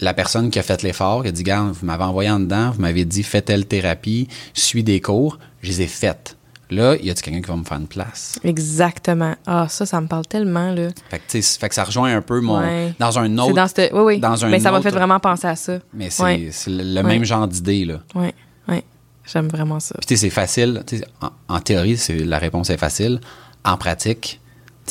la 0.00 0.14
personne 0.14 0.50
qui 0.50 0.58
a 0.58 0.62
fait 0.62 0.82
l'effort, 0.82 1.22
qui 1.22 1.28
a 1.28 1.32
dit, 1.32 1.42
Garde, 1.42 1.72
vous 1.72 1.86
m'avez 1.86 2.04
envoyé 2.04 2.30
en 2.30 2.40
dedans, 2.40 2.70
vous 2.70 2.80
m'avez 2.80 3.04
dit, 3.04 3.22
fais 3.22 3.42
telle 3.42 3.66
thérapie, 3.66 4.28
suis 4.54 4.84
des 4.84 5.00
cours, 5.00 5.38
je 5.62 5.68
les 5.68 5.82
ai 5.82 5.86
faites. 5.86 6.36
Là, 6.70 6.96
il 7.00 7.06
y 7.06 7.10
a 7.10 7.14
quelqu'un 7.14 7.40
qui 7.40 7.48
va 7.48 7.56
me 7.56 7.64
faire 7.64 7.78
une 7.78 7.86
place? 7.86 8.38
Exactement. 8.44 9.34
Ah, 9.46 9.66
ça, 9.70 9.86
ça 9.86 10.00
me 10.02 10.06
parle 10.06 10.26
tellement, 10.26 10.70
là. 10.74 10.88
Fait 11.08 11.18
que, 11.18 11.40
fait 11.40 11.72
ça 11.72 11.82
rejoint 11.84 12.14
un 12.14 12.20
peu 12.20 12.40
mon. 12.42 12.60
Ouais. 12.60 12.92
Dans 12.98 13.18
un 13.18 13.38
autre. 13.38 13.54
Dans 13.54 13.66
cette. 13.66 13.90
Oui, 13.94 14.00
oui. 14.02 14.18
dans 14.20 14.44
un 14.44 14.50
Mais 14.50 14.60
ça 14.60 14.70
m'a 14.70 14.82
fait 14.82 14.90
vraiment 14.90 15.18
penser 15.18 15.46
à 15.46 15.56
ça. 15.56 15.78
Mais 15.94 16.10
c'est 16.10 16.22
Ouais. 16.22 16.50
le, 16.66 17.02
même 17.02 17.24
genre 17.24 17.48
d'idée, 17.48 17.86
là. 17.86 18.00
Oui, 18.14 18.28
oui. 18.68 18.82
J'aime 19.24 19.48
vraiment 19.48 19.80
ça. 19.80 19.94
Puis, 19.98 20.06
tu 20.08 20.16
sais, 20.16 20.20
c'est 20.26 20.30
facile. 20.30 20.82
En, 21.22 21.30
en 21.56 21.60
théorie, 21.60 21.98
la 22.26 22.38
réponse 22.38 22.68
est 22.68 22.76
facile. 22.76 23.20
En 23.64 23.78
pratique, 23.78 24.38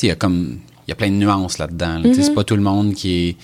il 0.02 0.08
y 0.08 0.12
a 0.12 0.14
comme. 0.16 0.58
Il 0.86 0.90
y 0.90 0.92
a 0.92 0.94
plein 0.94 1.08
de 1.10 1.14
nuances 1.16 1.58
là-dedans. 1.58 1.98
là. 1.98 2.08
Mm-hmm. 2.08 2.22
C'est 2.22 2.34
pas 2.34 2.44
tout 2.44 2.56
le 2.56 2.62
monde 2.62 2.94
qui 2.94 3.28
est. 3.28 3.36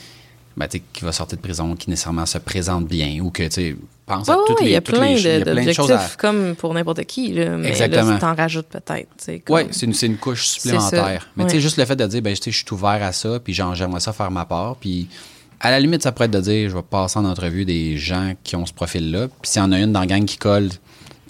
ben, 0.57 0.67
qui 0.69 1.05
va 1.05 1.13
sortir 1.13 1.37
de 1.37 1.43
prison, 1.43 1.75
qui 1.77 1.91
nécessairement 1.91 2.25
se 2.27 2.39
présente 2.39 2.87
bien 2.87 3.19
ou 3.21 3.31
que, 3.31 3.47
tu 3.49 3.77
pense 4.07 4.29
à 4.29 4.37
toutes 4.47 4.61
ouais, 4.61 4.65
les, 4.67 4.71
il 4.71 4.73
y 4.73 4.77
a 4.77 4.81
toutes 4.81 4.95
plein 4.97 5.09
les- 5.15 5.21
il 5.21 5.27
y 5.27 5.29
a 5.31 5.41
de- 5.41 5.53
plein 5.53 5.65
de 5.65 5.73
choses 5.73 5.91
à. 5.91 6.01
comme 6.19 6.55
pour 6.55 6.73
n'importe 6.75 7.05
qui, 7.05 7.33
là. 7.33 7.57
Mais 7.57 7.69
Exactement. 7.69 8.13
là, 8.13 8.19
t'en 8.19 8.35
rajoutes 8.35 8.69
peut-être. 8.69 9.09
comme- 9.45 9.57
Oui, 9.57 9.63
c'est 9.73 9.85
une, 9.87 9.95
une 10.03 10.17
couche 10.17 10.47
supplémentaire. 10.47 11.29
Mais 11.37 11.45
tu 11.45 11.51
sais, 11.51 11.57
ouais. 11.57 11.61
juste 11.63 11.77
le 11.77 11.85
fait 11.85 11.97
de 11.97 12.07
dire, 12.07 12.23
ben, 12.23 12.35
je 12.37 12.51
suis 12.51 12.65
ouvert 12.71 13.03
à 13.03 13.13
ça, 13.13 13.41
puis 13.41 13.53
j'aimerais 13.53 14.01
ça 14.01 14.13
faire 14.13 14.31
ma 14.31 14.45
part, 14.45 14.77
puis 14.77 15.09
à 15.61 15.71
la 15.71 15.81
limite, 15.81 16.03
ça 16.03 16.13
pourrait 16.13 16.27
être 16.27 16.31
de 16.33 16.41
dire, 16.41 16.71
je 16.71 16.77
vais 16.77 16.83
passer 16.83 17.19
en 17.19 17.25
entrevue 17.25 17.65
des 17.65 17.97
gens 17.99 18.35
qui 18.45 18.55
ont 18.57 18.65
ce 18.67 18.73
profil-là, 18.73 19.29
puis 19.29 19.51
s'il 19.51 19.61
y 19.61 19.65
en 19.65 19.73
a 19.73 19.79
une 19.81 19.93
dans 19.93 20.01
la 20.01 20.07
gang 20.07 20.25
qui 20.25 20.37
colle, 20.39 20.69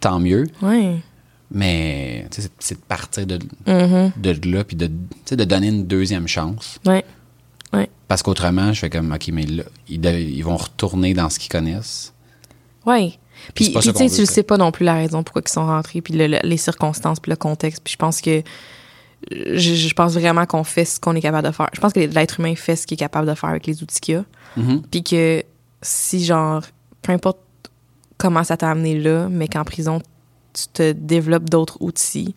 tant 0.00 0.20
mieux. 0.20 0.44
Ouais. 0.62 0.96
Mais 1.50 2.26
c'est 2.59 2.74
de 2.74 2.80
partir 2.87 3.26
de, 3.26 3.38
Mhm. 3.66 4.12
de 4.16 4.50
là, 4.50 4.64
puis 4.64 4.76
de, 4.76 4.90
de 5.30 5.44
donner 5.44 5.68
une 5.68 5.87
deuxième 5.87 6.26
chance. 6.26 6.78
Ouais. 6.87 7.04
Ouais. 7.72 7.88
Parce 8.09 8.22
qu'autrement, 8.22 8.72
je 8.72 8.80
fais 8.80 8.90
comme, 8.90 9.12
OK, 9.12 9.28
mais 9.33 9.46
là, 9.46 9.64
ils, 9.88 10.42
vont 10.42 10.57
retourner 10.57 11.12
dans 11.14 11.28
ce 11.30 11.38
qu'ils 11.38 11.50
connaissent. 11.50 12.12
Ouais. 12.87 13.14
Puis, 13.54 13.70
puis 13.70 13.92
tu 13.92 14.09
sais, 14.09 14.26
sais 14.26 14.42
pas 14.42 14.57
non 14.57 14.70
plus 14.72 14.85
la 14.85 14.94
raison 14.94 15.22
pourquoi 15.22 15.42
ils 15.44 15.50
sont 15.50 15.66
rentrés, 15.66 16.00
puis 16.00 16.14
le- 16.14 16.26
le- 16.28 16.38
les 16.44 16.57
circonstances, 16.57 17.20
puis 17.20 17.30
le 17.30 17.37
contexte. 17.37 17.83
Puis 17.85 17.92
je 17.92 17.98
pense 17.98 18.20
que 18.20 18.42
je, 19.33 19.74
je 19.74 19.94
pense 19.94 20.12
vraiment 20.14 20.46
qu'on 20.46 20.64
fait 20.64 20.85
ce 20.85 21.00
qu'on 21.00 21.14
est 21.14 21.20
capable 21.20 21.48
de 21.48 21.52
faire. 21.52 21.68
Je 21.72 21.80
pense 21.80 21.92
que 21.92 22.00
l'être 22.00 22.40
humain 22.40 22.54
fait 22.54 22.76
ce 22.76 22.87
qu'il 22.87 22.94
est 22.94 22.98
capable 22.98 23.26
de 23.28 23.35
faire 23.35 23.50
avec 23.50 23.66
les 23.66 23.83
outils 23.83 24.00
qu'il 24.00 24.16
a. 24.16 24.24
Mhm. 24.57 24.83
Puis 24.90 25.02
que 25.02 25.42
si, 25.83 26.24
genre, 26.24 26.62
peu 27.02 27.12
importe 27.12 27.38
comment 28.18 28.44
ça 28.44 28.57
t'a 28.57 28.70
amené 28.70 28.98
là, 28.98 29.28
mais 29.30 29.48
qu'en 29.48 29.64
prison, 29.64 30.00
tu 30.54 30.64
te 30.72 30.92
développes 30.92 31.50
d'autres 31.50 31.76
outils, 31.80 32.34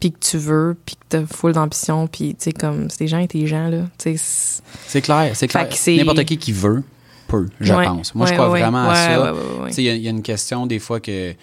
puis 0.00 0.10
que 0.12 0.18
tu 0.18 0.38
veux, 0.38 0.76
puis 0.84 0.96
que 0.96 1.00
t'as 1.08 1.26
full 1.26 1.52
d'ambition, 1.52 2.06
puis 2.08 2.30
tu 2.34 2.44
sais, 2.44 2.52
comme, 2.52 2.90
c'est 2.90 2.98
des 3.00 3.08
gens 3.08 3.18
intelligents, 3.18 3.68
là. 3.68 3.82
Tu 3.98 4.16
c'est- 4.18 5.00
clair, 5.00 5.30
c'est 5.36 5.46
clair. 5.48 5.68
N'importe 5.88 6.24
qui 6.24 6.38
qui 6.38 6.52
veut 6.52 6.82
peut, 7.28 7.48
je 7.60 7.72
Ouais, 7.72 7.84
pense. 7.86 8.14
Moi, 8.14 8.26
je 8.26 8.32
crois 8.32 8.50
ouais, 8.50 8.60
vraiment 8.60 8.90
à 8.90 8.94
ça. 8.94 9.34
Tu 9.68 9.72
sais, 9.74 9.82
il 9.82 9.86
y 9.86 9.90
a- 9.90 9.94
il 9.94 10.02
y, 10.02 10.06
a 10.08 10.10
une 10.10 10.22
question 10.22 10.66
des 10.66 10.78
fois 10.80 10.98
que 11.00 11.34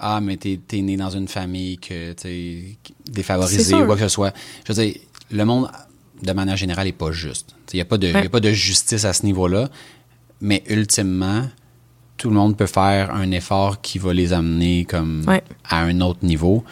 ah 0.00 0.20
mais 0.20 0.36
t'es 0.36 0.60
es 0.72 0.82
né 0.82 0.96
dans 0.96 1.10
une 1.10 1.28
famille 1.28 1.78
que 1.78 2.12
tu 2.12 2.76
défavorisée 3.10 3.74
ou 3.74 3.86
quoi 3.86 3.94
que 3.96 4.02
ce 4.02 4.08
soit. 4.08 4.32
Je 4.66 4.72
veux 4.72 4.82
dire, 4.84 4.94
le 5.30 5.44
monde 5.44 5.70
de 6.22 6.32
manière 6.32 6.56
générale 6.56 6.86
est 6.88 6.92
pas 6.92 7.12
juste. 7.12 7.54
Tu 7.66 7.76
Il 7.76 7.78
n'y 7.78 7.82
a 7.82 7.84
pas 7.84 7.98
de 7.98 8.08
il 8.08 8.12
y 8.12 8.16
a 8.26 8.28
pas 8.28 8.40
de 8.40 8.50
justice 8.52 9.04
à 9.04 9.12
ce 9.12 9.24
niveau-là, 9.24 9.68
mais 10.40 10.62
ultimement 10.68 11.44
tout 12.18 12.28
le 12.28 12.34
monde 12.34 12.56
peut 12.56 12.66
faire 12.66 13.14
un 13.14 13.30
effort 13.30 13.80
qui 13.80 13.98
va 13.98 14.12
les 14.12 14.32
amener 14.34 14.84
comme 14.84 15.24
Ouais. 15.26 15.42
à 15.68 15.80
un 15.80 16.00
autre 16.02 16.20
niveau. 16.24 16.64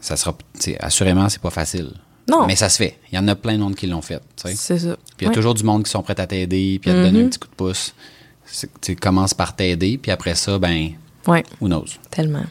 Ça 0.00 0.16
sera 0.16 0.36
assurément 0.80 1.28
c'est 1.28 1.42
pas 1.42 1.50
facile. 1.50 1.90
Non. 2.30 2.46
Mais 2.46 2.54
ça 2.56 2.68
se 2.68 2.76
fait. 2.76 2.98
Il 3.10 3.16
y 3.16 3.18
en 3.18 3.26
a 3.26 3.34
plein 3.34 3.54
de 3.54 3.58
monde 3.62 3.74
qui 3.74 3.86
l'ont 3.86 4.02
fait. 4.02 4.20
C'est 4.36 4.54
ça. 4.54 4.74
Puis 4.76 4.84
il 5.20 5.22
y 5.24 5.26
a 5.26 5.28
Ouais. 5.30 5.34
toujours 5.34 5.54
du 5.54 5.64
monde 5.64 5.82
qui 5.84 5.90
sont 5.90 6.02
prêts 6.02 6.20
à 6.20 6.26
t'aider, 6.26 6.78
puis 6.80 6.90
à 6.90 6.94
te 6.94 7.02
donner 7.02 7.20
Mhm. 7.20 7.26
un 7.26 7.28
petit 7.30 7.38
coup 7.38 7.48
de 7.48 7.54
pouce. 7.54 7.94
Tu 8.82 8.94
commences 8.96 9.34
par 9.34 9.56
t'aider, 9.56 9.98
puis 9.98 10.10
après 10.12 10.34
ça, 10.34 10.58
ben, 10.58 10.90
Ouais, 11.26 11.42
who 11.60 11.66
knows? 11.68 11.86
tellement. 12.10 12.44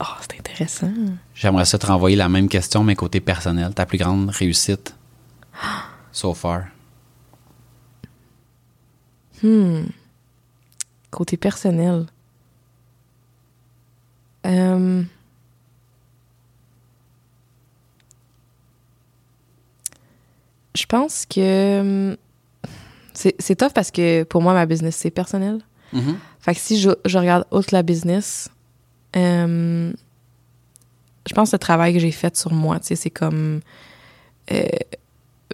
Oh, 0.00 0.04
c'est 0.20 0.38
intéressant. 0.38 0.92
J'aimerais 1.34 1.64
ça 1.64 1.78
te 1.78 1.86
renvoyer 1.86 2.16
la 2.16 2.28
même 2.28 2.48
question, 2.48 2.82
mais 2.82 2.96
côté 2.96 3.20
personnel. 3.20 3.72
Ta 3.72 3.86
plus 3.86 3.98
grande 3.98 4.30
réussite 4.30 4.94
so 6.12 6.34
far? 6.34 6.64
Côté 11.14 11.36
personnel. 11.36 12.06
Euh, 14.46 15.04
Je 20.74 20.86
pense 20.86 21.24
que 21.24 21.80
hum, 21.80 22.16
c'est 23.12 23.36
c'est 23.38 23.54
tough 23.54 23.72
parce 23.72 23.92
que 23.92 24.24
pour 24.24 24.42
moi, 24.42 24.54
ma 24.54 24.66
business, 24.66 24.96
c'est 24.96 25.12
personnel. 25.12 25.60
Mhm. 25.92 26.16
Fait 26.40 26.52
que 26.52 26.60
si 26.60 26.80
je, 26.80 26.90
je 27.04 27.16
regarde 27.16 27.44
outre 27.52 27.68
la 27.72 27.84
business, 27.84 28.50
euh, 29.14 29.92
je 31.28 31.34
pense 31.34 31.50
que 31.50 31.54
le 31.54 31.60
travail 31.60 31.94
que 31.94 32.00
j'ai 32.00 32.10
fait 32.10 32.36
sur 32.36 32.52
moi, 32.52 32.80
tu 32.80 32.88
sais, 32.88 32.96
c'est 32.96 33.10
comme 33.10 33.60
euh, 34.50 34.66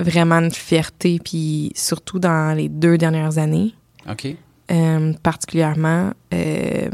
vraiment 0.01 0.37
une 0.37 0.51
fierté, 0.51 1.20
puis 1.23 1.70
surtout 1.77 2.18
dans 2.18 2.57
les 2.57 2.70
deux 2.70 2.96
dernières 2.96 3.37
années, 3.37 3.75
OK. 4.09 4.35
Euh, 4.70 5.12
particulièrement, 5.22 6.12
euh, 6.33 6.88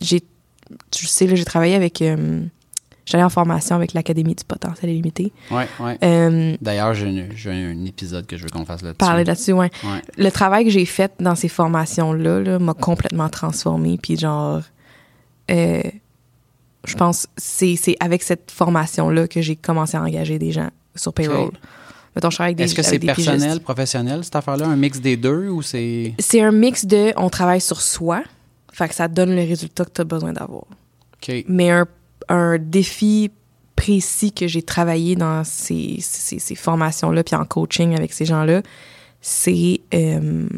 j'ai, 0.00 0.20
tu 0.90 1.06
sais, 1.06 1.26
là, 1.26 1.34
j'ai 1.34 1.44
travaillé 1.44 1.74
avec, 1.74 2.02
euh, 2.02 2.42
j'allais 3.06 3.24
en 3.24 3.28
formation 3.30 3.76
avec 3.76 3.94
l'Académie 3.94 4.34
du 4.34 4.44
potentiel 4.44 4.90
illimité. 4.90 5.32
Ouais. 5.50 5.66
Euh, 6.02 6.56
D'ailleurs, 6.60 6.94
j'ai 6.94 7.08
un, 7.08 7.26
j'ai 7.34 7.50
un 7.50 7.84
épisode 7.84 8.26
que 8.26 8.36
je 8.36 8.42
veux 8.42 8.50
qu'on 8.50 8.64
fasse 8.64 8.82
là-dessus. 8.82 8.98
parler 8.98 9.24
là-dessus, 9.24 9.52
ouais. 9.52 9.70
Ouais. 9.84 10.02
le 10.16 10.30
travail 10.30 10.64
que 10.64 10.70
j'ai 10.70 10.84
fait 10.84 11.12
dans 11.20 11.34
ces 11.34 11.48
formations-là 11.48 12.40
là, 12.40 12.58
m'a 12.58 12.74
complètement 12.74 13.28
transformée. 13.28 13.98
Puis 14.00 14.16
genre, 14.18 14.62
euh, 15.50 15.82
je 16.84 16.94
pense 16.96 17.26
c'est 17.36 17.76
c'est 17.76 17.96
avec 18.00 18.22
cette 18.22 18.50
formation-là 18.50 19.26
que 19.28 19.40
j'ai 19.40 19.56
commencé 19.56 19.96
à 19.96 20.02
engager 20.02 20.38
des 20.38 20.52
gens 20.52 20.70
sur 20.94 21.12
payroll. 21.12 21.48
Ok. 21.48 21.54
Mettons, 22.18 22.30
je 22.30 22.34
travaille 22.36 22.48
avec 22.54 22.56
des 22.56 22.64
Est-ce 22.64 22.74
que 22.74 22.82
c'est 22.82 22.98
personnel, 22.98 23.40
pigistes. 23.42 23.62
professionnel, 23.62 24.24
cette 24.24 24.34
affaire-là? 24.34 24.66
Un 24.66 24.74
mix 24.74 25.00
des 25.00 25.16
deux 25.16 25.50
ou 25.50 25.62
c'est. 25.62 26.14
C'est 26.18 26.40
un 26.42 26.50
mix 26.50 26.84
de 26.84 27.12
on 27.16 27.30
travaille 27.30 27.60
sur 27.60 27.80
soi, 27.80 28.24
fait 28.72 28.88
que 28.88 28.94
ça 28.96 29.06
donne 29.06 29.36
le 29.36 29.42
résultat 29.42 29.84
que 29.84 29.92
tu 29.94 30.00
as 30.00 30.04
besoin 30.04 30.32
d'avoir. 30.32 30.64
Mais 31.46 31.70
un, 31.70 31.86
un 32.28 32.58
défi 32.58 33.30
précis 33.76 34.32
que 34.32 34.48
j'ai 34.48 34.62
travaillé 34.62 35.14
dans 35.14 35.44
ces, 35.44 35.98
ces, 36.00 36.40
ces 36.40 36.54
formations-là, 36.56 37.22
puis 37.22 37.36
en 37.36 37.44
coaching 37.44 37.94
avec 37.94 38.12
ces 38.12 38.24
gens-là, 38.24 38.62
c'est 39.20 39.80
euh, 39.94 40.48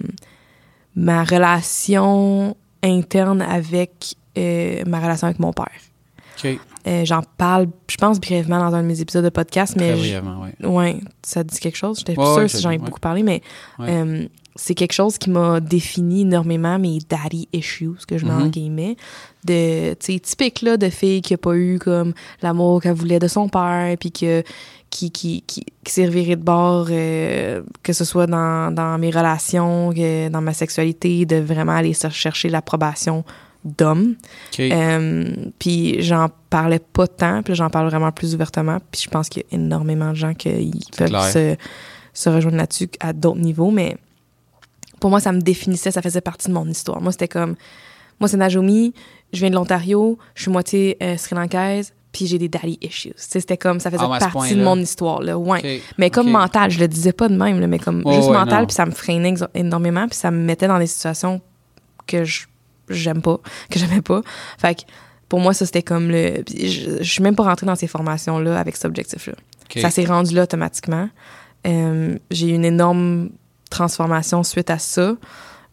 ma 0.97 1.25
relation 1.25 2.57
interne 2.83 3.43
avec 3.43 4.15
euh, 4.39 4.83
ma 4.87 4.99
relation 5.01 5.27
avec 5.27 5.39
mon 5.39 5.53
père. 5.53 5.69
Euh, 6.87 7.05
J'en 7.05 7.23
parle, 7.37 7.67
je 7.91 7.97
pense, 7.97 8.19
brièvement 8.21 8.59
dans 8.59 8.75
un 8.75 8.83
de 8.83 8.87
mes 8.89 9.01
épisodes 9.01 9.25
de 9.25 9.29
podcast, 9.31 9.75
mais 9.77 9.91
Très 9.93 9.99
brièvement, 10.01 10.43
oui. 10.43 10.67
Ouais, 10.67 10.97
ça 11.23 11.45
te 11.45 11.51
dit 11.53 11.61
quelque 11.61 11.77
chose? 11.77 11.99
J'étais 11.99 12.13
Ouais, 12.13 12.25
plus 12.25 12.25
sûre 12.27 12.37
ouais, 12.39 12.49
si 12.49 12.57
je- 12.59 12.63
j'en 12.63 12.71
ai 12.71 12.79
ouais. 12.79 12.85
beaucoup 12.85 13.01
parlé, 13.01 13.23
mais 13.23 13.43
euh, 13.81 14.27
c'est 14.57 14.75
quelque 14.75 14.93
chose 14.93 15.19
qui 15.19 15.31
m'a 15.31 15.61
défini 15.61 16.23
énormément 16.23 16.79
mes 16.79 16.99
daddy 17.09 17.49
issues, 17.53 17.91
que 18.09 18.17
je 18.19 18.25
mets 18.27 18.33
en 18.33 18.41
Mhm. 18.45 18.51
guillemets. 18.51 18.97
De, 19.45 19.95
tu 19.95 20.13
sais, 20.15 20.19
typique, 20.21 20.63
là, 20.63 20.77
de 20.77 20.89
fille 20.91 21.23
qui 21.23 21.35
a 21.35 21.39
pas 21.39 21.55
eu, 21.55 21.79
comme, 21.79 22.13
l'amour 22.43 22.81
qu'elle 22.83 22.95
voulait 22.95 23.19
de 23.19 23.29
son 23.29 23.49
père, 23.49 23.95
puis 23.99 24.11
que, 24.13 24.43
qui, 24.91 25.11
qui, 25.11 25.43
qui, 25.47 25.65
qui 25.85 25.93
s'est 25.93 26.07
de 26.09 26.35
bord, 26.37 26.89
euh, 26.91 27.63
que 27.83 27.93
ce 27.93 28.05
soit 28.05 28.27
dans, 28.27 28.75
dans 28.75 28.99
mes 28.99 29.11
relations, 29.11 29.93
que 29.95 30.29
dans 30.29 30.41
ma 30.43 30.53
sexualité, 30.53 31.27
de 31.27 31.37
vraiment 31.37 31.73
aller 31.73 31.93
chercher 31.95 32.49
l'approbation 32.49 33.25
d'hommes. 33.65 34.15
Euh, 34.59 35.35
puis 35.59 36.03
j'en 36.03 36.29
parlais 36.49 36.79
pas 36.79 37.07
tant, 37.07 37.43
puis 37.43 37.55
j'en 37.55 37.71
parle 37.71 37.89
vraiment 37.89 38.13
plus 38.13 38.35
ouvertement. 38.35 38.79
Puis 38.91 39.03
je 39.05 39.11
pense 39.11 39.29
qu'il 39.29 39.43
y 39.43 39.55
a 39.55 39.59
énormément 39.59 40.11
de 40.11 40.17
gens 40.17 40.35
qui 40.35 40.81
peuvent 40.97 41.31
se, 41.31 41.57
se 42.13 42.29
rejoindre 42.29 42.57
là-dessus 42.57 42.89
à 43.01 43.13
d'autres 43.13 43.41
niveaux, 43.41 43.71
mais 43.71 43.97
pour 45.01 45.11
moi, 45.11 45.21
ça 45.21 45.33
me 45.33 45.41
définissait, 45.41 45.91
ça 45.91 46.03
faisait 46.03 46.21
partie 46.21 46.49
de 46.49 46.53
mon 46.53 46.67
histoire. 46.67 47.01
Moi, 47.01 47.13
c'était 47.13 47.29
comme, 47.29 47.57
moi, 48.21 48.29
c'est 48.29 48.37
Najomi, 48.37 48.93
je 49.33 49.41
viens 49.41 49.51
de 49.51 49.55
l'Ontario, 49.55 50.19
je 50.35 50.43
suis 50.43 50.51
moitié 50.51 50.97
euh, 51.03 51.17
sri 51.17 51.35
lankaise, 51.35 51.95
puis 52.13 52.27
j'ai 52.27 52.39
des 52.39 52.49
daddy 52.49 52.79
issues. 52.83 53.15
C'était 53.17 53.57
comme, 53.57 53.81
ça 53.81 53.91
faisait 53.91 54.05
Ah 54.07 54.19
partie 54.19 54.55
de 54.57 54.63
mon 54.63 54.77
histoire, 54.77 55.23
là, 55.23 55.39
ouais. 55.39 55.81
Mais 55.97 56.11
comme 56.11 56.31
mental, 56.31 56.71
je 56.71 56.79
le 56.79 56.89
disais 56.89 57.13
pas 57.13 57.29
de 57.29 57.37
même, 57.37 57.61
là, 57.61 57.67
mais 57.67 57.79
comme 57.79 58.03
juste 58.07 58.29
ouais, 58.29 58.37
mental, 58.37 58.67
puis 58.67 58.75
ça 58.75 58.85
me 58.85 58.91
freinait 58.91 59.35
énormément, 59.55 60.07
puis 60.07 60.19
ça 60.19 60.31
me 60.31 60.39
mettait 60.39 60.69
dans 60.69 60.79
des 60.79 60.87
situations 60.87 61.41
que 62.07 62.25
je 62.25 62.47
j'aime 62.95 63.23
pas, 63.23 63.39
que 63.71 63.79
j'aimais 63.79 64.03
pas. 64.03 64.23
Fait 64.59 64.75
que 64.75 64.81
pour 65.29 65.41
moi, 65.41 65.55
ça 65.55 65.67
c'était 65.67 65.83
comme 65.83 66.09
le. 66.11 66.43
Je, 66.53 66.99
je 67.01 67.11
suis 67.11 67.23
même 67.23 67.37
pas 67.37 67.45
rentrée 67.45 67.67
dans 67.67 67.77
ces 67.77 67.87
formations-là 67.87 68.59
avec 68.59 68.77
cet 68.77 68.87
objectif-là. 68.87 69.35
Ça 69.81 69.91
s'est 69.91 70.05
rendu 70.05 70.35
là 70.35 70.43
automatiquement. 70.45 71.09
Euh, 71.67 72.17
j'ai 72.31 72.49
eu 72.49 72.55
une 72.55 72.65
énorme 72.65 73.31
transformation 73.71 74.43
suite 74.43 74.71
à 74.71 74.79
ça. 74.79 75.15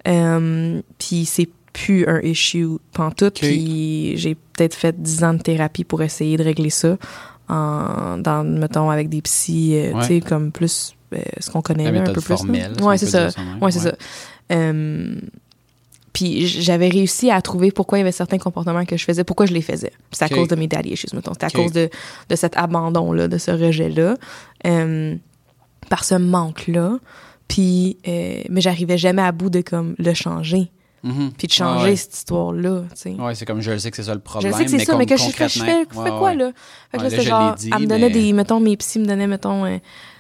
Euh, 0.08 0.82
puis 1.00 1.26
c'est 1.26 1.50
plus 1.74 2.08
un 2.08 2.20
issue 2.22 2.68
pantoute. 2.94 3.38
Ok. 3.38 3.40
Puis 3.42 4.14
j'ai 4.18 4.36
peut-être 4.36 4.76
fait 4.76 5.02
10 5.02 5.24
ans 5.24 5.34
de 5.34 5.42
thérapie 5.42 5.84
pour 5.84 6.02
essayer 6.04 6.38
de 6.38 6.44
régler 6.44 6.70
ça. 6.70 6.98
En, 7.50 8.18
dans, 8.18 8.44
mettons, 8.44 8.90
avec 8.90 9.10
des 9.10 9.22
psys, 9.22 9.74
euh, 9.76 9.94
Ouais. 9.94 10.02
tu 10.02 10.08
sais, 10.08 10.22
comme 10.22 10.52
plus 10.52 10.96
euh, 11.14 11.20
ce 11.40 11.50
qu'on 11.50 11.62
connaît 11.62 11.90
là, 11.92 12.02
un 12.02 12.04
peu 12.04 12.22
plus. 12.22 12.36
formelle. 12.36 12.74
Ouais, 12.82 12.98
c'est 12.98 13.06
ça. 13.08 13.30
Ouais, 13.62 13.72
c'est 13.72 13.80
ça. 13.80 13.94
Puis 16.18 16.48
j'avais 16.48 16.90
réussi 16.90 17.30
à 17.30 17.40
trouver 17.44 17.70
pourquoi 17.72 18.00
il 18.00 18.02
y 18.02 18.04
avait 18.04 18.12
certains 18.12 18.40
comportements 18.40 18.86
que 18.86 18.98
je 18.98 19.04
faisais, 19.06 19.24
pourquoi 19.24 19.46
je 19.46 19.54
les 19.54 19.62
faisais. 19.62 19.92
C'est 20.12 20.26
à 20.26 20.30
cause 20.30 20.48
de 20.48 20.56
mes 20.56 20.66
daddy 20.68 20.90
issues, 20.94 21.06
mettons. 21.14 21.34
C'est 21.40 21.44
à 21.46 21.52
cause 21.52 21.72
de, 21.72 21.92
de 22.28 22.36
cet 22.36 22.58
abandon-là, 22.58 23.28
de 23.28 23.38
ce 23.38 23.52
rejet-là, 23.52 24.16
euh, 24.66 25.16
par 25.92 26.04
ce 26.04 26.16
manque-là. 26.16 26.98
Puis, 27.48 27.98
euh, 28.08 28.42
mais 28.50 28.62
j'arrivais 28.62 28.98
jamais 28.98 29.22
à 29.22 29.32
bout 29.32 29.52
de 29.52 29.62
comme 29.62 29.94
le 30.00 30.14
changer, 30.16 30.72
Mhm. 31.04 31.34
puis 31.38 31.48
de 31.48 31.54
changer 31.54 31.90
ouais. 31.92 31.96
cette 31.96 32.16
histoire-là. 32.16 32.82
Ouais, 33.20 33.36
c'est 33.36 33.46
comme 33.46 33.62
je 33.62 33.70
le 33.72 33.78
sais 33.78 33.92
que 33.92 33.96
c'est 33.98 34.04
ça 34.04 34.14
le 34.16 34.20
je 34.20 34.24
problème. 34.24 34.54
sais 34.54 34.66
que 34.66 34.72
c'est 34.72 34.86
ça, 34.86 34.98
mais 34.98 35.06
que 35.06 35.18
je 35.18 35.30
fais, 35.30 35.48
je 35.48 35.64
Ouais, 35.64 35.86
quoi, 35.92 36.22
ouais. 36.22 36.36
là? 36.36 36.52
Fait 36.92 36.98
que 36.98 37.04
là, 37.04 37.04
là, 37.04 37.10
c'était 37.12 37.22
je 37.24 37.30
genre, 37.30 37.54
dit, 37.54 37.70
elle 37.72 37.82
me 37.84 37.86
donnait 37.88 38.08
mais- 38.08 38.10
des, 38.10 38.34
mettons, 38.34 38.60
mes 38.60 38.76
psys 38.76 39.00
me 39.00 39.06
donnaient, 39.06 39.28
mettons, 39.28 39.66
euh, 39.66 39.78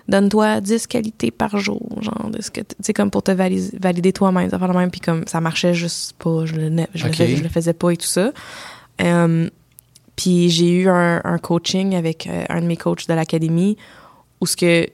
donne-toi 0.08 0.62
10 0.62 0.88
qualités 0.88 1.32
par 1.32 1.58
jour, 1.58 1.82
genre, 2.01 2.30
de 2.32 2.41
ce 2.41 2.49
que, 2.51 2.62
t- 2.62 2.76
tu 2.76 2.84
sais, 2.84 2.93
comme 2.93 3.12
pour 3.12 3.24
te 3.24 3.32
valider, 3.32 3.78
valider 3.80 4.14
toi-même, 4.14 4.49
ça 4.49 4.58
même, 4.58 4.91
puis 4.91 5.01
comme, 5.01 5.28
ça 5.28 5.41
marchait 5.41 5.74
juste 5.74 6.14
pas, 6.14 6.45
je 6.45 6.55
le, 6.55 6.86
je, 6.93 7.05
le, 7.08 7.12
faisais, 7.14 7.36
je 7.36 7.43
le 7.43 7.49
faisais 7.49 7.74
pas 7.74 7.91
et 7.91 7.97
tout 7.97 8.05
ça. 8.08 8.32
Puis 10.16 10.49
j'ai 10.49 10.72
eu 10.72 10.89
un, 10.89 11.22
un 11.24 11.38
coaching 11.38 11.95
avec 11.95 12.28
euh, 12.28 12.43
un 12.49 12.62
de 12.62 12.66
mes 12.66 12.76
coachs 12.78 13.08
de 13.08 13.14
l'académie, 13.14 13.78
où 14.41 14.47
ce 14.47 14.58
que, 14.58 14.88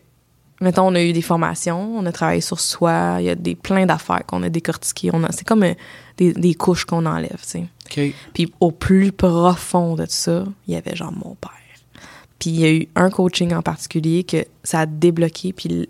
mettons, 0.59 0.87
on 0.87 0.95
a 0.95 1.01
eu 1.01 1.13
des 1.13 1.21
formations, 1.21 1.97
on 1.97 2.05
a 2.05 2.11
travaillé 2.11 2.41
sur 2.41 2.59
soi, 2.59 3.17
il 3.19 3.25
y 3.25 3.29
a 3.29 3.35
des 3.35 3.55
plein 3.55 3.85
d'affaires 3.85 4.25
qu'on 4.25 4.43
a 4.43 4.49
décortiquées, 4.49 5.11
on 5.13 5.23
a, 5.23 5.31
c'est 5.31 5.47
comme 5.47 5.63
euh, 5.63 5.73
des, 6.17 6.33
des 6.33 6.53
couches 6.55 6.83
qu'on 6.85 7.05
enlève, 7.05 7.39
tu 7.41 7.47
sais. 7.47 7.65
Puis 8.33 8.51
au 8.59 8.71
plus 8.71 9.11
profond 9.13 9.95
de 9.95 10.05
ça, 10.09 10.43
il 10.67 10.73
y 10.73 10.77
avait 10.77 10.95
genre 10.95 11.13
mon 11.13 11.35
père. 11.35 11.51
Puis 12.43 12.51
il 12.51 12.59
y 12.59 12.65
a 12.65 12.71
eu 12.73 12.87
un 12.95 13.09
coaching 13.09 13.53
en 13.53 13.61
particulier 13.61 14.25
que 14.25 14.43
ça 14.65 14.81
a 14.81 14.85
débloqué, 14.85 15.53
puis 15.53 15.87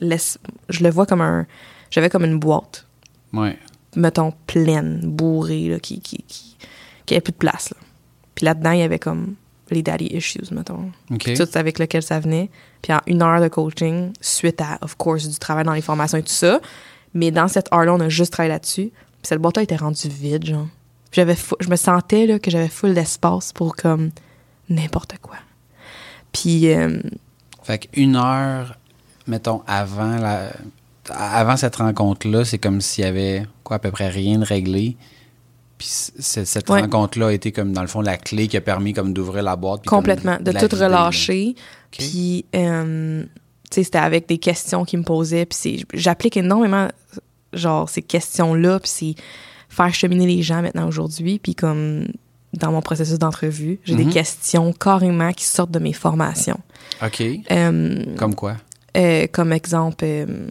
laisse, 0.00 0.38
je 0.68 0.82
le 0.82 0.90
vois 0.90 1.06
comme 1.06 1.20
un... 1.20 1.46
J'avais 1.92 2.10
comme 2.10 2.24
une 2.24 2.40
boîte, 2.40 2.84
Ouais. 3.32 3.56
mettons, 3.94 4.32
pleine, 4.48 5.02
bourrée, 5.04 5.68
là, 5.68 5.78
qui, 5.78 6.00
qui, 6.00 6.24
qui, 6.26 6.56
qui 7.06 7.14
avait 7.14 7.20
plus 7.20 7.30
de 7.30 7.36
place. 7.36 7.70
Là. 7.70 7.76
Puis 8.34 8.44
là-dedans, 8.44 8.72
il 8.72 8.80
y 8.80 8.82
avait 8.82 8.98
comme 8.98 9.36
les 9.70 9.84
daddy 9.84 10.06
issues, 10.06 10.50
mettons. 10.50 10.90
Tout 11.36 11.48
avec 11.54 11.78
lequel 11.78 12.02
ça 12.02 12.18
venait. 12.18 12.50
Puis 12.82 12.92
en 12.92 12.98
une 13.06 13.22
heure 13.22 13.40
de 13.40 13.46
coaching, 13.46 14.12
suite 14.20 14.60
à, 14.60 14.78
of 14.82 14.96
course, 14.96 15.28
du 15.28 15.36
travail 15.38 15.62
dans 15.64 15.74
les 15.74 15.80
formations 15.80 16.18
et 16.18 16.24
tout 16.24 16.32
ça. 16.32 16.60
Mais 17.14 17.30
dans 17.30 17.46
cette 17.46 17.72
heure-là, 17.72 17.94
on 17.94 18.00
a 18.00 18.08
juste 18.08 18.32
travaillé 18.32 18.52
là-dessus. 18.52 18.90
Puis 18.90 19.22
cette 19.22 19.38
boîte-là 19.40 19.62
était 19.62 19.76
rendue 19.76 20.08
vide, 20.08 20.44
genre. 20.44 20.66
Puis 21.12 21.20
J'avais 21.20 21.36
je 21.60 21.68
me 21.70 21.76
sentais 21.76 22.26
là, 22.26 22.40
que 22.40 22.50
j'avais 22.50 22.66
full 22.66 22.94
d'espace 22.94 23.52
pour 23.52 23.76
comme 23.76 24.10
n'importe 24.68 25.18
quoi. 25.22 25.36
Puis 26.34 26.70
euh, 26.74 26.98
Fait 27.62 27.78
qu'une 27.78 28.16
heure, 28.16 28.76
mettons, 29.26 29.62
avant 29.66 30.16
la 30.16 30.50
avant 31.10 31.56
cette 31.58 31.76
rencontre-là, 31.76 32.44
c'est 32.46 32.58
comme 32.58 32.80
s'il 32.80 33.04
y 33.04 33.06
avait 33.06 33.46
quoi 33.62 33.76
à 33.76 33.78
peu 33.78 33.90
près 33.90 34.08
rien 34.08 34.38
de 34.38 34.44
réglé. 34.44 34.96
Puis 35.76 35.86
cette 35.90 36.68
Ouais. 36.70 36.80
rencontre-là 36.80 37.26
a 37.28 37.32
été 37.32 37.52
comme 37.52 37.72
dans 37.72 37.82
le 37.82 37.88
fond 37.88 38.00
la 38.00 38.16
clé 38.16 38.48
qui 38.48 38.56
a 38.56 38.60
permis 38.62 38.92
comme 38.94 39.12
d'ouvrir 39.12 39.42
la 39.42 39.56
boîte. 39.56 39.82
puis 39.82 39.88
complètement, 39.90 40.38
de 40.40 40.50
tout 40.52 40.60
vider, 40.76 40.84
relâcher. 40.84 41.54
Puis, 41.90 42.44
euh, 42.54 43.22
tu 43.22 43.74
sais, 43.74 43.84
c'était 43.84 43.98
avec 43.98 44.26
des 44.28 44.38
questions 44.38 44.84
qu'ils 44.84 45.00
me 45.00 45.04
posaient. 45.04 45.44
Puis 45.46 45.58
c'est- 45.60 45.84
j'applique 45.92 46.36
énormément, 46.38 46.88
genre, 47.52 47.88
ces 47.88 48.02
questions-là. 48.02 48.80
Puis 48.80 48.90
c'est 48.90 49.14
faire 49.68 49.92
cheminer 49.92 50.26
les 50.26 50.42
gens 50.42 50.62
maintenant 50.62 50.88
aujourd'hui. 50.88 51.38
Puis 51.38 51.54
comme 51.54 52.06
dans 52.54 52.72
mon 52.72 52.80
processus 52.82 53.18
d'entrevue, 53.18 53.78
j'ai 53.84 53.94
Mhm. 53.94 54.04
des 54.04 54.10
questions 54.10 54.72
carrément 54.72 55.32
qui 55.32 55.44
sortent 55.44 55.70
de 55.70 55.78
mes 55.78 55.92
formations. 55.92 56.60
OK. 57.04 57.22
Euh, 57.50 58.16
Comme 58.16 58.34
quoi? 58.34 58.56
euh, 58.96 59.26
comme 59.32 59.52
exemple, 59.52 60.04
euh, 60.04 60.48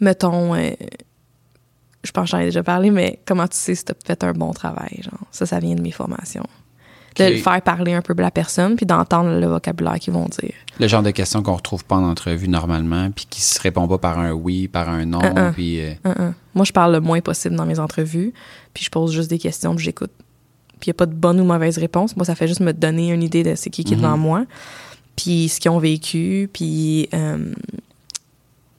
mettons, 0.00 0.54
je 0.54 2.10
pense 2.12 2.24
que 2.24 2.30
j'en 2.30 2.38
ai 2.38 2.44
déjà 2.46 2.62
parlé, 2.62 2.90
mais 2.90 3.20
comment 3.26 3.46
tu 3.48 3.56
sais 3.56 3.74
si 3.74 3.84
tu 3.84 3.92
as 3.92 3.96
fait 4.06 4.24
un 4.24 4.32
bon 4.32 4.52
travail? 4.52 5.00
Genre, 5.02 5.20
ça, 5.30 5.46
ça 5.46 5.58
vient 5.58 5.74
de 5.74 5.82
mes 5.82 5.90
formations. 5.90 6.46
De 7.18 7.24
Ok. 7.24 7.30
le 7.30 7.36
faire 7.38 7.62
parler 7.62 7.92
un 7.94 8.02
peu 8.02 8.14
de 8.14 8.22
la 8.22 8.30
personne, 8.30 8.76
puis 8.76 8.86
d'entendre 8.86 9.40
le 9.40 9.46
vocabulaire 9.46 9.98
qu'ils 9.98 10.12
vont 10.12 10.26
dire. 10.40 10.52
Le 10.78 10.86
genre 10.88 11.02
de 11.02 11.10
questions 11.10 11.42
qu'on 11.42 11.54
retrouve 11.56 11.84
pas 11.84 11.96
en 11.96 12.04
entrevue 12.08 12.48
normalement, 12.48 13.10
puis 13.10 13.26
qui 13.28 13.40
se 13.40 13.60
répond 13.60 13.88
pas 13.88 13.98
par 13.98 14.18
un 14.20 14.32
oui, 14.32 14.68
par 14.68 14.88
un 14.88 15.04
non, 15.04 15.20
puis 15.54 15.80
euh. 15.80 15.92
Moi, 16.54 16.64
je 16.64 16.72
parle 16.72 16.92
le 16.92 17.00
moins 17.00 17.20
possible 17.20 17.56
dans 17.56 17.66
mes 17.66 17.78
entrevues, 17.78 18.32
puis 18.74 18.84
je 18.84 18.90
pose 18.90 19.12
juste 19.12 19.30
des 19.30 19.38
questions, 19.38 19.74
puis 19.74 19.84
j'écoute. 19.84 20.12
Puis 20.80 20.86
il 20.86 20.90
n'y 20.90 20.92
a 20.92 20.94
pas 20.94 21.06
de 21.06 21.14
bonne 21.14 21.40
ou 21.40 21.44
mauvaise 21.44 21.76
réponse. 21.78 22.16
Moi, 22.16 22.24
ça 22.24 22.36
fait 22.36 22.46
juste 22.46 22.60
me 22.60 22.72
donner 22.72 23.10
une 23.10 23.22
idée 23.24 23.42
de 23.42 23.54
c'est 23.56 23.68
qui 23.70 23.82
qui 23.82 23.94
est 23.94 23.96
Mhm. 23.96 24.02
devant 24.02 24.16
moi, 24.16 24.44
puis 25.16 25.48
ce 25.48 25.58
qu'ils 25.58 25.72
ont 25.72 25.78
vécu, 25.80 26.48
puis 26.52 27.08
euh, 27.14 27.52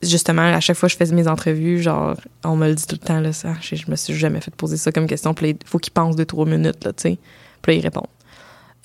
justement, 0.02 0.44
à 0.44 0.60
chaque 0.62 0.78
fois 0.78 0.88
que 0.88 0.94
je 0.94 0.98
faisais 0.98 1.14
mes 1.16 1.28
entrevues, 1.28 1.82
genre, 1.82 2.16
on 2.46 2.56
me 2.56 2.68
le 2.68 2.76
dit 2.76 2.88
tout 2.88 2.96
le 3.02 3.06
temps, 3.06 3.20
là, 3.20 3.34
ça, 3.34 3.50
je, 3.62 3.76
je 3.76 3.92
me 3.92 3.96
suis 3.98 4.14
jamais 4.14 4.40
fait 4.40 4.56
poser 4.56 4.78
ça 4.78 4.92
comme 4.92 5.08
question, 5.08 5.34
puis 5.34 5.50
il 5.50 5.58
faut 5.66 5.78
qu'ils 5.80 5.92
pensent 5.94 6.16
deux, 6.16 6.26
trois 6.26 6.46
minutes, 6.46 6.86
là, 6.86 6.94
tu 6.94 7.02
sais, 7.04 7.18
puis 7.62 7.74
là, 7.74 7.80
ils 7.80 7.84
répondent. 7.84 8.08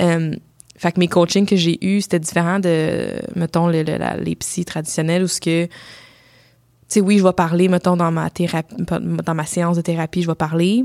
Euh, 0.02 0.34
fait 0.76 0.92
que 0.92 0.98
mes 1.00 1.08
coachings 1.08 1.46
que 1.46 1.56
j'ai 1.56 1.78
eus, 1.86 2.02
c'était 2.02 2.18
différent 2.18 2.58
de, 2.58 3.08
mettons, 3.36 3.68
le- 3.68 3.82
le- 3.84 3.96
la- 3.96 4.16
les 4.16 4.34
psys 4.34 4.64
traditionnels 4.64 5.22
où 5.22 5.28
ce 5.28 5.40
que 5.40 5.66
tu 5.66 5.70
sais, 6.88 7.00
oui, 7.00 7.18
je 7.18 7.24
vais 7.24 7.32
parler, 7.32 7.68
mettons, 7.68 7.96
dans 7.96 8.10
ma 8.10 8.28
thérapie, 8.30 8.74
dans 8.78 9.34
ma 9.34 9.46
séance 9.46 9.76
de 9.76 9.82
thérapie, 9.82 10.22
je 10.22 10.26
vais 10.26 10.34
parler, 10.34 10.84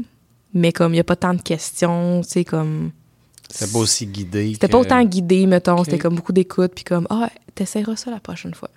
mais 0.54 0.72
comme 0.72 0.94
il 0.94 0.98
n'y 0.98 1.00
a 1.02 1.04
pas 1.04 1.16
tant 1.16 1.34
de 1.34 1.42
questions, 1.42 2.22
tu 2.24 2.30
sais, 2.30 2.46
comme. 2.46 2.92
c'était 3.50 3.72
pas 3.72 3.80
aussi 3.80 4.06
guidé. 4.08 4.54
C'était 4.54 4.68
que- 4.68 4.72
pas 4.72 4.78
autant 4.80 5.04
guidé, 5.04 5.46
mettons, 5.48 5.84
c'était 5.84 5.98
comme 5.98 6.16
beaucoup 6.16 6.32
d'écoute, 6.34 6.72
puis 6.76 6.84
comme, 6.84 7.06
ah, 7.10 7.30
t'essaieras 7.56 7.96
ça 7.98 8.12
la 8.12 8.20
prochaine 8.20 8.54
fois. 8.54 8.70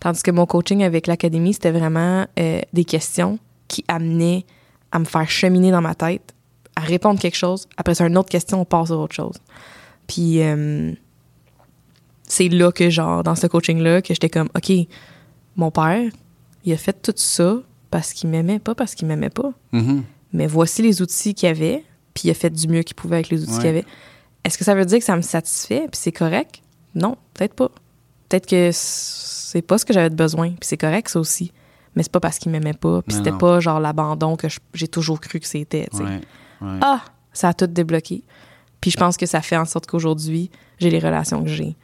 Tandis 0.00 0.22
que 0.22 0.30
mon 0.30 0.46
coaching 0.46 0.82
avec 0.84 1.06
l'académie, 1.06 1.54
c'était 1.54 1.70
vraiment 1.72 2.26
euh, 2.38 2.60
des 2.72 2.84
questions 2.84 3.38
qui 3.68 3.84
amenaient 3.88 4.44
à 4.92 4.98
me 4.98 5.04
faire 5.04 5.28
cheminer 5.28 5.70
dans 5.70 5.80
ma 5.82 5.94
tête, 5.94 6.34
à 6.76 6.82
répondre 6.82 7.18
quelque 7.18 7.36
chose. 7.36 7.68
Après 7.76 7.94
ça, 7.94 8.06
une 8.06 8.16
autre 8.18 8.28
question, 8.30 8.60
on 8.60 8.64
passe 8.64 8.90
à 8.90 8.96
autre 8.96 9.14
chose. 9.14 9.36
Puis 10.08 10.42
euh, 10.42 10.92
c'est 12.24 12.48
là 12.48 12.72
que, 12.72 12.90
genre, 12.90 13.22
dans 13.22 13.34
ce 13.36 13.46
coaching-là, 13.46 14.02
que 14.02 14.08
j'étais 14.14 14.28
comme, 14.28 14.48
OK, 14.56 14.72
mon 15.56 15.70
père, 15.70 16.10
il 16.64 16.72
a 16.72 16.76
fait 16.76 17.00
tout 17.00 17.12
ça 17.16 17.56
parce 17.90 18.12
qu'il 18.12 18.28
m'aimait, 18.30 18.58
pas 18.58 18.74
parce 18.74 18.94
qu'il 18.94 19.06
m'aimait 19.06 19.30
pas. 19.30 19.52
Mhm. 19.72 20.02
Mais 20.32 20.46
voici 20.46 20.82
les 20.82 21.00
outils 21.00 21.34
qu'il 21.34 21.48
avait, 21.48 21.84
puis 22.14 22.28
il 22.28 22.30
a 22.30 22.34
fait 22.34 22.50
du 22.50 22.68
mieux 22.68 22.82
qu'il 22.82 22.96
pouvait 22.96 23.16
avec 23.16 23.28
les 23.30 23.42
outils 23.42 23.52
Ouais. 23.52 23.58
qu'il 23.60 23.68
avait. 23.68 23.84
Est-ce 24.44 24.58
que 24.58 24.64
ça 24.64 24.74
veut 24.74 24.84
dire 24.84 24.98
que 24.98 25.04
ça 25.04 25.16
me 25.16 25.22
satisfait, 25.22 25.82
puis 25.90 26.00
c'est 26.00 26.12
correct? 26.12 26.62
Non, 26.94 27.16
peut-être 27.34 27.54
pas. 27.54 27.68
Peut-être 28.28 28.46
que 28.46 28.70
c'est 28.72 29.62
pas 29.62 29.78
ce 29.78 29.84
que 29.86 29.92
j'avais 29.94 30.10
de 30.10 30.14
besoin, 30.14 30.48
puis 30.50 30.58
c'est 30.62 30.76
correct, 30.76 31.08
ça 31.08 31.18
aussi. 31.20 31.52
Mais 31.96 32.02
c'est 32.02 32.12
pas 32.12 32.20
parce 32.20 32.38
qu'il 32.38 32.52
m'aimait 32.52 32.74
pas, 32.74 33.00
puis 33.02 33.16
c'était 33.16 33.32
pas 33.32 33.60
genre 33.60 33.80
l'abandon 33.80 34.36
que 34.36 34.46
j'ai 34.74 34.88
toujours 34.88 35.20
cru 35.20 35.40
que 35.40 35.46
c'était. 35.46 35.88
Ouais, 35.94 36.02
ouais. 36.60 36.78
Ah, 36.82 37.02
ça 37.32 37.48
a 37.48 37.54
tout 37.54 37.66
débloqué. 37.66 38.22
Puis 38.80 38.90
je 38.90 38.96
pense 38.96 39.16
que 39.16 39.26
ça 39.26 39.40
fait 39.40 39.56
en 39.56 39.64
sorte 39.64 39.86
qu'aujourd'hui, 39.86 40.50
j'ai 40.78 40.90
les 40.90 40.98
relations 40.98 41.42
que 41.42 41.48
j'ai. 41.48 41.76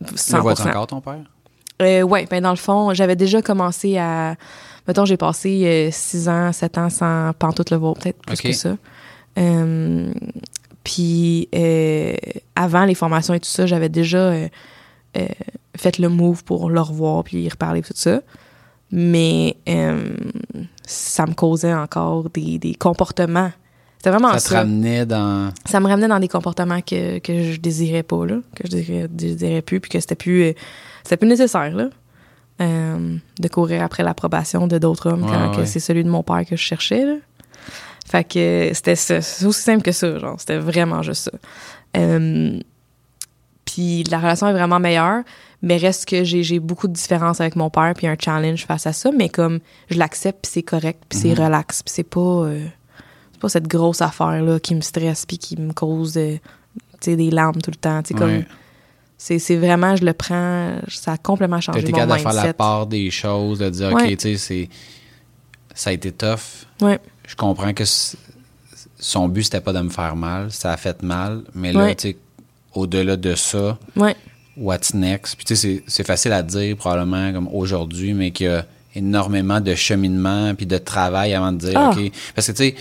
Le 0.00 0.06
100%. 0.08 0.40
vois-tu 0.40 0.62
encore, 0.62 0.86
ton 0.86 1.00
père? 1.00 1.20
Euh, 1.80 2.02
ouais, 2.02 2.26
ben 2.30 2.42
dans 2.42 2.50
le 2.50 2.56
fond, 2.56 2.92
j'avais 2.94 3.16
déjà 3.16 3.42
commencé 3.42 3.98
à. 3.98 4.36
Mettons, 4.86 5.04
j'ai 5.04 5.16
passé 5.16 5.88
6 5.92 6.28
ans, 6.28 6.52
7 6.52 6.78
ans 6.78 6.90
sans 6.90 7.32
pantoute 7.38 7.70
le 7.70 7.76
voir, 7.76 7.94
peut-être 7.94 8.20
plus 8.22 8.40
que 8.40 8.52
ça. 8.52 8.76
Euh, 9.38 10.12
puis 10.84 11.48
euh, 11.54 12.14
avant 12.56 12.84
les 12.84 12.94
formations 12.94 13.34
et 13.34 13.40
tout 13.40 13.48
ça, 13.48 13.66
j'avais 13.66 13.88
déjà 13.88 14.18
euh, 14.18 14.48
euh, 15.16 15.26
fait 15.76 15.98
le 15.98 16.08
move 16.08 16.44
pour 16.44 16.70
le 16.70 16.80
revoir 16.80 17.24
puis 17.24 17.42
y 17.42 17.48
reparler 17.48 17.82
tout 17.82 17.92
ça. 17.94 18.20
Mais 18.90 19.56
euh, 19.68 20.12
ça 20.84 21.26
me 21.26 21.32
causait 21.34 21.72
encore 21.72 22.28
des, 22.30 22.58
des 22.58 22.74
comportements. 22.74 23.52
C'était 24.04 24.10
vraiment 24.10 24.32
Ça 24.32 24.38
ça. 24.40 24.48
te 24.48 24.54
ramenait 24.54 25.06
dans. 25.06 25.52
Ça 25.64 25.78
me 25.78 25.86
ramenait 25.86 26.08
dans 26.08 26.18
des 26.18 26.26
comportements 26.26 26.80
que, 26.80 27.20
que 27.20 27.52
je 27.52 27.60
désirais 27.60 28.02
pas, 28.02 28.26
là, 28.26 28.38
que 28.56 28.64
je 28.66 28.70
désirais, 28.70 29.06
désirais 29.08 29.62
plus, 29.62 29.78
puis 29.78 29.90
que 29.92 30.00
c'était 30.00 30.16
plus, 30.16 30.42
euh, 30.42 30.52
c'était 31.04 31.16
plus 31.18 31.28
nécessaire, 31.28 31.72
là, 31.72 31.88
euh, 32.60 33.16
de 33.38 33.48
courir 33.48 33.80
après 33.84 34.02
l'approbation 34.02 34.66
de 34.66 34.78
d'autres 34.78 35.08
hommes 35.08 35.22
Ouais, 35.22 35.30
quand 35.30 35.54
que 35.56 35.64
c'est 35.66 35.78
celui 35.78 36.02
de 36.02 36.08
mon 36.10 36.24
père 36.24 36.44
que 36.44 36.56
je 36.56 36.62
cherchais, 36.62 37.04
là. 37.06 37.14
Fait 38.04 38.24
que 38.24 38.70
c'était 38.74 38.92
aussi 39.46 39.62
simple 39.62 39.82
que 39.82 39.92
ça, 39.92 40.18
genre. 40.18 40.34
C'était 40.40 40.58
vraiment 40.58 41.02
juste 41.02 41.30
ça. 41.30 41.38
Euh, 41.96 42.58
puis 43.64 44.02
la 44.10 44.18
relation 44.18 44.48
est 44.48 44.52
vraiment 44.52 44.80
meilleure, 44.80 45.22
mais 45.62 45.76
reste 45.76 46.06
que 46.08 46.24
j'ai 46.24 46.58
beaucoup 46.58 46.88
de 46.88 46.92
différences 46.92 47.40
avec 47.40 47.54
mon 47.54 47.70
père, 47.70 47.92
puis 47.96 48.08
un 48.08 48.16
challenge 48.18 48.66
face 48.66 48.86
à 48.88 48.92
ça, 48.92 49.10
mais 49.16 49.28
comme 49.28 49.60
je 49.90 49.98
l'accepte, 49.98 50.40
puis 50.42 50.50
c'est 50.52 50.62
correct, 50.64 51.04
puis 51.08 51.18
c'est 51.20 51.28
Mhm. 51.38 51.44
relax, 51.44 51.82
puis 51.84 51.92
c'est 51.94 52.02
pas... 52.02 52.20
euh, 52.20 52.66
pas 53.42 53.48
cette 53.50 53.68
grosse 53.68 54.00
affaire 54.00 54.42
là 54.42 54.58
qui 54.58 54.74
me 54.74 54.80
stresse 54.80 55.26
puis 55.26 55.36
qui 55.36 55.56
me 55.60 55.72
cause 55.74 56.16
euh, 56.16 56.36
des 57.04 57.30
larmes 57.30 57.60
tout 57.60 57.70
le 57.70 57.76
temps 57.76 58.00
comme 58.16 58.30
Ouais. 58.30 58.46
c'est 59.18 59.38
c'est 59.38 59.56
vraiment 59.56 59.94
je 59.96 60.04
le 60.04 60.12
prends 60.14 60.78
ça 60.88 61.12
a 61.12 61.16
complètement 61.18 61.60
changé 61.60 61.82
mon 61.82 61.90
capable 61.90 62.12
de 62.12 62.18
faire 62.18 62.30
mindset 62.32 62.46
la 62.46 62.54
part 62.54 62.86
des 62.86 63.10
choses, 63.10 63.58
de 63.58 63.68
dire, 63.68 63.92
Ouais. 63.92 64.04
OK, 64.12 64.16
tu 64.16 64.18
sais, 64.18 64.36
c'est. 64.36 64.68
Ça 65.74 65.90
a 65.90 65.92
été 65.92 66.12
tough. 66.12 66.66
ouais 66.82 66.98
Je 67.26 67.34
comprends 67.36 67.72
que 67.72 67.84
son 68.98 69.28
but, 69.28 69.42
c'était 69.44 69.60
pas 69.60 69.72
de 69.72 69.80
me 69.80 69.88
faire 69.90 70.16
mal. 70.16 70.50
Ça 70.52 70.72
a 70.72 70.76
fait 70.76 71.02
mal. 71.02 71.42
Mais 71.54 71.72
là, 71.72 71.94
tu 71.94 72.08
sais, 72.10 72.16
au-delà 72.74 73.16
de 73.16 73.34
ça, 73.34 73.78
what's 74.56 74.94
next? 74.94 75.36
Puis, 75.36 75.44
tu 75.44 75.56
sais, 75.56 75.60
c'est- 75.68 75.82
c'est 75.86 76.06
facile 76.06 76.32
à 76.32 76.42
dire, 76.42 76.76
probablement, 76.76 77.32
comme 77.32 77.48
aujourd'hui, 77.48 78.12
mais 78.14 78.30
qu'il 78.30 78.46
y 78.46 78.50
a 78.50 78.66
énormément 78.94 79.60
de 79.60 79.74
cheminement 79.74 80.54
puis 80.54 80.66
de 80.66 80.78
travail 80.78 81.32
avant 81.34 81.52
de 81.52 81.58
dire, 81.58 81.72
Ah. 81.76 81.90
OK. 81.96 82.12
Parce 82.34 82.46
que, 82.48 82.52
tu 82.52 82.58
sais, 82.58 82.74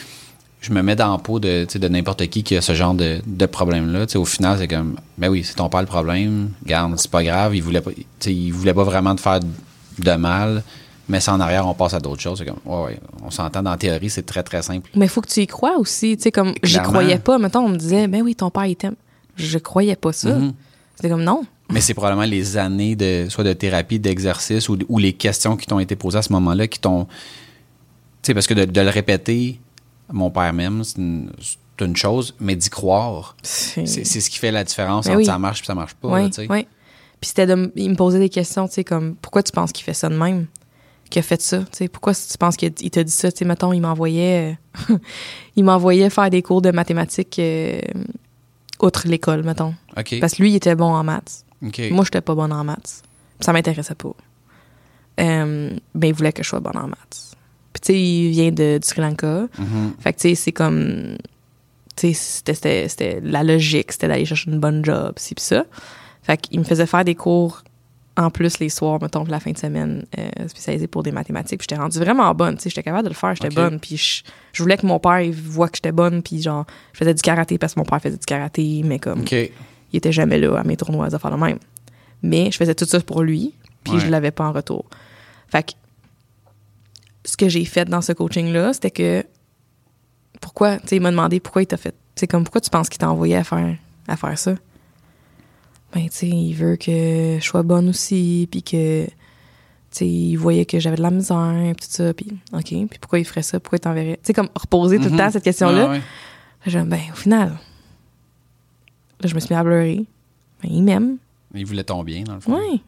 je 0.62 0.72
me 0.72 0.82
mets 0.84 0.96
dans 0.96 1.12
la 1.12 1.18
peau 1.18 1.40
de, 1.40 1.66
de 1.74 1.88
n'importe 1.88 2.28
qui 2.28 2.44
qui 2.44 2.56
a 2.56 2.62
ce 2.62 2.74
genre 2.74 2.94
de, 2.94 3.20
de 3.26 3.46
problème-là. 3.48 4.06
Au 4.16 4.26
final, 4.26 4.58
c'est 4.60 4.68
comme, 4.68 4.96
ben 5.18 5.28
oui, 5.30 5.44
c'est 5.44 5.56
ton 5.56 5.70
père 5.70 5.82
le 5.82 5.88
problème. 5.88 6.52
Garde, 6.66 6.94
c'est 6.98 7.10
pas 7.12 7.24
grave. 7.24 7.56
Il 7.56 7.64
voulait 7.64 7.82
pas, 7.82 7.92
il 8.28 8.52
voulait 8.54 8.74
pas 8.74 8.84
vraiment 8.84 9.16
te 9.16 9.22
faire 9.22 9.40
de 9.42 10.12
mal. 10.14 10.64
Mais 11.10 11.20
c'est 11.20 11.32
en 11.32 11.40
arrière, 11.40 11.68
on 11.68 11.74
passe 11.74 11.96
à 11.96 12.00
d'autres 12.00 12.22
choses. 12.22 12.38
C'est 12.38 12.46
comme, 12.46 12.60
ouais, 12.64 12.84
ouais, 12.86 13.00
on 13.24 13.32
s'entend 13.32 13.64
dans 13.64 13.72
la 13.72 13.78
théorie, 13.78 14.10
c'est 14.12 14.22
très, 14.26 14.44
très 14.44 14.62
simple. 14.62 14.90
mais 14.96 15.08
il 15.08 15.10
faut 15.10 15.22
que 15.22 15.28
tu 15.30 15.42
y 15.42 15.48
crois 15.48 15.78
aussi 15.78 16.16
tu 16.16 16.24
sais 16.24 16.32
comme 16.32 16.54
j'y 16.64 16.78
croyais 16.80 17.18
pas 17.18 17.38
mettons 17.40 17.62
on 17.66 17.70
me 17.70 17.78
disait 17.78 18.08
ben 18.08 18.22
oui 18.22 18.36
ton 18.36 18.50
père 18.52 18.66
il 18.68 18.76
t'aime 18.76 18.96
je 19.36 19.58
croyais 19.58 19.96
pas 19.96 20.14
ça 20.14 20.30
Mhm. 20.36 20.54
c'était 20.96 21.10
comme 21.10 21.24
non 21.24 21.42
Mais 21.72 21.82
c'est 21.82 21.94
probablement 21.96 22.26
les 22.28 22.56
années 22.58 22.96
de 22.96 23.26
soit 23.30 23.44
de 23.44 23.54
thérapie, 23.54 23.98
d'exercice 24.00 24.70
ou, 24.70 24.78
ou 24.88 25.00
les 25.00 25.14
questions 25.14 25.58
qui 25.58 25.66
t'ont 25.66 25.80
été 25.80 25.96
posées 25.96 26.20
à 26.20 26.22
ce 26.22 26.32
moment-là 26.34 26.68
qui 26.68 26.80
t'ont. 26.80 27.06
Tu 27.06 28.28
sais, 28.28 28.34
parce 28.36 28.46
que 28.48 28.54
de, 28.54 28.66
de 28.66 28.82
le 28.82 28.90
répéter, 28.90 29.60
mon 30.12 30.30
père 30.30 30.54
même, 30.54 30.84
c'est 30.84 30.98
une, 30.98 31.32
chose, 31.96 32.36
mais 32.40 32.56
d'y 32.56 32.70
croire, 32.70 33.36
c'est 33.42 33.86
ce 33.86 34.30
qui 34.30 34.38
fait 34.38 34.52
la 34.52 34.64
différence 34.64 35.06
Ben 35.06 35.14
entre 35.14 35.20
oui. 35.20 35.26
ça 35.26 35.40
marche 35.40 35.62
et 35.62 35.66
ça 35.66 35.74
marche 35.74 35.96
pas. 35.96 36.20
là, 36.20 36.28
tu 36.28 36.34
sais. 36.34 36.48
ouais 36.48 36.68
puis 37.20 37.28
c'était 37.30 37.46
de 37.46 37.72
il 37.76 37.90
me 37.90 37.96
posait 37.96 38.20
des 38.20 38.30
questions 38.30 38.68
tu 38.68 38.74
sais 38.74 38.84
comme 38.84 39.16
pourquoi 39.16 39.44
tu 39.44 39.52
penses 39.52 39.72
qu'il 39.72 39.84
fait 39.84 39.94
ça 39.94 40.10
de 40.10 40.16
même 40.16 40.48
qu'il 41.10 41.20
a 41.20 41.24
fait 41.24 41.42
ça 41.42 41.60
tu 41.60 41.66
sais? 41.72 41.88
Pourquoi 41.88 42.14
tu 42.16 42.38
penses 42.40 42.56
qu'il 42.56 42.72
il 42.82 42.90
t'a 42.90 43.04
dit 43.04 43.12
ça 43.12 43.32
tu 43.32 43.40
sais? 43.40 43.46
Mettons 43.46 43.74
il 43.74 43.82
m'envoyait 43.82 44.58
euh, 44.90 44.98
il 45.56 45.64
m'envoyait 45.64 46.10
faire 46.10 46.30
des 46.30 46.42
cours 46.42 46.62
de 46.62 46.72
mathématiques 46.72 47.38
euh, 47.40 47.80
outre 48.80 49.08
l'école 49.08 49.44
mettons. 49.44 49.74
Parce 49.96 50.34
que 50.34 50.42
lui, 50.42 50.52
il 50.52 50.56
était 50.56 50.76
bon 50.76 50.94
en 50.94 51.04
maths. 51.04 51.46
OK. 51.66 51.82
Moi, 51.92 52.04
j'étais 52.06 52.22
pas 52.22 52.36
bonne 52.36 52.52
en 52.52 52.64
maths. 52.64 53.04
Ça 53.40 53.54
m'intéressait 53.54 53.96
pas. 53.96 54.14
Euh, 55.20 55.78
ben, 55.94 56.08
il 56.08 56.14
voulait 56.14 56.34
que 56.34 56.44
je 56.44 56.50
sois 56.50 56.60
bonne 56.60 56.78
en 56.78 56.88
maths. 56.88 57.31
Puis, 57.74 57.82
tu 57.82 57.94
sais, 57.94 58.00
il 58.02 58.32
vient 58.32 58.52
de, 58.52 58.78
du 58.80 58.88
Sri 58.88 59.02
Lanka. 59.02 59.48
Mhm. 59.58 59.94
Fait 60.00 60.14
que, 60.14 60.20
tu 60.20 60.30
sais, 60.30 60.36
c'est 60.36 60.52
comme. 60.52 61.18
tu 61.96 62.14
sais, 62.14 62.54
c'était- 62.54 63.20
la 63.24 63.44
logique, 63.44 63.92
c'était 63.92 64.08
d'aller 64.08 64.26
chercher 64.26 64.52
une 64.52 64.60
bonne 64.60 64.84
job, 64.84 65.14
ci 65.18 65.36
pis 65.36 65.44
ça. 65.44 65.66
Fait 66.24 66.38
qu'il 66.38 66.60
me 66.60 66.64
faisait 66.66 66.86
faire 66.86 67.04
des 67.06 67.16
cours 67.16 67.64
en 68.18 68.30
plus 68.30 68.60
les 68.60 68.70
soirs, 68.70 69.00
mettons, 69.02 69.24
la 69.24 69.40
fin 69.40 69.52
de 69.52 69.58
semaine, 69.58 70.06
euh, 70.20 70.48
spécialisés 70.48 70.88
pour 70.88 71.02
des 71.02 71.12
mathématiques. 71.14 71.60
Puis 71.60 71.68
j'étais 71.70 71.82
rendue 71.82 71.98
vraiment 71.98 72.34
bonne, 72.36 72.56
tu 72.58 72.64
sais, 72.64 72.70
j'étais 72.70 72.84
capable 72.84 73.04
de 73.06 73.10
le 73.10 73.16
faire, 73.16 73.34
j'étais 73.36 73.50
bonne. 73.56 73.80
Puis 73.80 73.96
je, 73.98 74.24
je 74.54 74.62
voulais 74.64 74.78
que 74.78 74.86
mon 74.86 75.00
père 75.00 75.22
il 75.22 75.32
voit 75.34 75.70
que 75.70 75.78
j'étais 75.78 75.94
bonne, 75.94 76.22
puis 76.22 76.42
genre, 76.42 76.66
je 76.94 77.00
faisais 77.00 77.14
du 77.14 77.22
karaté 77.22 77.58
parce 77.58 77.74
que 77.74 77.80
mon 77.80 77.86
père 77.86 78.02
faisait 78.02 78.18
du 78.18 78.26
karaté, 78.26 78.82
mais 78.84 79.00
comme, 79.00 79.24
il 79.32 79.50
était 79.98 80.12
jamais 80.12 80.38
là 80.38 80.58
à 80.60 80.64
mes 80.64 80.76
tournois 80.78 81.08
à 81.14 81.18
faire 81.20 81.32
le 81.32 81.38
même. 81.38 81.58
Mais 82.22 82.52
je 82.52 82.58
faisais 82.58 82.76
tout 82.76 82.86
ça 82.86 83.00
pour 83.00 83.24
lui, 83.24 83.56
puis 83.84 83.94
Ouais. 83.94 84.00
je 84.02 84.08
l'avais 84.10 84.32
pas 84.32 84.46
en 84.46 84.52
retour. 84.52 84.86
Fait 85.48 85.64
que 85.64 85.72
ce 87.24 87.38
que 87.38 87.50
j'ai 87.50 87.66
fait 87.66 87.86
dans 87.86 88.02
ce 88.02 88.14
coaching-là, 88.14 88.74
c'était 88.74 88.92
que 88.92 89.24
pourquoi, 90.40 90.78
tu 90.80 90.88
sais, 90.88 90.96
il 90.98 91.02
m'a 91.02 91.12
demandé 91.12 91.40
pourquoi 91.40 91.62
il 91.62 91.68
t'a 91.68 91.78
fait. 91.78 91.96
C'est 92.16 92.28
comme 92.28 92.44
pourquoi 92.44 92.62
tu 92.62 92.70
penses 92.70 92.90
qu'il 92.90 92.98
t'a 93.00 93.10
envoyé 93.12 93.36
à 93.36 93.44
faire, 93.44 93.76
à 94.08 94.18
faire 94.18 94.38
ça? 94.38 94.56
Ben, 95.94 96.04
tu 96.06 96.12
sais, 96.12 96.28
il 96.30 96.54
veut 96.54 96.78
que 96.78 97.38
je 97.40 97.44
sois 97.44 97.64
bonne 97.64 97.90
aussi, 97.90 98.48
puis 98.50 98.64
que, 98.64 99.06
tu 99.06 99.12
sais, 99.92 100.08
il 100.08 100.36
voyait 100.38 100.66
que 100.66 100.80
j'avais 100.80 100.96
de 100.96 101.02
la 101.02 101.12
misère, 101.12 101.74
puis 101.78 101.86
tout 101.88 101.92
ça, 101.92 102.14
puis 102.14 102.28
OK, 102.54 102.64
puis 102.64 103.00
pourquoi 103.00 103.20
il 103.20 103.26
ferait 103.26 103.42
ça? 103.44 103.60
Pourquoi 103.60 103.78
il 103.78 103.82
t'enverrait? 103.82 104.16
Tu 104.24 104.28
sais, 104.28 104.34
comme 104.34 104.50
reposer 104.56 104.98
tout 104.98 105.06
le 105.06 105.10
Mhm. 105.12 105.18
temps 105.18 105.32
cette 105.32 105.44
question-là. 105.44 105.86
Ouais, 105.86 105.92
ouais. 105.98 106.02
J'ai 106.66 106.82
dit, 106.82 106.88
ben, 106.88 107.02
au 107.12 107.16
final, 107.16 107.50
là, 109.20 109.28
je 109.30 109.36
me 109.36 109.40
suis 109.40 109.54
mis 109.54 109.60
à 109.60 109.64
pleurer. 109.64 110.06
Ben, 110.64 110.70
il 110.72 110.84
m'aime. 110.84 111.18
Il 111.54 111.66
voulait 111.66 111.84
ton 111.84 112.04
bien, 112.04 112.24
dans 112.24 112.36
le 112.36 112.40
fond. 112.40 112.56
Oui. 112.58 112.82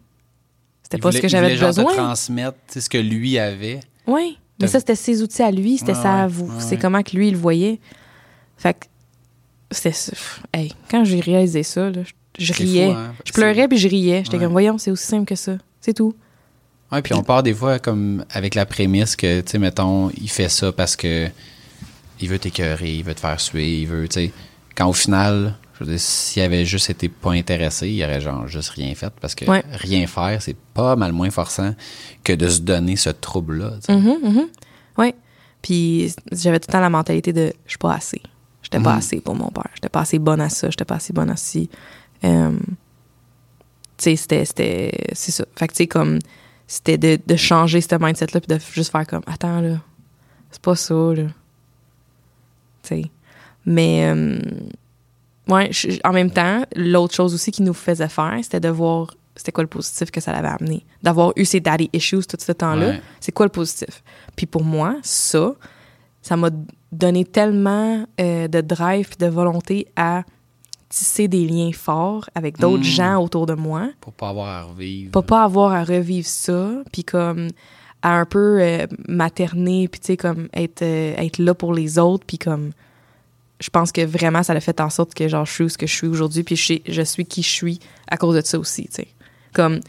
C'était 0.83 0.97
Il 0.97 1.01
pas 1.01 1.09
voulait- 1.09 1.17
ce 1.17 1.21
que 1.21 1.27
il 1.27 1.29
j'avais 1.29 1.47
voulait 1.47 1.57
genre 1.57 1.69
besoin. 1.69 1.91
te 1.91 1.97
transmettre 1.97 2.57
tu 2.67 2.73
sais, 2.73 2.81
ce 2.81 2.89
que 2.89 2.97
lui 2.97 3.37
avait. 3.37 3.79
Oui. 4.07 4.37
Mais 4.59 4.67
ça, 4.67 4.79
c'était 4.79 4.95
ses 4.95 5.21
outils 5.21 5.41
à 5.41 5.51
lui, 5.51 5.77
c'était 5.77 5.93
Ouais, 5.93 6.01
ça, 6.01 6.23
ouais, 6.23 6.27
vous. 6.27 6.45
ouais, 6.45 6.51
c'est 6.59 6.75
ouais. 6.75 6.77
comment 6.81 7.01
que 7.03 7.15
lui, 7.15 7.27
il 7.29 7.33
le 7.33 7.37
voyait. 7.39 7.79
Fait 8.57 8.73
que, 8.73 8.85
c'était. 9.71 9.95
Hey, 10.53 10.73
quand 10.89 11.03
j'ai 11.03 11.19
réalisé 11.19 11.63
ça, 11.63 11.89
là, 11.89 12.01
je, 12.37 12.53
riais. 12.53 12.91
fou, 12.91 12.97
hein? 12.97 13.13
Je 13.25 13.31
pleurais 13.33 13.67
puis 13.67 13.77
je 13.77 13.87
riais. 13.87 14.21
J'étais 14.23 14.37
comme, 14.39 14.51
voyons, 14.51 14.77
c'est 14.77 14.91
aussi 14.91 15.05
simple 15.05 15.25
que 15.25 15.35
ça. 15.35 15.57
C'est 15.81 15.93
tout. 15.93 16.15
Ouais, 16.91 17.01
puis 17.01 17.13
on 17.13 17.23
part 17.23 17.41
des 17.41 17.53
fois 17.53 17.79
comme 17.79 18.23
avec 18.29 18.53
la 18.55 18.65
prémisse 18.65 19.15
que, 19.15 19.41
tu 19.41 19.51
sais, 19.51 19.57
mettons, 19.57 20.11
il 20.11 20.29
fait 20.29 20.49
ça 20.49 20.71
parce 20.71 20.95
que 20.95 21.27
il 22.19 22.29
veut 22.29 22.39
t'écœurer, 22.39 22.93
il 22.95 23.03
veut 23.03 23.15
te 23.15 23.19
faire 23.19 23.39
suer, 23.39 23.81
il 23.81 23.87
veut, 23.87 24.07
tu 24.07 24.13
sais. 24.13 24.31
Quand 24.75 24.87
au 24.87 24.93
final, 24.93 25.55
je 25.73 25.83
veux 25.83 25.89
dire, 25.91 25.99
s'il 25.99 26.41
avait 26.43 26.65
juste 26.65 26.89
été 26.89 27.09
pas 27.09 27.31
intéressé, 27.31 27.89
il 27.89 28.03
aurait 28.03 28.21
genre 28.21 28.47
juste 28.47 28.69
rien 28.69 28.93
fait 28.95 29.11
parce 29.19 29.33
que 29.35 29.45
Ouais. 29.45 29.63
rien 29.71 30.05
faire, 30.07 30.41
c'est 30.41 30.55
pas 30.73 30.95
mal 30.95 31.11
moins 31.13 31.29
forçant 31.31 31.73
que 32.23 32.33
de 32.33 32.47
se 32.47 32.61
donner 32.61 32.95
ce 32.95 33.09
trouble-là. 33.09 33.71
tu 33.79 33.85
sais. 33.93 33.95
Mhm, 33.97 34.17
mhm. 34.23 34.47
Ouais. 34.97 35.15
Puis 35.61 36.13
j'avais 36.31 36.59
tout 36.59 36.67
le 36.69 36.73
temps 36.73 36.79
la 36.81 36.89
mentalité 36.89 37.33
de 37.33 37.53
je 37.65 37.71
suis 37.71 37.77
pas 37.77 37.93
assez. 37.93 38.21
J'étais 38.61 38.79
pas 38.79 38.91
Mhm. 38.93 38.97
assez 38.99 39.21
pour 39.21 39.35
mon 39.35 39.49
père. 39.49 39.69
J'étais 39.75 39.89
pas 39.89 40.01
assez 40.01 40.19
bonne 40.19 40.41
à 40.41 40.49
ça. 40.49 40.69
J'étais 40.69 40.85
pas 40.85 40.95
assez 40.95 41.11
bonne 41.13 41.29
à 41.29 41.35
ci. 41.35 41.69
Euh, 42.23 42.51
tu 43.97 44.03
sais, 44.03 44.15
c'était. 44.15 44.45
c'était- 44.45 45.07
C'est 45.13 45.31
ça. 45.31 45.45
Fait 45.55 45.67
que 45.67 45.73
tu 45.73 45.77
sais, 45.77 45.87
comme. 45.87 46.19
C'était 46.67 46.97
de, 46.97 47.19
de 47.27 47.35
changer 47.35 47.81
ce 47.81 47.93
mindset-là 47.95 48.39
puis 48.41 48.55
de 48.55 48.59
juste 48.73 48.91
faire 48.91 49.05
comme 49.05 49.21
attends 49.27 49.59
là. 49.59 49.81
C'est 50.49 50.61
pas 50.61 50.75
ça, 50.75 50.93
là. 50.93 51.23
Tu 52.83 52.89
sais. 52.89 53.03
Mais. 53.65 54.05
euh, 54.13 54.39
ouais, 55.47 55.69
je- 55.71 55.99
en 56.03 56.11
même 56.13 56.31
temps, 56.31 56.63
l'autre 56.75 57.13
chose 57.13 57.33
aussi 57.33 57.51
qui 57.51 57.61
nous 57.63 57.73
faisait 57.73 58.09
faire, 58.09 58.37
c'était 58.41 58.59
de 58.59 58.69
voir 58.69 59.07
c'était 59.35 59.51
quoi 59.51 59.63
le 59.63 59.67
positif 59.69 60.11
que 60.11 60.21
ça 60.21 60.31
l'avait 60.31 60.47
amené. 60.61 60.85
D'avoir 61.01 61.33
eu 61.35 61.43
ces 61.45 61.59
daddy 61.59 61.89
issues 61.91 62.23
tout 62.27 62.37
ce 62.39 62.51
temps-là, 62.51 62.87
Ouais. 62.89 63.01
c'est 63.19 63.31
quoi 63.31 63.47
le 63.47 63.51
positif? 63.51 64.03
Puis 64.35 64.45
pour 64.45 64.63
moi, 64.63 64.97
ça, 65.01 65.53
ça 66.21 66.37
m'a 66.37 66.51
donné 66.91 67.25
tellement 67.25 68.05
euh, 68.21 68.47
de 68.47 68.61
drive 68.61 69.09
et 69.19 69.25
de 69.25 69.29
volonté 69.31 69.87
à 69.95 70.21
tisser 70.87 71.27
des 71.27 71.47
liens 71.47 71.71
forts 71.73 72.29
avec 72.35 72.59
d'autres 72.59 72.81
Mm. 72.83 72.83
gens 72.83 73.23
autour 73.23 73.47
de 73.47 73.55
moi. 73.55 73.89
Pour 74.01 74.13
pas 74.13 74.29
avoir 74.29 74.47
à 74.49 74.61
revivre. 74.65 75.09
Pas 75.11 75.23
pas 75.23 75.43
avoir 75.43 75.71
à 75.73 75.83
revivre 75.83 76.27
ça, 76.27 76.69
puis 76.91 77.03
comme 77.03 77.47
à 78.03 78.19
un 78.19 78.25
peu 78.25 78.59
euh, 78.61 78.85
materner, 79.07 79.87
puis 79.87 79.99
tu 79.99 80.07
sais, 80.07 80.17
comme 80.17 80.47
être, 80.53 80.83
euh, 80.83 81.15
être 81.17 81.39
là 81.39 81.55
pour 81.55 81.73
les 81.73 81.97
autres, 81.97 82.25
puis 82.27 82.37
comme 82.37 82.69
je 83.63 83.69
pense 83.69 83.93
que 83.93 84.01
vraiment 84.01 84.43
ça 84.43 84.51
a 84.51 84.59
fait 84.59 84.81
en 84.81 84.89
sorte 84.89 85.13
que 85.13 85.29
genre 85.29 85.45
je 85.45 85.53
suis 85.53 85.63
où 85.63 85.69
ce 85.69 85.77
que 85.77 85.87
je 85.87 85.93
suis 85.95 86.07
aujourd'hui, 86.07 86.43
puis 86.43 86.57
je, 86.57 86.65
sais- 86.65 86.81
je 86.85 87.01
suis 87.01 87.23
qui 87.25 87.41
je 87.41 87.49
suis 87.49 87.79
à 88.09 88.17
cause 88.17 88.35
de 88.35 88.41
ça 88.41 88.59
aussi, 88.59 88.83
tu 88.87 88.95
sais. 88.95 89.07
Comme, 89.53 89.79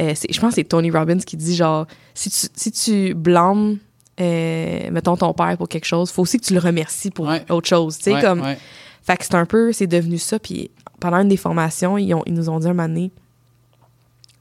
euh, 0.00 0.14
je 0.28 0.40
pense 0.40 0.50
que 0.50 0.54
c'est 0.56 0.64
Tony 0.64 0.90
Robbins 0.90 1.18
qui 1.18 1.36
dit 1.36 1.54
genre, 1.54 1.86
si 2.14 2.28
tu, 2.30 2.46
si 2.56 2.72
tu 2.72 3.14
blâmes, 3.14 3.78
euh, 4.20 4.90
mettons 4.90 5.16
ton 5.16 5.32
père 5.32 5.56
pour 5.56 5.68
quelque 5.68 5.84
chose, 5.84 6.10
faut 6.10 6.22
aussi 6.22 6.40
que 6.40 6.44
tu 6.44 6.54
le 6.54 6.58
remercies 6.60 7.10
pour 7.12 7.26
Ouais. 7.28 7.44
autre 7.50 7.68
chose, 7.68 7.98
tu 7.98 8.04
sais, 8.04 8.14
Ouais, 8.14 8.20
comme... 8.20 8.40
ouais. 8.42 8.58
Fait 9.02 9.16
que 9.16 9.24
c'est 9.24 9.34
un 9.36 9.44
peu, 9.46 9.72
c'est 9.72 9.86
devenu 9.86 10.18
ça. 10.18 10.38
Puis 10.40 10.70
pendant 10.98 11.18
une 11.18 11.28
des 11.28 11.36
formations, 11.36 11.98
ils, 11.98 12.12
ont- 12.14 12.22
ils 12.26 12.34
nous 12.34 12.48
ont 12.48 12.58
dit 12.58 12.66
un 12.66 12.72
moment 12.74 12.88
donné, 12.88 13.10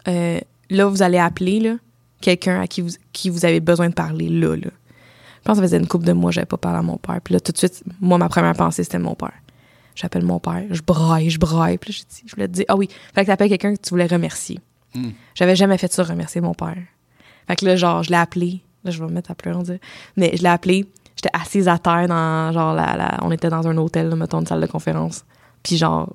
euh, 0.07 0.39
là, 0.69 0.85
vous 0.87 1.01
allez 1.01 1.17
appeler 1.17 1.59
là, 1.59 1.75
quelqu'un 2.21 2.61
à 2.61 2.67
qui 2.67 2.81
vous, 2.81 2.89
qui 3.11 3.29
vous 3.29 3.45
avez 3.45 3.59
besoin 3.59 3.89
de 3.89 3.93
parler 3.93 4.29
là, 4.29 4.55
là. 4.55 4.69
Je 5.43 5.47
pense 5.47 5.55
que 5.57 5.61
ça 5.61 5.67
faisait 5.67 5.77
une 5.77 5.87
couple 5.87 6.05
de 6.05 6.13
mois, 6.13 6.31
j'avais 6.31 6.45
pas 6.45 6.55
parlé 6.57 6.79
à 6.79 6.81
mon 6.81 6.95
père. 6.97 7.19
Puis 7.21 7.33
là, 7.33 7.39
tout 7.41 7.51
de 7.51 7.57
suite, 7.57 7.83
moi, 7.99 8.17
ma 8.17 8.29
première 8.29 8.53
pensée, 8.53 8.83
c'était 8.85 8.97
mon 8.99 9.13
père. 9.13 9.33
J'appelle 9.93 10.23
mon 10.23 10.39
père, 10.39 10.63
je 10.71 10.81
braille, 10.81 11.29
je 11.29 11.37
braille. 11.37 11.77
Puis 11.77 11.91
là, 11.93 11.99
dit, 12.09 12.23
je 12.25 12.33
voulais 12.35 12.47
te 12.47 12.53
dire, 12.53 12.65
ah 12.69 12.75
oui, 12.77 12.87
fait 13.13 13.21
que 13.21 13.27
t'appelles 13.27 13.49
quelqu'un 13.49 13.75
que 13.75 13.81
tu 13.81 13.89
voulais 13.89 14.07
remercier. 14.07 14.59
Mm. 14.95 15.09
J'avais 15.35 15.55
jamais 15.55 15.77
fait 15.77 15.91
ça, 15.91 16.03
remercier 16.03 16.39
mon 16.41 16.53
père. 16.53 16.77
Fait 17.47 17.55
que 17.57 17.65
là, 17.65 17.75
genre, 17.75 18.03
je 18.03 18.09
l'ai 18.09 18.15
appelé. 18.15 18.61
Là, 18.85 18.91
je 18.91 18.99
vais 19.03 19.07
me 19.09 19.13
mettre 19.13 19.31
à 19.31 19.35
pleurer, 19.35 19.57
on 19.57 19.63
dirait. 19.63 19.81
Mais 20.17 20.31
je 20.35 20.41
l'ai 20.43 20.49
appelé. 20.49 20.85
J'étais 21.15 21.29
assise 21.33 21.67
à 21.67 21.77
terre 21.77 22.07
dans, 22.07 22.51
genre, 22.53 22.73
la, 22.73 22.95
la- 22.95 23.19
on 23.21 23.31
était 23.31 23.49
dans 23.49 23.67
un 23.67 23.77
hôtel, 23.77 24.07
là, 24.09 24.15
mettons, 24.15 24.39
une 24.39 24.47
salle 24.47 24.61
de 24.61 24.65
conférence. 24.67 25.25
Puis 25.61 25.77
genre, 25.77 26.09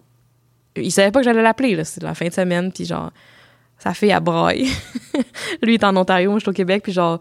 il 0.74 0.90
savait 0.90 1.10
pas 1.10 1.20
que 1.20 1.24
j'allais 1.26 1.42
l'appeler, 1.42 1.76
là. 1.76 1.84
C'est 1.84 2.02
la 2.02 2.14
fin 2.14 2.26
de 2.26 2.32
semaine, 2.32 2.72
puis 2.72 2.84
genre, 2.84 3.10
sa 3.78 3.94
fille, 3.94 4.10
a 4.12 4.20
braille. 4.20 4.68
Lui, 5.62 5.74
il 5.74 5.74
est 5.74 5.84
en 5.84 5.96
Ontario, 5.96 6.30
moi, 6.30 6.38
je 6.40 6.44
suis 6.44 6.50
au 6.50 6.54
Québec, 6.54 6.82
puis 6.82 6.92
genre, 6.92 7.20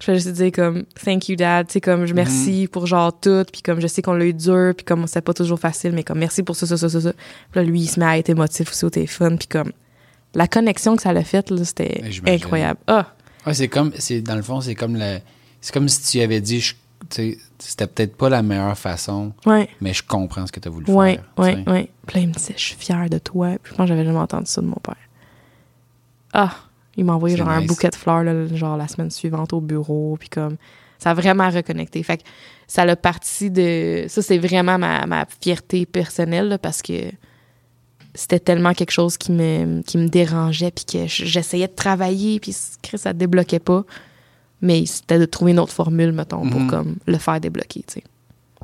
je 0.00 0.04
fais 0.06 0.14
juste 0.16 0.28
dire 0.32 0.50
comme, 0.52 0.84
thank 1.04 1.28
you, 1.28 1.36
dad. 1.36 1.66
Tu 1.68 1.74
sais, 1.74 1.80
comme, 1.80 2.06
je 2.06 2.14
merci 2.14 2.68
pour 2.72 2.86
genre 2.86 3.12
tout, 3.18 3.44
puis 3.52 3.62
comme, 3.62 3.80
je 3.80 3.86
sais 3.86 4.02
qu'on 4.02 4.14
l'a 4.14 4.24
eu 4.26 4.32
dur, 4.34 4.72
puis 4.76 4.84
comme, 4.84 5.06
c'était 5.06 5.20
pas 5.20 5.34
toujours 5.34 5.60
facile, 5.60 5.92
mais 5.92 6.02
comme, 6.02 6.18
merci 6.18 6.42
pour 6.42 6.56
ça, 6.56 6.66
ça, 6.66 6.76
ça, 6.76 6.88
ça, 6.88 7.00
ça. 7.00 7.12
Puis 7.12 7.60
là, 7.60 7.62
lui, 7.62 7.80
il 7.82 7.86
se 7.86 8.00
met 8.00 8.06
à 8.06 8.18
être 8.18 8.30
émotif 8.30 8.70
aussi 8.70 8.84
au 8.84 8.90
téléphone, 8.90 9.38
puis 9.38 9.46
comme, 9.48 9.72
la 10.34 10.46
connexion 10.48 10.96
que 10.96 11.02
ça 11.02 11.12
l'a 11.12 11.22
faite, 11.24 11.50
là, 11.50 11.64
c'était 11.64 12.02
incroyable. 12.26 12.78
Ah! 12.86 13.14
Ouais, 13.46 13.54
c'est 13.54 13.68
comme, 13.68 13.92
c'est 13.98 14.20
dans 14.20 14.36
le 14.36 14.42
fond, 14.42 14.60
c'est 14.60 14.74
comme 14.74 14.96
le, 14.96 15.18
c'est 15.60 15.72
comme 15.72 15.88
si 15.88 16.02
tu 16.02 16.20
avais 16.22 16.40
dit, 16.40 16.60
je- 16.60 16.74
tu 16.74 17.32
sais, 17.32 17.38
c'était 17.58 17.86
peut-être 17.86 18.16
pas 18.16 18.28
la 18.28 18.42
meilleure 18.42 18.76
façon, 18.78 19.32
Ouais. 19.46 19.68
mais 19.80 19.92
je 19.94 20.02
comprends 20.02 20.46
ce 20.46 20.52
que 20.52 20.60
tu 20.60 20.68
as 20.68 20.70
voulu 20.70 20.86
faire. 20.86 20.94
ouais, 20.94 21.16
tu 21.36 21.42
sais. 21.42 21.70
ouais. 21.70 21.90
Puis 22.06 22.16
là, 22.16 22.20
il 22.22 22.28
me 22.28 22.32
disait, 22.34 22.54
je 22.56 22.62
suis 22.62 22.76
fière 22.76 23.08
de 23.10 23.18
toi. 23.18 23.56
Puis 23.62 23.72
je 23.72 23.76
pense 23.76 23.84
que 23.84 23.88
j'avais 23.88 24.04
jamais 24.04 24.18
entendu 24.18 24.46
ça 24.46 24.60
de 24.60 24.66
mon 24.66 24.76
père. 24.82 24.96
Ah, 26.32 26.54
il 26.96 27.04
m'a 27.04 27.14
envoyé 27.14 27.36
genre 27.36 27.48
un 27.48 27.62
bouquet 27.62 27.88
de 27.90 27.94
fleurs, 27.94 28.22
là, 28.24 28.46
genre 28.54 28.76
la 28.76 28.88
semaine 28.88 29.10
suivante 29.10 29.52
au 29.52 29.60
bureau. 29.60 30.16
Puis 30.18 30.28
comme, 30.28 30.56
ça 30.98 31.10
a 31.10 31.14
vraiment 31.14 31.48
reconnecté. 31.48 32.02
Fait 32.02 32.18
que 32.18 32.22
ça 32.66 32.84
l'a 32.84 32.96
parti 32.96 33.50
de. 33.50 34.06
Ça, 34.08 34.22
c'est 34.22 34.38
vraiment 34.38 34.78
ma, 34.78 35.06
ma 35.06 35.26
fierté 35.40 35.86
personnelle, 35.86 36.48
là, 36.48 36.58
parce 36.58 36.82
que 36.82 37.10
c'était 38.14 38.40
tellement 38.40 38.74
quelque 38.74 38.90
chose 38.90 39.16
qui 39.16 39.32
me, 39.32 39.82
qui 39.82 39.98
me 39.98 40.08
dérangeait. 40.08 40.70
Puis 40.72 40.84
que 40.84 41.06
j'essayais 41.06 41.68
de 41.68 41.74
travailler, 41.74 42.40
puis 42.40 42.52
ça 42.52 43.12
débloquait 43.12 43.60
pas. 43.60 43.84
Mais 44.62 44.84
c'était 44.84 45.18
de 45.18 45.24
trouver 45.24 45.52
une 45.52 45.58
autre 45.60 45.72
formule, 45.72 46.12
mettons, 46.12 46.46
pour 46.48 46.60
Mhm. 46.60 46.70
comme 46.70 46.96
le 47.06 47.16
faire 47.18 47.40
débloquer, 47.40 47.82
tu 47.86 47.94
sais. 47.94 48.04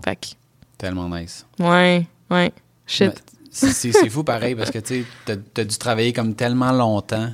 Fait 0.05 0.17
que, 0.17 0.27
Tellement 0.77 1.09
nice. 1.09 1.47
ouais, 1.59 2.07
ouais. 2.31 2.53
Shit. 2.87 3.13
C'est 3.51 4.11
fou 4.11 4.23
pareil 4.23 4.55
parce 4.55 4.71
que 4.71 4.79
tu 4.81 5.07
as, 5.29 5.65
dû 5.65 5.79
travailler 5.79 6.13
comme 6.13 6.35
tellement 6.35 6.73
longtemps 6.73 7.31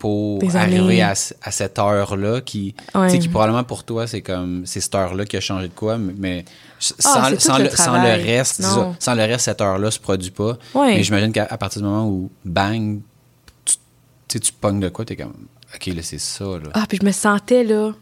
pour 0.00 0.40
arriver 0.56 1.00
à, 1.02 1.14
ce- 1.14 1.34
à 1.42 1.50
cette 1.52 1.78
heure-là 1.78 2.40
qui, 2.40 2.74
Ouais. 2.94 3.16
qui 3.18 3.28
probablement 3.28 3.62
pour 3.64 3.84
toi 3.84 4.06
c'est 4.08 4.22
comme 4.22 4.64
c'est 4.66 4.80
cette 4.80 4.94
heure-là 4.96 5.24
qui 5.26 5.36
a 5.36 5.40
changé 5.40 5.68
de 5.68 5.72
quoi 5.74 5.98
mais- 5.98 6.44
sans, 6.80 6.94
Ah, 7.14 7.30
sans 7.38 7.58
le 7.58 7.64
le, 7.64 7.70
sans 7.70 7.92
le 8.02 8.08
reste 8.24 8.62
sans 8.98 9.14
le 9.14 9.22
reste 9.22 9.44
cette 9.44 9.60
heure-là 9.60 9.90
se 9.92 9.98
produit 10.00 10.30
pas 10.32 10.56
Ouais. 10.74 10.96
mais 10.96 11.02
j'imagine 11.04 11.30
qu'à 11.32 11.44
partir 11.58 11.82
du 11.82 11.86
moment 11.86 12.08
où 12.08 12.30
bang 12.44 13.00
tu, 14.28 14.40
tu 14.40 14.52
pognes 14.52 14.80
de 14.80 14.88
quoi 14.88 15.04
t'es 15.04 15.16
comme 15.16 15.34
ok 15.74 15.86
là 15.94 16.02
c'est 16.02 16.18
ça 16.18 16.44
là 16.44 16.70
Ah, 16.74 16.84
puis 16.88 16.98
je 17.00 17.06
me 17.06 17.12
sentais, 17.12 17.62
là, 17.64 17.92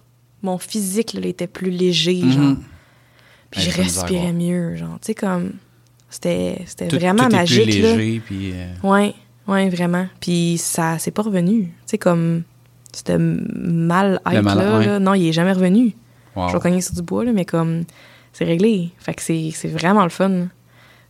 mon 0.43 0.59
physique, 0.59 1.15
là, 1.15 1.27
était 1.27 1.47
plus 1.49 1.71
léger, 1.71 2.21
genre. 2.21 2.39
Mhm. 2.39 2.63
Puis 3.51 3.61
Ouais, 3.65 3.71
je 3.73 3.77
respirais 3.83 4.33
mieux, 4.33 4.77
genre. 4.77 4.99
Tu 5.01 5.07
sais, 5.07 5.15
comme, 5.15 5.55
c'était 6.11 6.65
tout, 6.89 6.97
vraiment 6.97 7.25
tout 7.29 7.35
magique, 7.37 7.61
est 7.69 7.73
plus 7.73 7.81
là. 7.83 7.97
léger 7.97 8.21
puis 8.25 8.53
euh, 8.55 8.67
Ouais, 8.85 9.15
ouais, 9.49 9.69
vraiment. 9.69 10.07
Puis 10.21 10.59
ça, 10.59 10.99
c'est 10.99 11.11
pas 11.11 11.23
revenu. 11.23 11.63
Tu 11.65 11.71
sais, 11.87 11.99
comme, 11.99 12.43
c'était 12.93 13.19
mal 13.19 14.21
être, 14.31 14.43
mal- 14.43 14.59
là, 14.59 14.79
ouais. 14.79 14.87
là. 14.87 14.99
Non, 14.99 15.15
il 15.15 15.29
est 15.29 15.33
jamais 15.33 15.53
revenu. 15.53 15.95
wow. 16.37 16.49
Je 16.49 16.53
vais 16.55 16.61
cogner 16.61 16.81
sur 16.81 16.95
du 16.95 17.03
bois, 17.03 17.25
là, 17.25 17.33
mais 17.33 17.45
comme, 17.45 17.83
c'est 18.33 18.45
réglé. 18.45 18.91
Fait 18.99 19.15
que 19.15 19.23
c'est 19.23 19.51
c'est 19.53 19.69
vraiment 19.69 20.05
le 20.05 20.11
fun. 20.11 20.47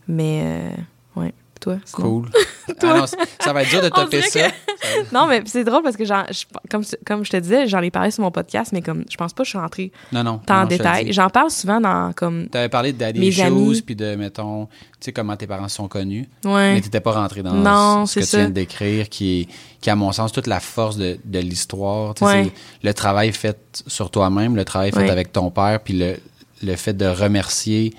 Mais, 0.07 0.41
euh, 0.43 1.21
ouais. 1.21 1.33
Toi, 1.61 1.77
sinon? 1.85 2.23
Ah 2.81 2.97
non, 2.99 3.05
ça 3.39 3.53
va 3.53 3.63
être 3.63 3.69
dur 3.69 3.81
de 3.81 4.09
dirait 4.09 4.29
ça. 4.29 4.47
non, 5.13 5.27
mais 5.27 5.41
c'est 5.45 5.63
drôle 5.63 5.83
parce 5.83 5.97
que, 5.97 6.05
je- 6.05 6.45
comme, 6.69 6.83
comme 7.05 7.25
je 7.25 7.31
te 7.31 7.37
disais, 7.37 7.67
j'en 7.67 7.81
ai 7.81 7.91
parlé 7.91 8.11
sur 8.11 8.23
mon 8.23 8.31
podcast, 8.31 8.71
mais 8.73 8.81
comme 8.81 9.03
je 9.09 9.17
pense 9.17 9.33
pas 9.33 9.43
que 9.43 9.45
je 9.45 9.49
suis 9.51 9.59
rentrée 9.59 9.91
Non, 10.11 10.23
non. 10.23 10.39
tant 10.45 10.55
non, 10.57 10.61
en 10.61 10.65
détail. 10.65 11.11
J'en 11.13 11.29
parle 11.29 11.51
souvent 11.51 11.79
dans 11.81 12.13
comme. 12.13 12.47
T'avais 12.49 12.69
parlé 12.69 12.93
de 12.93 12.97
Daddy 12.97 13.41
amis. 13.41 13.81
puis 13.81 13.95
de, 13.95 14.15
mettons, 14.15 14.65
tu 14.65 14.71
sais, 15.01 15.11
comment 15.11 15.35
tes 15.35 15.47
parents 15.47 15.67
sont 15.67 15.87
connus. 15.87 16.27
Ouais. 16.45 16.73
Mais 16.73 16.81
t'étais 16.81 16.99
pas 17.01 17.11
rentré 17.13 17.43
dans 17.43 17.53
Non, 17.53 18.05
ce 18.05 18.19
que 18.19 18.25
tu 18.25 18.35
viens 18.37 18.49
de 18.49 18.53
décrire, 18.53 19.09
qui 19.09 19.41
est, 19.41 19.47
qui 19.81 19.89
à 19.89 19.95
mon 19.95 20.11
sens, 20.11 20.31
toute 20.31 20.47
la 20.47 20.59
force 20.59 20.97
de, 20.97 21.17
de 21.25 21.39
l'histoire. 21.39 22.13
Tu 22.15 22.23
Ouais. 22.23 22.51
Le 22.83 22.93
travail 22.93 23.31
fait 23.33 23.57
sur 23.87 24.11
toi-même, 24.11 24.55
le 24.55 24.65
travail 24.65 24.91
fait 24.91 24.99
Ouais. 24.99 25.09
avec 25.09 25.31
ton 25.31 25.49
père, 25.51 25.79
puis 25.83 25.93
le, 25.97 26.15
le 26.63 26.75
fait 26.75 26.93
de 26.93 27.05
remercier 27.05 27.93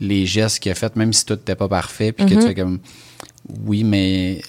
les 0.00 0.24
gestes 0.26 0.60
qu'il 0.60 0.72
a 0.72 0.74
fait, 0.74 0.96
même 0.96 1.12
si 1.12 1.24
tout 1.26 1.34
n'était 1.34 1.54
pas 1.54 1.68
parfait, 1.68 2.10
puis 2.12 2.24
que 2.26 2.34
Mhm. 2.34 2.40
tu 2.40 2.46
fais 2.46 2.54
comme, 2.54 2.78
oui, 3.66 3.84
mais 3.84 4.40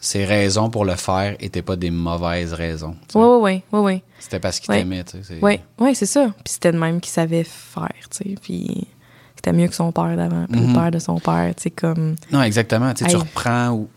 ses 0.00 0.24
raisons 0.24 0.70
pour 0.70 0.84
le 0.84 0.94
faire 0.94 1.36
étaient 1.40 1.62
pas 1.62 1.76
des 1.76 1.90
mauvaises 1.90 2.52
raisons. 2.52 2.96
ouais, 3.14 3.24
ouais, 3.24 3.62
ouais, 3.72 3.80
ouais. 3.80 4.02
C'était 4.18 4.40
parce 4.40 4.60
qu'il 4.60 4.72
t'aimait. 4.74 5.04
tu 5.04 5.22
sais, 5.22 5.38
Ouais, 5.40 5.60
ouais, 5.78 5.94
c'est 5.94 6.06
ça. 6.06 6.26
Puis 6.44 6.54
c'était 6.54 6.72
le 6.72 6.78
même 6.78 7.00
qu'il 7.00 7.10
savait 7.12 7.44
faire, 7.44 7.88
tu 8.10 8.18
sais. 8.30 8.34
Puis 8.40 8.86
c'était 9.34 9.52
mieux 9.52 9.68
que 9.68 9.74
son 9.74 9.90
père 9.92 10.16
d'avant, 10.16 10.46
puis 10.50 10.60
Mhm. 10.60 10.68
le 10.68 10.74
père 10.74 10.90
de 10.90 10.98
son 10.98 11.18
père, 11.18 11.52
tu 11.56 11.64
sais, 11.64 11.70
comme. 11.70 12.14
Non, 12.32 12.42
exactement. 12.42 12.92
Tu, 12.94 13.04
sais, 13.04 13.10
tu 13.10 13.16
Hey. 13.16 13.22
reprends 13.22 13.70
où- 13.72 13.88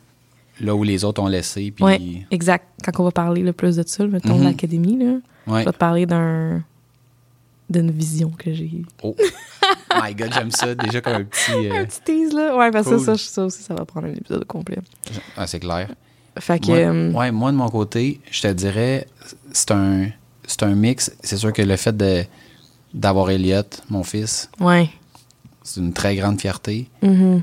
là 0.62 0.76
où 0.76 0.84
les 0.84 1.04
autres 1.06 1.22
ont 1.22 1.28
laissé, 1.28 1.72
puis... 1.72 1.84
Ouais, 1.86 2.02
exact. 2.32 2.66
Quand 2.84 3.00
on 3.00 3.04
va 3.06 3.12
parler 3.12 3.42
le 3.44 3.54
plus 3.54 3.76
de 3.78 3.84
ça, 3.88 4.06
mettons, 4.08 4.34
Mhm. 4.36 4.40
de 4.40 4.44
l'académie, 4.46 4.98
là, 4.98 5.14
Ouais. 5.48 5.62
je 5.62 5.66
vais 5.66 5.72
te 5.74 5.78
parler 5.78 6.06
d'un 6.06 6.64
d'une 7.70 7.92
vision 7.92 8.30
que 8.32 8.54
j'ai 8.54 8.66
eue. 8.66 8.86
Oh. 9.04 9.16
My 10.02 10.14
God, 10.16 10.32
j'aime 10.34 10.52
ça. 10.52 10.74
Déjà 10.76 11.02
comme 11.02 11.14
un 11.14 11.24
petit... 11.24 11.52
euh, 11.52 11.82
Un 11.82 11.86
petit 11.86 12.02
tease, 12.04 12.34
là. 12.34 12.56
Ouais, 12.58 12.72
parce 12.72 12.88
que 12.88 12.96
Cool. 12.96 13.06
ça, 13.06 13.16
ça, 13.18 13.24
ça 13.34 13.46
aussi, 13.46 13.62
ça 13.64 13.74
va 13.76 13.86
prendre 13.86 14.08
un 14.08 14.14
épisode 14.14 14.44
complet. 14.46 14.78
Ah, 15.38 15.46
c'est 15.48 15.60
clair. 15.60 15.90
Fait 16.40 16.60
que. 16.60 16.68
Moi, 16.68 16.78
euh, 16.78 17.12
ouais, 17.12 17.32
moi, 17.32 17.52
de 17.52 17.58
mon 17.58 17.70
côté, 17.70 18.20
je 18.32 18.42
te 18.42 18.48
dirais, 18.48 19.08
c'est 19.52 19.72
un, 19.72 20.08
c'est 20.48 20.64
un 20.64 20.74
mix. 20.76 21.12
C'est 21.24 21.38
sûr 21.38 21.52
que 21.54 21.62
le 21.62 21.76
fait 21.76 21.96
de, 21.96 22.24
d'avoir 22.94 23.30
Elliot, 23.30 23.64
mon 23.90 24.04
fils, 24.04 24.50
ouais. 24.60 24.90
c'est 25.64 25.80
une 25.82 25.94
très 25.94 26.16
grande 26.16 26.40
fierté. 26.40 26.88
Mhm. 27.02 27.42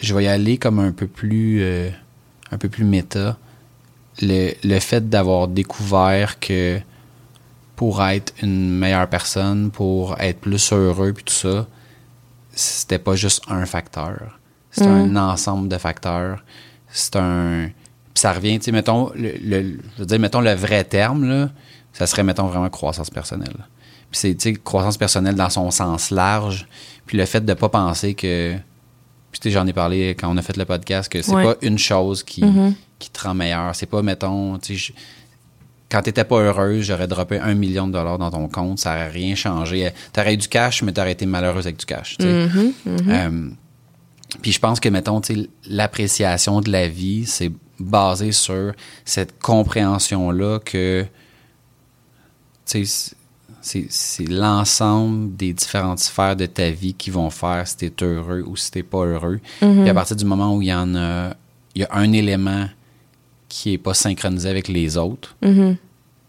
Je 0.00 0.14
vais 0.14 0.24
y 0.24 0.28
aller 0.28 0.56
comme 0.58 0.78
un 0.78 0.92
peu 0.92 1.06
plus, 1.08 1.58
euh, 1.62 1.90
un 2.52 2.58
peu 2.58 2.68
plus 2.68 2.84
méta. 2.84 3.36
Le, 4.22 4.52
le 4.64 4.78
fait 4.80 5.08
d'avoir 5.08 5.48
découvert 5.48 6.38
que 6.40 6.78
pour 7.78 8.02
être 8.04 8.34
une 8.42 8.70
meilleure 8.76 9.08
personne, 9.08 9.70
pour 9.70 10.20
être 10.20 10.40
plus 10.40 10.72
heureux, 10.72 11.12
puis 11.12 11.22
tout 11.22 11.32
ça, 11.32 11.68
c'était 12.50 12.98
pas 12.98 13.14
juste 13.14 13.44
un 13.48 13.64
facteur. 13.66 14.38
C'est 14.72 14.84
Mm. 14.86 15.16
un 15.16 15.30
ensemble 15.30 15.68
de 15.68 15.78
facteurs. 15.78 16.42
C'est 16.88 17.14
un. 17.14 17.68
Puis 18.12 18.20
ça 18.20 18.32
revient, 18.32 18.58
tu 18.58 18.64
sais, 18.66 18.72
mettons, 18.72 19.12
le, 19.14 19.32
le- 19.40 19.78
je 19.94 20.00
veux 20.00 20.06
dire, 20.06 20.18
mettons 20.18 20.40
le 20.40 20.54
vrai 20.54 20.82
terme, 20.82 21.24
là, 21.28 21.50
ça 21.92 22.08
serait, 22.08 22.24
mettons, 22.24 22.46
vraiment 22.48 22.68
croissance 22.68 23.10
personnelle. 23.10 23.54
Puis 24.10 24.18
c'est, 24.20 24.34
tu 24.34 24.54
sais, 24.54 24.60
croissance 24.60 24.96
personnelle 24.96 25.36
dans 25.36 25.50
son 25.50 25.70
sens 25.70 26.10
large. 26.10 26.66
Puis 27.06 27.16
le 27.16 27.26
fait 27.26 27.44
de 27.44 27.54
pas 27.54 27.68
penser 27.68 28.14
que. 28.14 28.56
Puis 29.30 29.40
tu 29.40 29.48
sais, 29.48 29.52
j'en 29.52 29.66
ai 29.68 29.72
parlé 29.72 30.16
quand 30.18 30.28
on 30.28 30.36
a 30.36 30.42
fait 30.42 30.56
le 30.56 30.64
podcast, 30.64 31.08
que 31.12 31.22
c'est 31.22 31.32
Ouais. 31.32 31.44
pas 31.44 31.54
une 31.62 31.78
chose 31.78 32.24
qui, 32.24 32.44
Mhm. 32.44 32.74
qui 32.98 33.08
te 33.10 33.20
rend 33.22 33.34
meilleur. 33.34 33.72
C'est 33.76 33.86
pas, 33.86 34.02
mettons, 34.02 34.58
tu 34.58 34.76
sais, 34.76 34.92
quand 35.90 36.02
t'étais 36.02 36.24
pas 36.24 36.36
heureuse, 36.40 36.84
j'aurais 36.84 37.06
droppé 37.08 37.38
un 37.38 37.54
million 37.54 37.86
de 37.86 37.92
dollars 37.92 38.18
dans 38.18 38.30
ton 38.30 38.46
compte, 38.48 38.78
ça 38.78 38.90
aurait 38.90 39.08
rien 39.08 39.34
changé. 39.34 39.90
T'aurais 40.12 40.34
eu 40.34 40.36
du 40.36 40.48
cash, 40.48 40.82
mais 40.82 40.92
t'aurais 40.92 41.12
été 41.12 41.24
malheureuse 41.26 41.66
avec 41.66 41.78
du 41.78 41.86
cash. 41.86 42.16
tu. 42.18 42.26
Mhm, 42.26 42.72
mhm. 42.84 42.98
Euh, 43.08 43.50
puis 44.42 44.52
je 44.52 44.58
pense 44.60 44.80
que, 44.80 44.88
mettons, 44.90 45.20
tu 45.22 45.48
l'appréciation 45.66 46.60
de 46.60 46.70
la 46.70 46.88
vie, 46.88 47.24
c'est 47.24 47.50
basé 47.80 48.32
sur 48.32 48.72
cette 49.06 49.38
compréhension-là 49.40 50.58
que, 50.58 51.06
tu 52.66 52.84
c'est- 52.84 54.28
l'ensemble 54.28 55.34
des 55.36 55.52
différentes 55.52 55.98
sphères 56.00 56.36
de 56.36 56.46
ta 56.46 56.70
vie 56.70 56.94
qui 56.94 57.10
vont 57.10 57.30
faire 57.30 57.66
si 57.66 57.76
t'es 57.76 57.92
heureux 58.04 58.42
ou 58.46 58.56
si 58.56 58.70
t'es 58.70 58.82
pas 58.82 59.04
heureux. 59.04 59.40
Mhm. 59.62 59.80
Puis 59.82 59.90
à 59.90 59.94
partir 59.94 60.16
du 60.16 60.24
moment 60.24 60.54
où 60.54 60.62
il 60.62 60.68
y 60.68 60.74
en 60.74 60.94
a, 60.94 61.34
il 61.74 61.82
y 61.82 61.84
a 61.84 61.88
un 61.92 62.12
élément 62.12 62.66
qui 63.48 63.72
est 63.74 63.78
pas 63.78 63.94
synchronisé 63.94 64.48
avec 64.48 64.68
les 64.68 64.96
autres, 64.96 65.36
Mhm. 65.42 65.76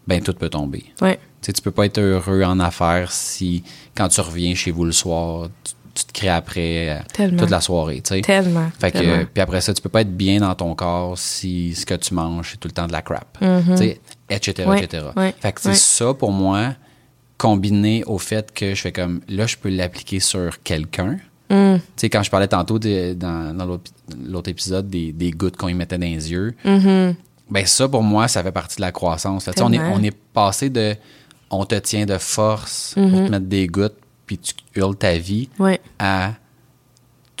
ben 0.06 0.22
tout 0.22 0.32
peut 0.34 0.48
tomber. 0.48 0.84
Ouais. 1.00 1.18
Tu 1.42 1.52
tu 1.52 1.62
peux 1.62 1.70
pas 1.70 1.86
être 1.86 1.98
heureux 1.98 2.42
en 2.42 2.60
affaires 2.60 3.10
si, 3.12 3.62
quand 3.94 4.08
tu 4.08 4.20
reviens 4.20 4.54
chez 4.54 4.70
vous 4.70 4.84
le 4.84 4.92
soir, 4.92 5.48
tu, 5.64 5.72
tu 5.94 6.04
te 6.04 6.12
crées 6.12 6.28
après 6.28 6.88
euh, 6.90 6.98
Tellement. 7.12 7.38
toute 7.38 7.50
la 7.50 7.60
soirée, 7.60 8.00
tu 8.02 8.14
sais. 8.14 8.20
Tellement. 8.20 8.70
Fait 8.78 8.92
que, 8.92 9.24
puis 9.24 9.40
après 9.42 9.60
ça, 9.60 9.72
tu 9.74 9.82
peux 9.82 9.88
pas 9.88 10.02
être 10.02 10.16
bien 10.16 10.38
dans 10.40 10.54
ton 10.54 10.74
corps 10.74 11.18
si 11.18 11.74
ce 11.74 11.84
que 11.86 11.94
tu 11.94 12.14
manges, 12.14 12.50
c'est 12.52 12.56
tout 12.60 12.68
le 12.68 12.72
temps 12.72 12.86
de 12.86 12.92
la 12.92 13.02
crap. 13.02 13.38
Tu 13.40 13.76
sais, 13.76 14.00
etc., 14.28 14.68
Ouais, 14.68 14.82
etc. 14.84 15.06
ouais, 15.16 15.34
Fait 15.40 15.52
que 15.52 15.60
c'est 15.60 15.70
ouais. 15.70 15.74
ça, 15.74 16.14
pour 16.14 16.30
moi, 16.32 16.74
combiné 17.38 18.04
au 18.04 18.18
fait 18.18 18.52
que 18.52 18.74
je 18.74 18.80
fais 18.82 18.92
comme, 18.92 19.20
là, 19.28 19.46
je 19.46 19.56
peux 19.56 19.70
l'appliquer 19.70 20.20
sur 20.20 20.62
quelqu'un. 20.62 21.16
Mm. 21.50 21.76
Tu 21.78 21.82
sais, 21.96 22.08
quand 22.10 22.22
je 22.22 22.30
parlais 22.30 22.48
tantôt 22.48 22.78
de- 22.78 23.14
dans, 23.14 23.56
dans 23.56 23.78
l'autre 24.24 24.48
épisode 24.50 24.88
des, 24.88 25.12
des 25.12 25.30
gouttes 25.32 25.56
qu'on 25.56 25.68
y 25.68 25.74
mettait 25.74 25.98
dans 25.98 26.06
les 26.06 26.30
yeux, 26.30 26.54
Mhm. 26.64 27.14
ben 27.50 27.66
ça, 27.66 27.88
pour 27.88 28.02
moi, 28.02 28.28
ça 28.28 28.42
fait 28.42 28.52
partie 28.52 28.76
de 28.76 28.82
la 28.82 28.92
croissance. 28.92 29.46
là. 29.46 29.52
On 29.60 29.72
est, 29.72 29.78
Tellement. 29.78 29.94
on 29.96 30.02
est 30.02 30.16
passé 30.32 30.70
de 30.70 30.94
on 31.50 31.64
te 31.64 31.74
tient 31.74 32.06
de 32.06 32.16
force 32.18 32.94
Mhm. 32.96 33.10
pour 33.10 33.24
te 33.26 33.30
mettre 33.32 33.46
des 33.46 33.66
gouttes, 33.66 33.96
puis 34.26 34.38
tu 34.38 34.54
hurles 34.76 34.94
ta 34.96 35.18
vie, 35.18 35.48
Ouais. 35.58 35.80
à 35.98 36.34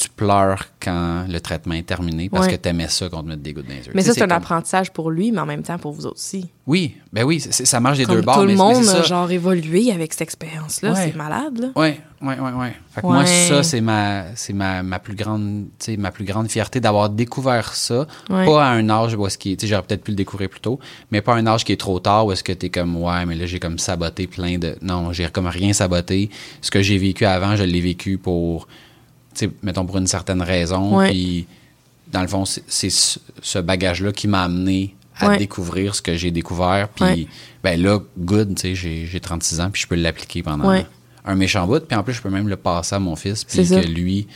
tu 0.00 0.08
pleures 0.08 0.66
quand 0.82 1.26
le 1.28 1.40
traitement 1.40 1.74
est 1.74 1.82
terminé 1.86 2.30
parce 2.30 2.46
Ouais. 2.46 2.56
que 2.56 2.62
tu 2.62 2.68
aimais 2.70 2.88
ça 2.88 3.08
qu'on 3.10 3.22
te 3.22 3.28
mette 3.28 3.42
des 3.42 3.52
gouttes 3.52 3.66
dans 3.68 3.74
les 3.74 3.84
yeux. 3.86 3.92
Mais 3.94 4.02
Tu 4.02 4.08
ça, 4.08 4.14
c'est 4.14 4.22
un 4.22 4.28
comme- 4.28 4.36
apprentissage 4.38 4.90
pour 4.92 5.10
lui, 5.10 5.30
mais 5.30 5.40
en 5.40 5.46
même 5.46 5.62
temps 5.62 5.76
pour 5.78 5.92
vous 5.92 6.06
aussi. 6.06 6.48
Oui, 6.66 6.96
ben 7.12 7.24
oui, 7.24 7.40
ça 7.40 7.80
marche 7.80 7.98
des 7.98 8.04
Comme 8.04 8.16
deux 8.16 8.22
bords. 8.22 8.36
tout 8.40 8.46
le 8.46 8.54
monde 8.54 8.86
a 8.88 9.02
genre 9.02 9.30
évolué 9.30 9.90
avec 9.92 10.12
cette 10.12 10.22
expérience-là. 10.22 10.92
Ouais. 10.92 11.10
C'est 11.10 11.16
malade. 11.16 11.72
Oui, 11.76 11.88
oui, 12.22 12.34
oui, 12.40 12.50
oui. 12.56 12.66
Fait 12.94 13.00
que 13.02 13.06
moi, 13.06 13.18
Ouais. 13.18 13.26
ça, 13.26 13.62
c'est 13.62 13.80
ma, 13.80 14.34
c'est 14.36 14.52
ma, 14.52 14.82
ma 14.82 14.98
plus 15.00 15.14
grande, 15.14 15.66
tu 15.78 15.96
ma 15.96 16.10
plus 16.10 16.24
grande 16.24 16.48
fierté 16.48 16.80
d'avoir 16.80 17.10
découvert 17.10 17.74
ça. 17.74 18.06
Ouais. 18.30 18.46
Pas 18.46 18.64
à 18.64 18.70
un 18.70 18.88
âge 18.88 19.14
où 19.16 19.26
est-ce 19.26 19.36
tu 19.38 19.56
j'aurais 19.66 19.82
peut-être 19.82 20.04
pu 20.04 20.12
le 20.12 20.16
découvrir 20.16 20.48
plus 20.48 20.60
tôt, 20.60 20.78
mais 21.10 21.20
pas 21.20 21.34
à 21.34 21.36
un 21.36 21.46
âge 21.46 21.64
qui 21.64 21.72
est 21.72 21.80
trop 21.80 21.98
tard 22.00 22.26
où 22.26 22.32
est-ce 22.32 22.44
que 22.44 22.52
t'es 22.52 22.70
comme, 22.70 22.96
ouais, 22.96 23.26
mais 23.26 23.34
là, 23.34 23.46
j'ai 23.46 23.58
comme 23.58 23.78
saboté 23.78 24.26
plein 24.26 24.58
de, 24.58 24.76
non, 24.80 25.12
j'ai 25.12 25.28
comme 25.28 25.46
rien 25.48 25.72
saboté. 25.72 26.30
Ce 26.62 26.70
que 26.70 26.80
j'ai 26.82 26.98
vécu 26.98 27.24
avant, 27.26 27.56
je 27.56 27.64
l'ai 27.64 27.80
vécu 27.80 28.16
pour, 28.18 28.66
tu 28.66 28.72
mettons 29.62 29.86
pour 29.86 29.98
une 29.98 30.06
certaine 30.06 30.42
raison. 30.42 30.96
Ouais. 30.98 31.10
Puis, 31.10 31.46
dans 32.12 32.22
le 32.22 32.28
fond, 32.28 32.44
c'est, 32.44 32.90
ce 32.90 33.58
bagage-là 33.58 34.12
qui 34.12 34.26
m'a 34.28 34.42
amené 34.42 34.94
à 35.18 35.28
Ouais. 35.28 35.36
découvrir 35.38 35.94
ce 35.94 36.02
que 36.02 36.16
j'ai 36.16 36.30
découvert. 36.30 36.88
Puis, 36.88 37.04
Ouais. 37.04 37.26
ben 37.62 37.80
là, 37.80 38.00
good, 38.18 38.54
tu 38.56 38.62
sais, 38.62 38.74
j'ai, 38.74 39.06
j'ai 39.06 39.20
36 39.20 39.60
ans, 39.60 39.70
puis 39.70 39.82
je 39.82 39.86
peux 39.86 39.94
l'appliquer 39.96 40.42
pendant 40.42 40.74
un 41.24 41.34
méchant 41.34 41.66
bout. 41.66 41.80
Puis 41.86 41.96
en 41.96 42.02
plus, 42.02 42.14
je 42.14 42.22
peux 42.22 42.30
même 42.30 42.48
le 42.48 42.56
passer 42.56 42.94
à 42.94 42.98
mon 42.98 43.14
fils, 43.16 43.44
puis 43.44 43.58
que 43.58 43.64
ça. 43.64 43.80
lui, 43.82 44.26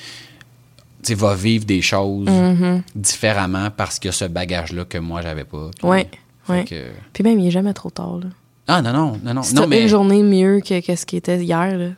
tu 1.02 1.08
sais, 1.08 1.14
va 1.14 1.34
vivre 1.34 1.64
des 1.64 1.80
choses 1.82 2.28
Mhm. 2.28 2.82
différemment 2.94 3.70
parce 3.74 3.98
qu'il 3.98 4.08
y 4.08 4.10
a 4.10 4.12
ce 4.12 4.24
bagage-là 4.26 4.84
que 4.84 4.98
moi, 4.98 5.22
j'avais 5.22 5.44
pas. 5.44 5.70
Ouais. 5.82 6.08
que- 6.46 6.90
Puis 7.14 7.24
même, 7.24 7.40
il 7.40 7.46
est 7.48 7.50
jamais 7.50 7.72
trop 7.72 7.88
tard, 7.90 8.18
là. 8.18 8.26
Ah 8.68 8.80
non, 8.82 8.92
non, 8.92 9.20
non, 9.24 9.34
non. 9.34 9.42
C'est 9.42 9.66
mais, 9.66 9.82
une 9.82 9.88
journée 9.88 10.22
mieux 10.22 10.60
que, 10.60 10.80
que 10.86 10.94
ce 10.96 11.04
qui 11.06 11.16
était 11.16 11.42
hier, 11.42 11.76
là. 11.78 11.88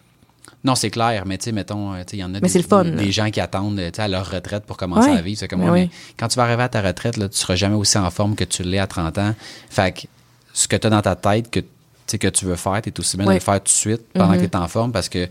Non 0.67 0.75
c'est 0.75 0.91
clair, 0.91 1.23
mais 1.27 1.39
tu 1.39 1.45
sais, 1.45 1.53
mettons, 1.53 1.95
euh, 1.95 2.03
il 2.13 2.19
y 2.19 2.25
en 2.25 2.35
a 2.35 2.41
Mais 2.41 2.49
des, 2.49 2.63
fun, 2.63 2.85
des- 2.85 3.13
gens 3.13 3.31
qui 3.31 3.41
attendent 3.41 3.79
euh, 3.79 3.91
à 3.97 4.09
leur 4.09 4.31
retraite 4.31 4.65
pour 4.65 4.77
commencer 4.77 5.11
Ouais. 5.11 5.17
à 5.19 5.23
vivre. 5.23 5.39
C'est 5.39 5.49
comme, 5.49 5.61
Mais 5.63 5.71
oui. 5.71 5.91
quand 6.19 6.29
tu 6.29 6.37
vas 6.37 6.43
arriver 6.45 6.65
à 6.65 6.69
ta 6.69 6.83
retraite, 6.83 7.17
là, 7.17 7.29
tu 7.29 7.39
seras 7.39 7.55
jamais 7.55 7.77
aussi 7.77 7.97
en 7.97 8.11
forme 8.11 8.35
que 8.35 8.45
tu 8.45 8.63
l'es 8.63 8.79
à 8.79 8.87
30 8.87 9.17
ans. 9.19 9.35
Fait 9.71 9.93
que 9.93 10.01
ce 10.53 10.69
que 10.69 10.77
tu 10.77 10.87
as 10.87 10.91
dans 10.91 11.03
ta 11.03 11.15
tête 11.17 11.51
que, 11.51 11.61
que 12.17 12.29
tu 12.29 12.45
veux 12.45 12.57
faire, 12.57 12.81
tu 12.83 12.91
es 12.91 13.01
aussi 13.01 13.17
bien 13.17 13.27
de 13.27 13.33
le 13.33 13.41
faire 13.41 13.55
tout 13.61 13.65
de 13.65 13.69
suite 13.69 14.03
pendant 14.13 14.33
Mhm. 14.35 14.41
que 14.41 14.47
tu 14.47 14.51
es 14.53 14.57
en 14.57 14.69
forme 14.69 14.93
parce 14.93 15.09
que, 15.09 15.29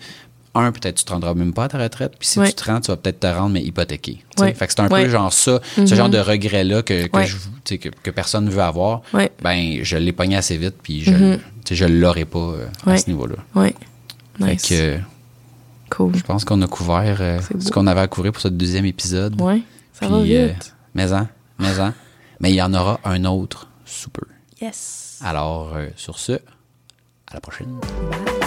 un, 0.57 0.71
peut-être 0.71 0.95
tu 0.95 1.03
te 1.03 1.11
rendras 1.11 1.33
même 1.33 1.51
pas 1.53 1.65
à 1.65 1.67
ta 1.67 1.77
retraite. 1.77 2.13
Puis 2.17 2.29
si 2.29 2.39
tu 2.41 2.53
te 2.53 2.63
rends, 2.63 2.79
tu 2.79 2.87
vas 2.89 2.95
peut-être 2.95 3.19
te 3.19 3.27
rendre, 3.27 3.49
mais 3.49 3.61
hypothéqué. 3.61 4.23
Fait 4.39 4.53
que 4.53 4.65
c'est 4.69 4.79
un 4.79 4.87
peu 4.87 5.09
genre 5.09 5.33
ça, 5.33 5.59
ce 5.75 5.81
Mhm. 5.81 5.87
genre 5.87 6.09
de 6.09 6.17
regret-là 6.19 6.81
que, 6.81 7.07
que, 7.07 7.23
je- 7.25 7.75
que, 7.75 7.89
que 7.89 8.09
personne 8.11 8.45
ne 8.45 8.49
veut 8.51 8.61
avoir. 8.61 9.01
Ben, 9.43 9.79
je 9.83 9.97
l'ai 9.97 10.13
pogné 10.13 10.37
assez 10.37 10.55
vite, 10.57 10.75
puis 10.81 11.01
je, 11.03 11.11
sais, 11.65 11.75
je 11.75 11.83
l'aurais 11.85 12.23
pas 12.23 12.39
euh, 12.39 12.67
à 12.85 12.97
ce 12.97 13.09
niveau-là. 13.09 13.35
Fait 13.61 13.75
Nice. 14.39 14.67
que, 14.67 14.73
euh, 14.73 14.97
Cool. 15.89 16.15
je 16.15 16.23
pense 16.23 16.45
qu'on 16.45 16.61
a 16.61 16.67
couvert 16.67 17.17
euh, 17.21 17.39
ce 17.59 17.69
qu'on 17.71 17.87
avait 17.87 18.01
à 18.01 18.07
couvrir 18.07 18.31
pour 18.31 18.41
ce 18.41 18.47
deuxième 18.47 18.85
épisode. 18.85 19.39
Ouais. 19.41 19.61
Ça 19.93 20.07
Puis, 20.07 20.09
va 20.09 20.15
euh, 20.17 20.47
vite. 20.47 20.75
mais 20.93 21.13
en, 21.13 21.27
mais 21.59 21.79
en. 21.79 21.93
Mais 22.39 22.51
il 22.51 22.55
y 22.55 22.61
en 22.61 22.73
aura 22.73 22.99
un 23.05 23.23
autre 23.25 23.67
sous 23.85 24.09
peu. 24.09 24.23
Yes. 24.61 25.19
Alors, 25.23 25.73
euh, 25.75 25.87
sur 25.95 26.19
ce, 26.19 26.33
à 26.33 27.33
la 27.33 27.39
prochaine. 27.39 27.67
Bye. 27.81 28.44